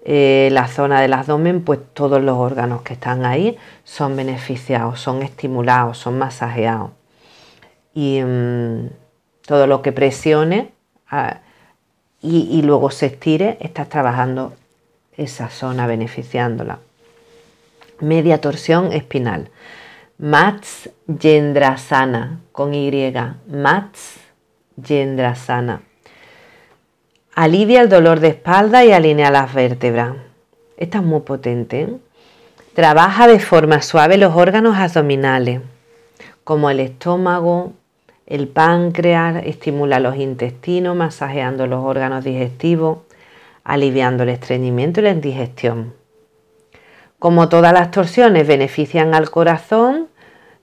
eh, 0.05 0.49
la 0.51 0.67
zona 0.67 1.01
del 1.01 1.13
abdomen, 1.13 1.63
pues 1.63 1.79
todos 1.95 2.21
los 2.21 2.37
órganos 2.37 2.83
que 2.83 2.95
están 2.95 3.25
ahí 3.25 3.57
son 3.85 4.17
beneficiados, 4.17 4.99
son 4.99 5.23
estimulados, 5.23 5.97
son 5.97 6.19
masajeados. 6.19 6.91
Y 7.95 8.21
mm, 8.21 8.89
todo 9.47 9.69
lo 9.69 9.81
que 9.81 9.93
presione 9.93 10.73
ah, 11.09 11.39
y, 12.21 12.49
y 12.51 12.63
luego 12.63 12.91
se 12.91 13.07
estire, 13.07 13.59
estás 13.61 13.89
trabajando 13.89 14.55
esa 15.17 15.51
zona, 15.51 15.87
beneficiándola. 15.87 16.81
Media 18.01 18.41
torsión 18.41 18.93
espinal. 18.93 19.51
Mats 20.19 20.91
Yendrasana 21.07 22.41
con 22.51 22.75
Y. 22.75 23.15
Mats 23.47 24.17
Yendrasana. 24.77 25.83
Alivia 27.35 27.81
el 27.81 27.89
dolor 27.89 28.19
de 28.19 28.29
espalda 28.29 28.85
y 28.85 28.91
alinea 28.91 29.31
las 29.31 29.55
vértebras. 29.55 30.17
Esta 30.77 30.99
es 30.99 31.05
muy 31.05 31.21
potente. 31.21 31.83
¿eh? 31.83 31.97
Trabaja 32.75 33.29
de 33.29 33.39
forma 33.39 33.83
suave 33.83 34.19
los 34.19 34.35
órganos 34.35 34.77
abdominales, 34.77 35.61
como 36.43 36.71
el 36.71 36.81
estómago, 36.81 37.73
el 38.27 38.49
páncreas, 38.49 39.45
estimula 39.45 40.01
los 40.01 40.17
intestinos, 40.17 40.97
masajeando 40.97 41.69
los 41.69 41.85
órganos 41.85 42.25
digestivos, 42.25 42.99
aliviando 43.63 44.25
el 44.25 44.31
estreñimiento 44.31 44.99
y 45.01 45.05
la 45.05 45.11
indigestión. 45.11 45.95
Como 47.21 47.49
todas 47.49 47.73
las 47.73 47.93
torsiones 47.93 48.47
benefician 48.47 49.15
al 49.15 49.31
corazón, 49.31 50.09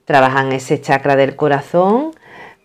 trabaja 0.04 0.42
en 0.42 0.52
ese 0.52 0.82
chakra 0.82 1.16
del 1.16 1.38
corazón, 1.38 2.12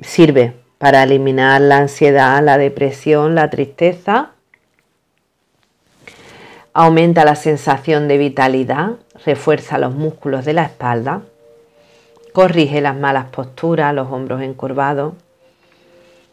sirve 0.00 0.61
para 0.82 1.04
eliminar 1.04 1.60
la 1.60 1.76
ansiedad, 1.76 2.42
la 2.42 2.58
depresión, 2.58 3.36
la 3.36 3.50
tristeza. 3.50 4.30
Aumenta 6.72 7.24
la 7.24 7.36
sensación 7.36 8.08
de 8.08 8.18
vitalidad, 8.18 8.94
refuerza 9.24 9.78
los 9.78 9.94
músculos 9.94 10.44
de 10.44 10.54
la 10.54 10.64
espalda, 10.64 11.22
corrige 12.32 12.80
las 12.80 12.96
malas 12.96 13.26
posturas, 13.26 13.94
los 13.94 14.10
hombros 14.10 14.42
encorvados, 14.42 15.14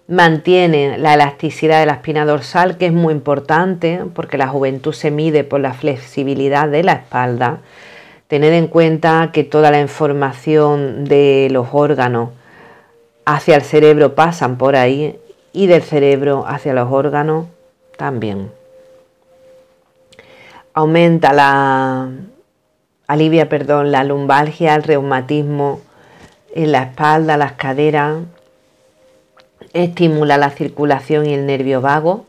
mantiene 0.07 0.97
la 0.97 1.13
elasticidad 1.13 1.81
de 1.81 1.85
la 1.85 1.93
espina 1.93 2.25
dorsal, 2.25 2.79
que 2.79 2.87
es 2.87 2.91
muy 2.91 3.13
importante 3.13 4.01
porque 4.15 4.39
la 4.39 4.47
juventud 4.47 4.93
se 4.93 5.11
mide 5.11 5.43
por 5.43 5.59
la 5.59 5.75
flexibilidad 5.75 6.67
de 6.67 6.81
la 6.81 6.93
espalda. 6.93 7.59
Tened 8.27 8.53
en 8.53 8.65
cuenta 8.65 9.29
que 9.31 9.43
toda 9.43 9.69
la 9.69 9.79
información 9.79 11.05
de 11.05 11.49
los 11.51 11.67
órganos 11.71 12.29
hacia 13.33 13.55
el 13.55 13.61
cerebro 13.61 14.15
pasan 14.15 14.57
por 14.57 14.75
ahí 14.75 15.19
y 15.53 15.67
del 15.67 15.83
cerebro 15.83 16.45
hacia 16.47 16.73
los 16.73 16.91
órganos 16.91 17.45
también. 17.95 18.51
Aumenta 20.73 21.31
la 21.33 22.09
alivia, 23.05 23.47
perdón, 23.47 23.91
la 23.91 24.03
lumbalgia, 24.03 24.73
el 24.73 24.81
reumatismo 24.81 25.79
en 26.55 26.71
la 26.71 26.83
espalda, 26.83 27.37
las 27.37 27.51
caderas, 27.51 28.17
estimula 29.73 30.37
la 30.37 30.49
circulación 30.49 31.27
y 31.27 31.35
el 31.35 31.45
nervio 31.45 31.81
vago, 31.81 32.25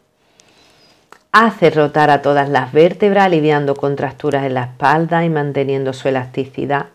hace 1.33 1.71
rotar 1.71 2.11
a 2.11 2.21
todas 2.21 2.51
las 2.51 2.73
vértebras, 2.73 3.25
aliviando 3.25 3.75
contracturas 3.75 4.45
en 4.45 4.53
la 4.53 4.65
espalda 4.65 5.25
y 5.25 5.31
manteniendo 5.31 5.95
su 5.95 6.09
elasticidad, 6.09 6.87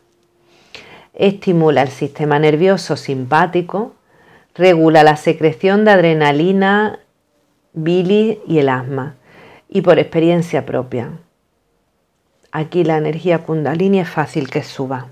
estimula 1.16 1.82
el 1.82 1.90
sistema 1.90 2.38
nervioso 2.38 2.98
simpático, 2.98 3.95
regula 4.56 5.04
la 5.04 5.18
secreción 5.18 5.86
de 5.86 5.92
adrenalina, 5.92 7.00
bilis 7.74 8.38
y 8.48 8.60
el 8.60 8.70
asma, 8.70 9.16
y 9.68 9.82
por 9.82 10.00
experiencia 10.00 10.66
propia. 10.66 11.12
Aquí 12.52 12.86
la 12.86 12.98
energía 12.98 13.40
kundalini 13.40 14.00
es 14.00 14.10
fácil 14.10 14.50
que 14.50 14.64
suba. 14.64 15.10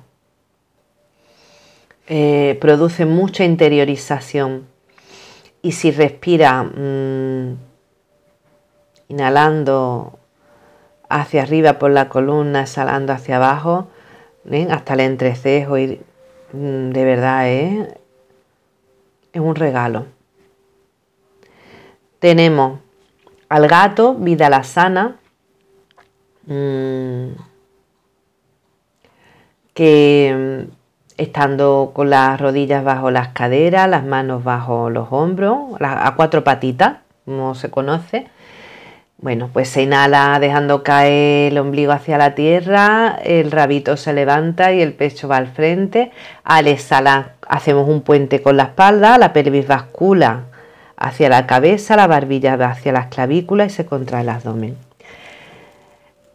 Eh, 2.07 2.57
produce 2.59 3.05
mucha 3.05 3.43
interiorización 3.43 4.67
y 5.61 5.71
si 5.71 5.91
respira 5.91 6.63
mm, 6.63 7.57
inhalando 9.07 10.19
hacia 11.09 11.43
arriba 11.43 11.79
por 11.79 11.91
la 11.91 12.09
columna, 12.09 12.61
exhalando 12.61 13.13
hacia 13.13 13.37
abajo, 13.37 13.87
hasta 14.69 14.93
el 14.93 14.99
entrecejo, 15.01 15.75
mm, 15.75 16.89
de 16.89 17.05
verdad 17.05 17.47
es 19.33 19.41
un 19.41 19.55
regalo. 19.55 20.05
Tenemos 22.19 22.79
al 23.49 23.67
gato, 23.67 24.15
vida 24.15 24.49
la 24.49 24.63
sana, 24.63 25.17
mm, 26.45 27.27
que 29.73 30.67
estando 31.17 31.91
con 31.93 32.09
las 32.09 32.39
rodillas 32.39 32.83
bajo 32.83 33.11
las 33.11 33.29
caderas, 33.29 33.89
las 33.89 34.05
manos 34.05 34.43
bajo 34.43 34.89
los 34.89 35.07
hombros, 35.11 35.57
a 35.79 36.13
cuatro 36.15 36.43
patitas, 36.43 36.99
como 37.25 37.55
se 37.55 37.69
conoce. 37.69 38.27
Bueno, 39.23 39.49
pues 39.53 39.69
se 39.69 39.83
inhala 39.83 40.37
dejando 40.41 40.83
caer 40.83 41.53
el 41.53 41.57
ombligo 41.57 41.93
hacia 41.93 42.17
la 42.17 42.35
tierra, 42.35 43.17
el 43.23 43.51
rabito 43.51 43.95
se 43.95 44.11
levanta 44.11 44.73
y 44.73 44.81
el 44.81 44.91
pecho 44.91 45.29
va 45.29 45.37
al 45.37 45.47
frente. 45.47 46.11
Al 46.43 46.67
exhalar 46.67 47.35
hacemos 47.47 47.87
un 47.87 48.01
puente 48.01 48.41
con 48.41 48.57
la 48.57 48.63
espalda, 48.63 49.17
la 49.17 49.31
pelvis 49.31 49.65
bascula 49.65 50.41
hacia 50.97 51.29
la 51.29 51.47
cabeza, 51.47 51.95
la 51.95 52.07
barbilla 52.07 52.57
va 52.57 52.71
hacia 52.71 52.91
las 52.91 53.05
clavículas 53.05 53.71
y 53.71 53.75
se 53.77 53.85
contrae 53.85 54.23
el 54.23 54.29
abdomen. 54.29 54.75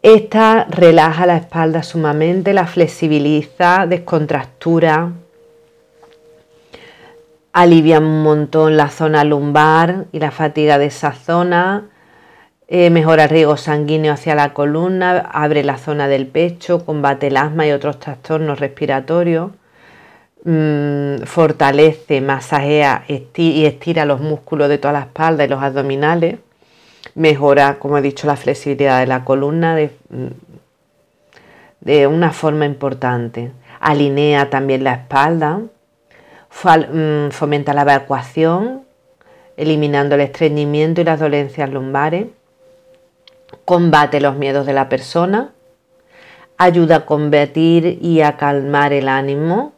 Esta 0.01 0.65
relaja 0.67 1.27
la 1.27 1.37
espalda 1.37 1.83
sumamente, 1.83 2.53
la 2.53 2.65
flexibiliza, 2.65 3.85
descontractura, 3.85 5.11
alivia 7.53 7.99
un 7.99 8.23
montón 8.23 8.77
la 8.77 8.89
zona 8.89 9.23
lumbar 9.23 10.05
y 10.11 10.17
la 10.17 10.31
fatiga 10.31 10.79
de 10.79 10.87
esa 10.87 11.11
zona, 11.11 11.91
eh, 12.71 12.91
mejora 12.91 13.23
el 13.23 13.29
riego 13.31 13.57
sanguíneo 13.57 14.13
hacia 14.13 14.35
la 14.35 14.53
columna, 14.53 15.27
abre 15.31 15.63
la 15.63 15.79
zona 15.79 16.07
del 16.07 16.27
pecho, 16.27 16.85
combate 16.85 17.27
el 17.27 17.37
asma 17.37 17.65
y 17.65 17.71
otros 17.71 17.99
trastornos 17.99 18.59
respiratorios, 18.59 19.49
mm, 20.43 21.23
fortalece, 21.23 22.21
masajea 22.21 23.05
y 23.07 23.65
estira 23.65 24.05
los 24.05 24.21
músculos 24.21 24.69
de 24.69 24.77
toda 24.77 24.93
la 24.93 24.99
espalda 24.99 25.45
y 25.45 25.47
los 25.47 25.63
abdominales. 25.63 26.37
Mejora, 27.15 27.79
como 27.79 27.97
he 27.97 28.03
dicho, 28.03 28.27
la 28.27 28.35
flexibilidad 28.35 28.99
de 28.99 29.07
la 29.07 29.25
columna 29.25 29.75
de, 29.75 29.89
de 31.81 32.05
una 32.05 32.31
forma 32.31 32.65
importante. 32.65 33.51
Alinea 33.79 34.51
también 34.51 34.83
la 34.83 34.93
espalda, 34.93 35.57
mm, 35.57 37.29
fomenta 37.31 37.73
la 37.73 37.81
evacuación, 37.81 38.83
eliminando 39.57 40.13
el 40.13 40.21
estreñimiento 40.21 41.01
y 41.01 41.05
las 41.05 41.19
dolencias 41.19 41.71
lumbares, 41.71 42.27
combate 43.69 44.19
los 44.19 44.35
miedos 44.35 44.65
de 44.65 44.73
la 44.73 44.89
persona, 44.89 45.51
ayuda 46.57 46.95
a 46.95 47.05
combatir 47.05 47.99
y 48.01 48.21
a 48.21 48.35
calmar 48.35 48.93
el 48.93 49.07
ánimo, 49.07 49.73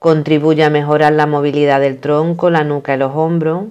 contribuye 0.00 0.64
a 0.64 0.68
mejorar 0.68 1.12
la 1.12 1.26
movilidad 1.28 1.78
del 1.78 2.00
tronco, 2.00 2.50
la 2.50 2.64
nuca 2.64 2.96
y 2.96 2.98
los 2.98 3.14
hombros, 3.14 3.66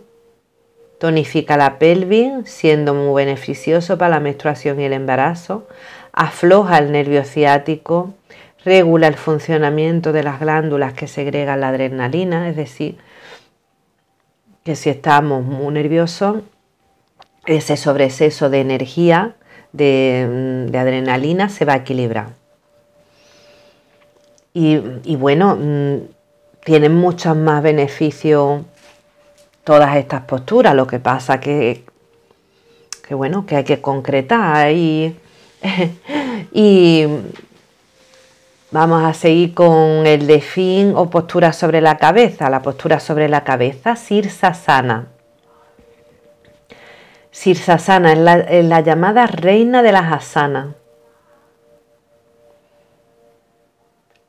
Tonifica 0.97 1.57
la 1.57 1.77
pelvis, 1.77 2.31
siendo 2.45 2.93
muy 2.93 3.25
beneficioso 3.25 3.97
para 3.97 4.11
la 4.11 4.19
menstruación 4.21 4.79
y 4.79 4.85
el 4.85 4.93
embarazo. 4.93 5.67
Afloja 6.13 6.77
el 6.77 6.93
nervio 6.93 7.25
ciático. 7.25 8.13
Regula 8.63 9.07
el 9.07 9.15
funcionamiento 9.15 10.13
de 10.13 10.23
las 10.23 10.39
glándulas 10.39 10.93
que 10.93 11.07
segregan 11.07 11.59
la 11.59 11.69
adrenalina, 11.69 12.47
es 12.47 12.55
decir, 12.55 12.97
que 14.63 14.75
si 14.77 14.89
estamos 14.89 15.43
muy 15.43 15.73
nerviosos, 15.73 16.43
ese 17.45 17.77
sobreexceso 17.77 18.49
de 18.49 18.61
energía, 18.61 19.35
de, 19.73 20.69
adrenalina, 20.73 21.49
se 21.49 21.65
va 21.65 21.73
a 21.73 21.77
equilibrar. 21.77 22.29
Y, 24.53 25.15
bueno, 25.15 25.55
mm, 25.55 25.95
tienen 26.65 26.95
muchos 26.95 27.37
más 27.37 27.63
beneficios 27.63 28.61
todas 29.63 29.95
estas 29.95 30.21
posturas. 30.23 30.75
Lo 30.75 30.87
que 30.87 30.99
pasa 30.99 31.39
que, 31.39 31.85
que 33.07 33.15
bueno, 33.15 33.45
que 33.45 33.55
hay 33.55 33.63
que 33.63 33.79
concretar 33.79 34.71
y, 34.71 35.15
y 36.51 37.05
vamos 38.71 39.03
a 39.03 39.13
seguir 39.13 39.53
con 39.53 40.05
el 40.05 40.27
de 40.27 40.41
fin 40.41 40.93
o 40.95 41.09
postura 41.09 41.53
sobre 41.53 41.79
la 41.79 41.97
cabeza. 41.97 42.49
La 42.49 42.61
postura 42.61 42.99
sobre 42.99 43.29
la 43.29 43.45
cabeza, 43.45 43.95
Sirsasana. 43.95 45.07
Sirsasana 47.31 48.11
es 48.49 48.65
la, 48.65 48.81
llamada 48.81 49.25
reina 49.25 49.81
de 49.81 49.93
las 49.93 50.11
asanas. 50.11 50.75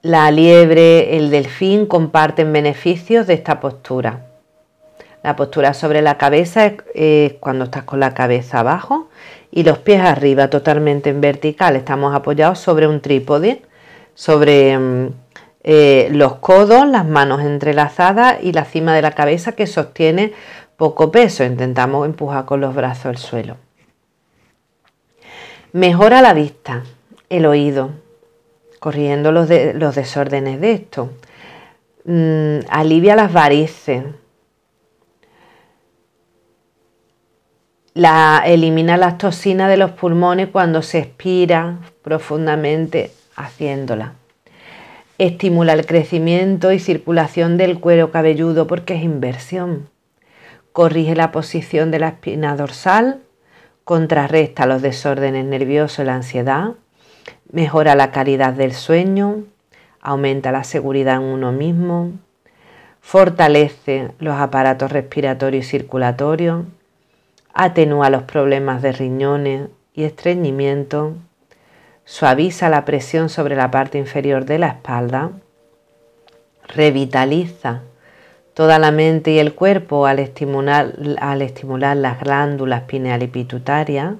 La 0.02 0.30
liebre, 0.30 1.16
el 1.16 1.30
delfín 1.30 1.86
comparten 1.86 2.52
beneficios 2.52 3.26
de 3.26 3.34
esta 3.34 3.60
postura. 3.60 4.26
La 5.22 5.36
postura 5.36 5.74
sobre 5.74 6.00
la 6.02 6.16
cabeza 6.16 6.72
es, 6.94 7.34
cuando 7.34 7.64
estás 7.64 7.84
con 7.84 8.00
la 8.00 8.14
cabeza 8.14 8.60
abajo 8.60 9.08
y 9.50 9.64
los 9.64 9.78
pies 9.78 10.00
arriba, 10.00 10.48
totalmente 10.48 11.10
en 11.10 11.20
vertical. 11.20 11.76
Estamos 11.76 12.14
apoyados 12.14 12.58
sobre 12.58 12.86
un 12.86 13.00
trípode, 13.00 13.62
sobre 14.14 14.78
mm, 14.78 15.08
eh, 15.64 16.08
los 16.10 16.36
codos, 16.36 16.88
las 16.88 17.06
manos 17.06 17.40
entrelazadas 17.40 18.38
y 18.42 18.52
la 18.52 18.64
cima 18.64 18.94
de 18.94 19.02
la 19.02 19.12
cabeza 19.12 19.52
que 19.52 19.68
sostiene 19.68 20.32
poco 20.82 21.12
peso. 21.12 21.44
Intentamos 21.44 22.04
empujar 22.06 22.44
con 22.44 22.60
los 22.60 22.74
brazos 22.74 23.06
el 23.06 23.16
suelo. 23.16 23.56
Mejora 25.72 26.20
la 26.20 26.34
vista, 26.34 26.82
el 27.28 27.46
oído, 27.46 27.90
corriendo 28.80 29.30
los, 29.30 29.48
los 29.48 29.94
desórdenes 29.94 30.60
de 30.60 30.72
esto. 30.72 31.10
Mm, 32.04 32.66
alivia 32.68 33.14
las 33.14 33.32
varices 33.32 34.02
la, 37.94 38.42
elimina 38.44 38.96
las 38.96 39.18
toxinas 39.18 39.70
de 39.70 39.76
los 39.76 39.92
pulmones 39.92 40.48
cuando 40.48 40.82
se 40.82 40.98
expira 40.98 41.78
profundamente 42.02 43.12
haciéndola. 43.36 44.14
Estimula 45.16 45.74
el 45.74 45.86
crecimiento 45.86 46.72
y 46.72 46.80
circulación 46.80 47.56
del 47.56 47.78
cuero 47.78 48.10
cabelludo 48.10 48.66
porque 48.66 48.96
es 48.96 49.04
inversión. 49.04 49.91
Corrige 50.72 51.14
la 51.14 51.32
posición 51.32 51.90
de 51.90 51.98
la 51.98 52.08
espina 52.08 52.56
dorsal, 52.56 53.20
contrarresta 53.84 54.66
los 54.66 54.80
desórdenes 54.80 55.44
nerviosos 55.44 56.00
y 56.00 56.04
la 56.04 56.14
ansiedad, 56.14 56.72
mejora 57.50 57.94
la 57.94 58.10
calidad 58.10 58.54
del 58.54 58.72
sueño, 58.72 59.44
aumenta 60.00 60.50
la 60.50 60.64
seguridad 60.64 61.16
en 61.16 61.22
uno 61.22 61.52
mismo, 61.52 62.12
fortalece 63.00 64.12
los 64.18 64.36
aparatos 64.36 64.90
respiratorios 64.90 65.66
y 65.66 65.68
circulatorios, 65.68 66.64
atenúa 67.52 68.08
los 68.08 68.22
problemas 68.22 68.80
de 68.80 68.92
riñones 68.92 69.68
y 69.92 70.04
estreñimiento, 70.04 71.14
suaviza 72.04 72.70
la 72.70 72.84
presión 72.84 73.28
sobre 73.28 73.56
la 73.56 73.70
parte 73.70 73.98
inferior 73.98 74.46
de 74.46 74.58
la 74.58 74.68
espalda, 74.68 75.32
revitaliza 76.66 77.82
toda 78.54 78.78
la 78.78 78.90
mente 78.90 79.30
y 79.32 79.38
el 79.38 79.54
cuerpo 79.54 80.06
al 80.06 80.18
estimular, 80.18 80.94
al 81.20 81.42
estimular 81.42 81.96
las 81.96 82.20
glándulas 82.20 82.82
pineal 82.82 83.22
y 83.22 83.28
pituitaria, 83.28 84.16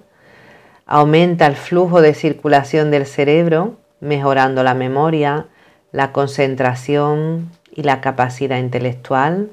aumenta 0.87 1.47
el 1.47 1.57
flujo 1.57 2.01
de 2.01 2.15
circulación 2.15 2.91
del 2.91 3.07
cerebro, 3.07 3.77
mejorando 4.01 4.63
la 4.63 4.75
memoria, 4.75 5.47
la 5.93 6.13
concentración 6.13 7.51
y 7.71 7.83
la 7.83 8.01
capacidad 8.01 8.59
intelectual, 8.59 9.51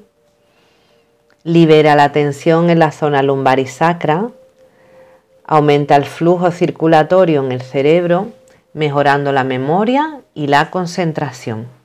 libera 1.44 1.94
la 1.94 2.12
tensión 2.12 2.70
en 2.70 2.78
la 2.78 2.92
zona 2.92 3.22
lumbar 3.22 3.58
y 3.58 3.66
sacra, 3.66 4.28
aumenta 5.44 5.96
el 5.96 6.04
flujo 6.04 6.50
circulatorio 6.50 7.44
en 7.44 7.52
el 7.52 7.60
cerebro, 7.60 8.28
mejorando 8.72 9.32
la 9.32 9.44
memoria 9.44 10.20
y 10.34 10.46
la 10.46 10.70
concentración 10.70 11.79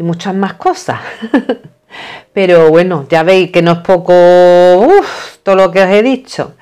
y 0.00 0.02
muchas 0.02 0.34
más 0.34 0.54
cosas. 0.54 0.98
Pero 2.32 2.70
bueno, 2.70 3.06
ya 3.08 3.22
veis 3.22 3.50
que 3.50 3.60
no 3.60 3.72
es 3.72 3.78
poco 3.78 4.88
todo 5.42 5.56
lo 5.56 5.70
que 5.70 5.82
os 5.82 5.90
he 5.90 6.02
dicho. 6.02 6.54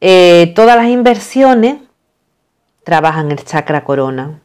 Eh, 0.00 0.52
todas 0.54 0.76
las 0.76 0.88
inversiones 0.88 1.78
trabajan 2.84 3.30
el 3.30 3.42
chakra 3.42 3.82
corona. 3.82 4.40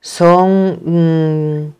Son 0.00 0.80
mm, 0.84 1.74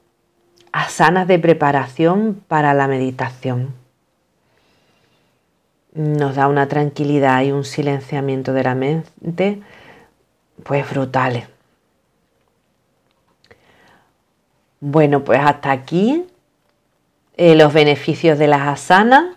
asanas 0.70 1.26
de 1.28 1.38
preparación 1.38 2.42
para 2.46 2.74
la 2.74 2.86
meditación. 2.86 3.74
Nos 5.94 6.34
da 6.34 6.46
una 6.48 6.68
tranquilidad 6.68 7.42
y 7.42 7.52
un 7.52 7.64
silenciamiento 7.64 8.52
de 8.52 8.64
la 8.64 8.74
mente, 8.74 9.62
pues 10.62 10.90
brutales. 10.90 11.53
Bueno, 14.86 15.24
pues 15.24 15.40
hasta 15.40 15.70
aquí 15.70 16.26
eh, 17.38 17.54
los 17.54 17.72
beneficios 17.72 18.38
de 18.38 18.48
las 18.48 18.68
asanas. 18.68 19.34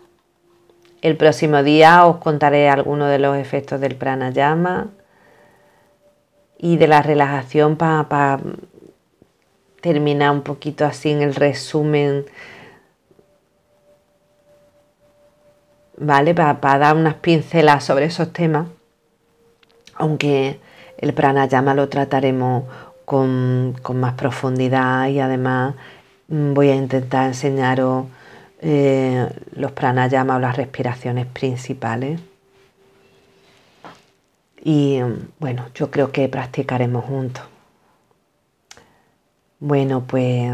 El 1.02 1.16
próximo 1.16 1.64
día 1.64 2.06
os 2.06 2.18
contaré 2.18 2.68
algunos 2.70 3.10
de 3.10 3.18
los 3.18 3.38
efectos 3.38 3.80
del 3.80 3.96
pranayama 3.96 4.90
y 6.58 6.76
de 6.76 6.88
la 6.90 7.02
relajación 7.02 7.78
para 7.78 8.42
terminar 9.80 10.32
un 10.32 10.42
poquito 10.42 10.84
así 10.84 11.12
en 11.12 11.22
el 11.22 11.34
resumen, 11.34 12.26
¿vale? 15.96 16.36
Para 16.36 16.78
dar 16.78 16.98
unas 16.98 17.16
pincelas 17.16 17.86
sobre 17.86 18.08
esos 18.08 18.34
temas, 18.34 18.68
aunque 19.96 20.60
el 20.98 21.14
pranayama 21.14 21.74
lo 21.74 21.88
trataremos 21.88 22.66
con, 23.08 23.74
más 23.94 24.16
profundidad 24.16 25.08
y 25.08 25.22
además 25.22 25.76
mm, 26.28 26.54
voy 26.54 26.72
a 26.72 26.76
intentar 26.76 27.28
enseñaros 27.28 28.06
eh, 28.60 29.30
los 29.54 29.72
pranayama 29.72 30.36
o 30.36 30.40
las 30.40 30.58
respiraciones 30.58 31.26
principales. 31.26 32.20
Y 34.62 35.00
bueno, 35.40 35.68
yo 35.74 35.90
creo 35.90 36.12
que 36.12 36.28
practicaremos 36.28 37.06
juntos. 37.06 37.46
Bueno, 39.60 40.04
pues 40.06 40.52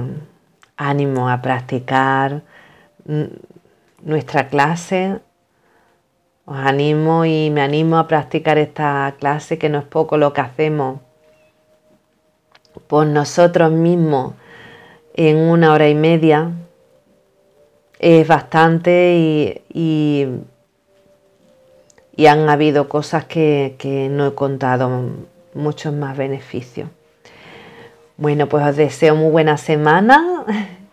ánimo 0.77 1.29
a 1.29 1.41
practicar 1.41 2.43
mm, 3.05 3.23
nuestra 4.03 4.49
clase. 4.49 5.21
Os 6.45 6.57
animo 6.57 7.25
y 7.25 7.49
me 7.49 7.61
animo 7.61 7.97
a 7.97 8.07
practicar 8.07 8.59
esta 8.59 9.15
clase, 9.19 9.57
que 9.57 9.69
no 9.69 9.79
es 9.79 9.85
poco 9.85 10.17
lo 10.17 10.33
que 10.33 10.41
hacemos 10.41 10.99
por 12.87 13.07
nosotros 13.07 13.71
mismos 13.71 14.33
en 15.13 15.37
una 15.37 15.73
hora 15.73 15.87
y 15.87 15.95
media 15.95 16.51
es 17.99 18.27
bastante 18.27 19.15
y, 19.15 20.27
y, 22.15 22.25
han 22.25 22.49
habido 22.49 22.89
cosas 22.89 23.25
que, 23.25 23.75
que 23.77 24.09
no 24.09 24.27
he 24.27 24.35
contado, 24.35 25.09
muchos 25.53 25.93
más 25.93 26.17
beneficios. 26.17 26.89
Bueno, 28.17 28.47
pues 28.47 28.65
os 28.65 28.75
deseo 28.75 29.15
muy 29.15 29.31
buena 29.31 29.57
semana 29.57 30.43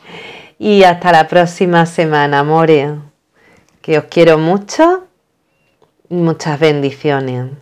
y 0.58 0.84
hasta 0.84 1.12
la 1.12 1.28
próxima 1.28 1.86
semana, 1.86 2.40
amores. 2.40 2.92
Que 3.82 3.98
os 3.98 4.04
quiero 4.04 4.38
mucho 4.38 5.04
muchas 6.10 6.58
bendiciones. 6.58 7.52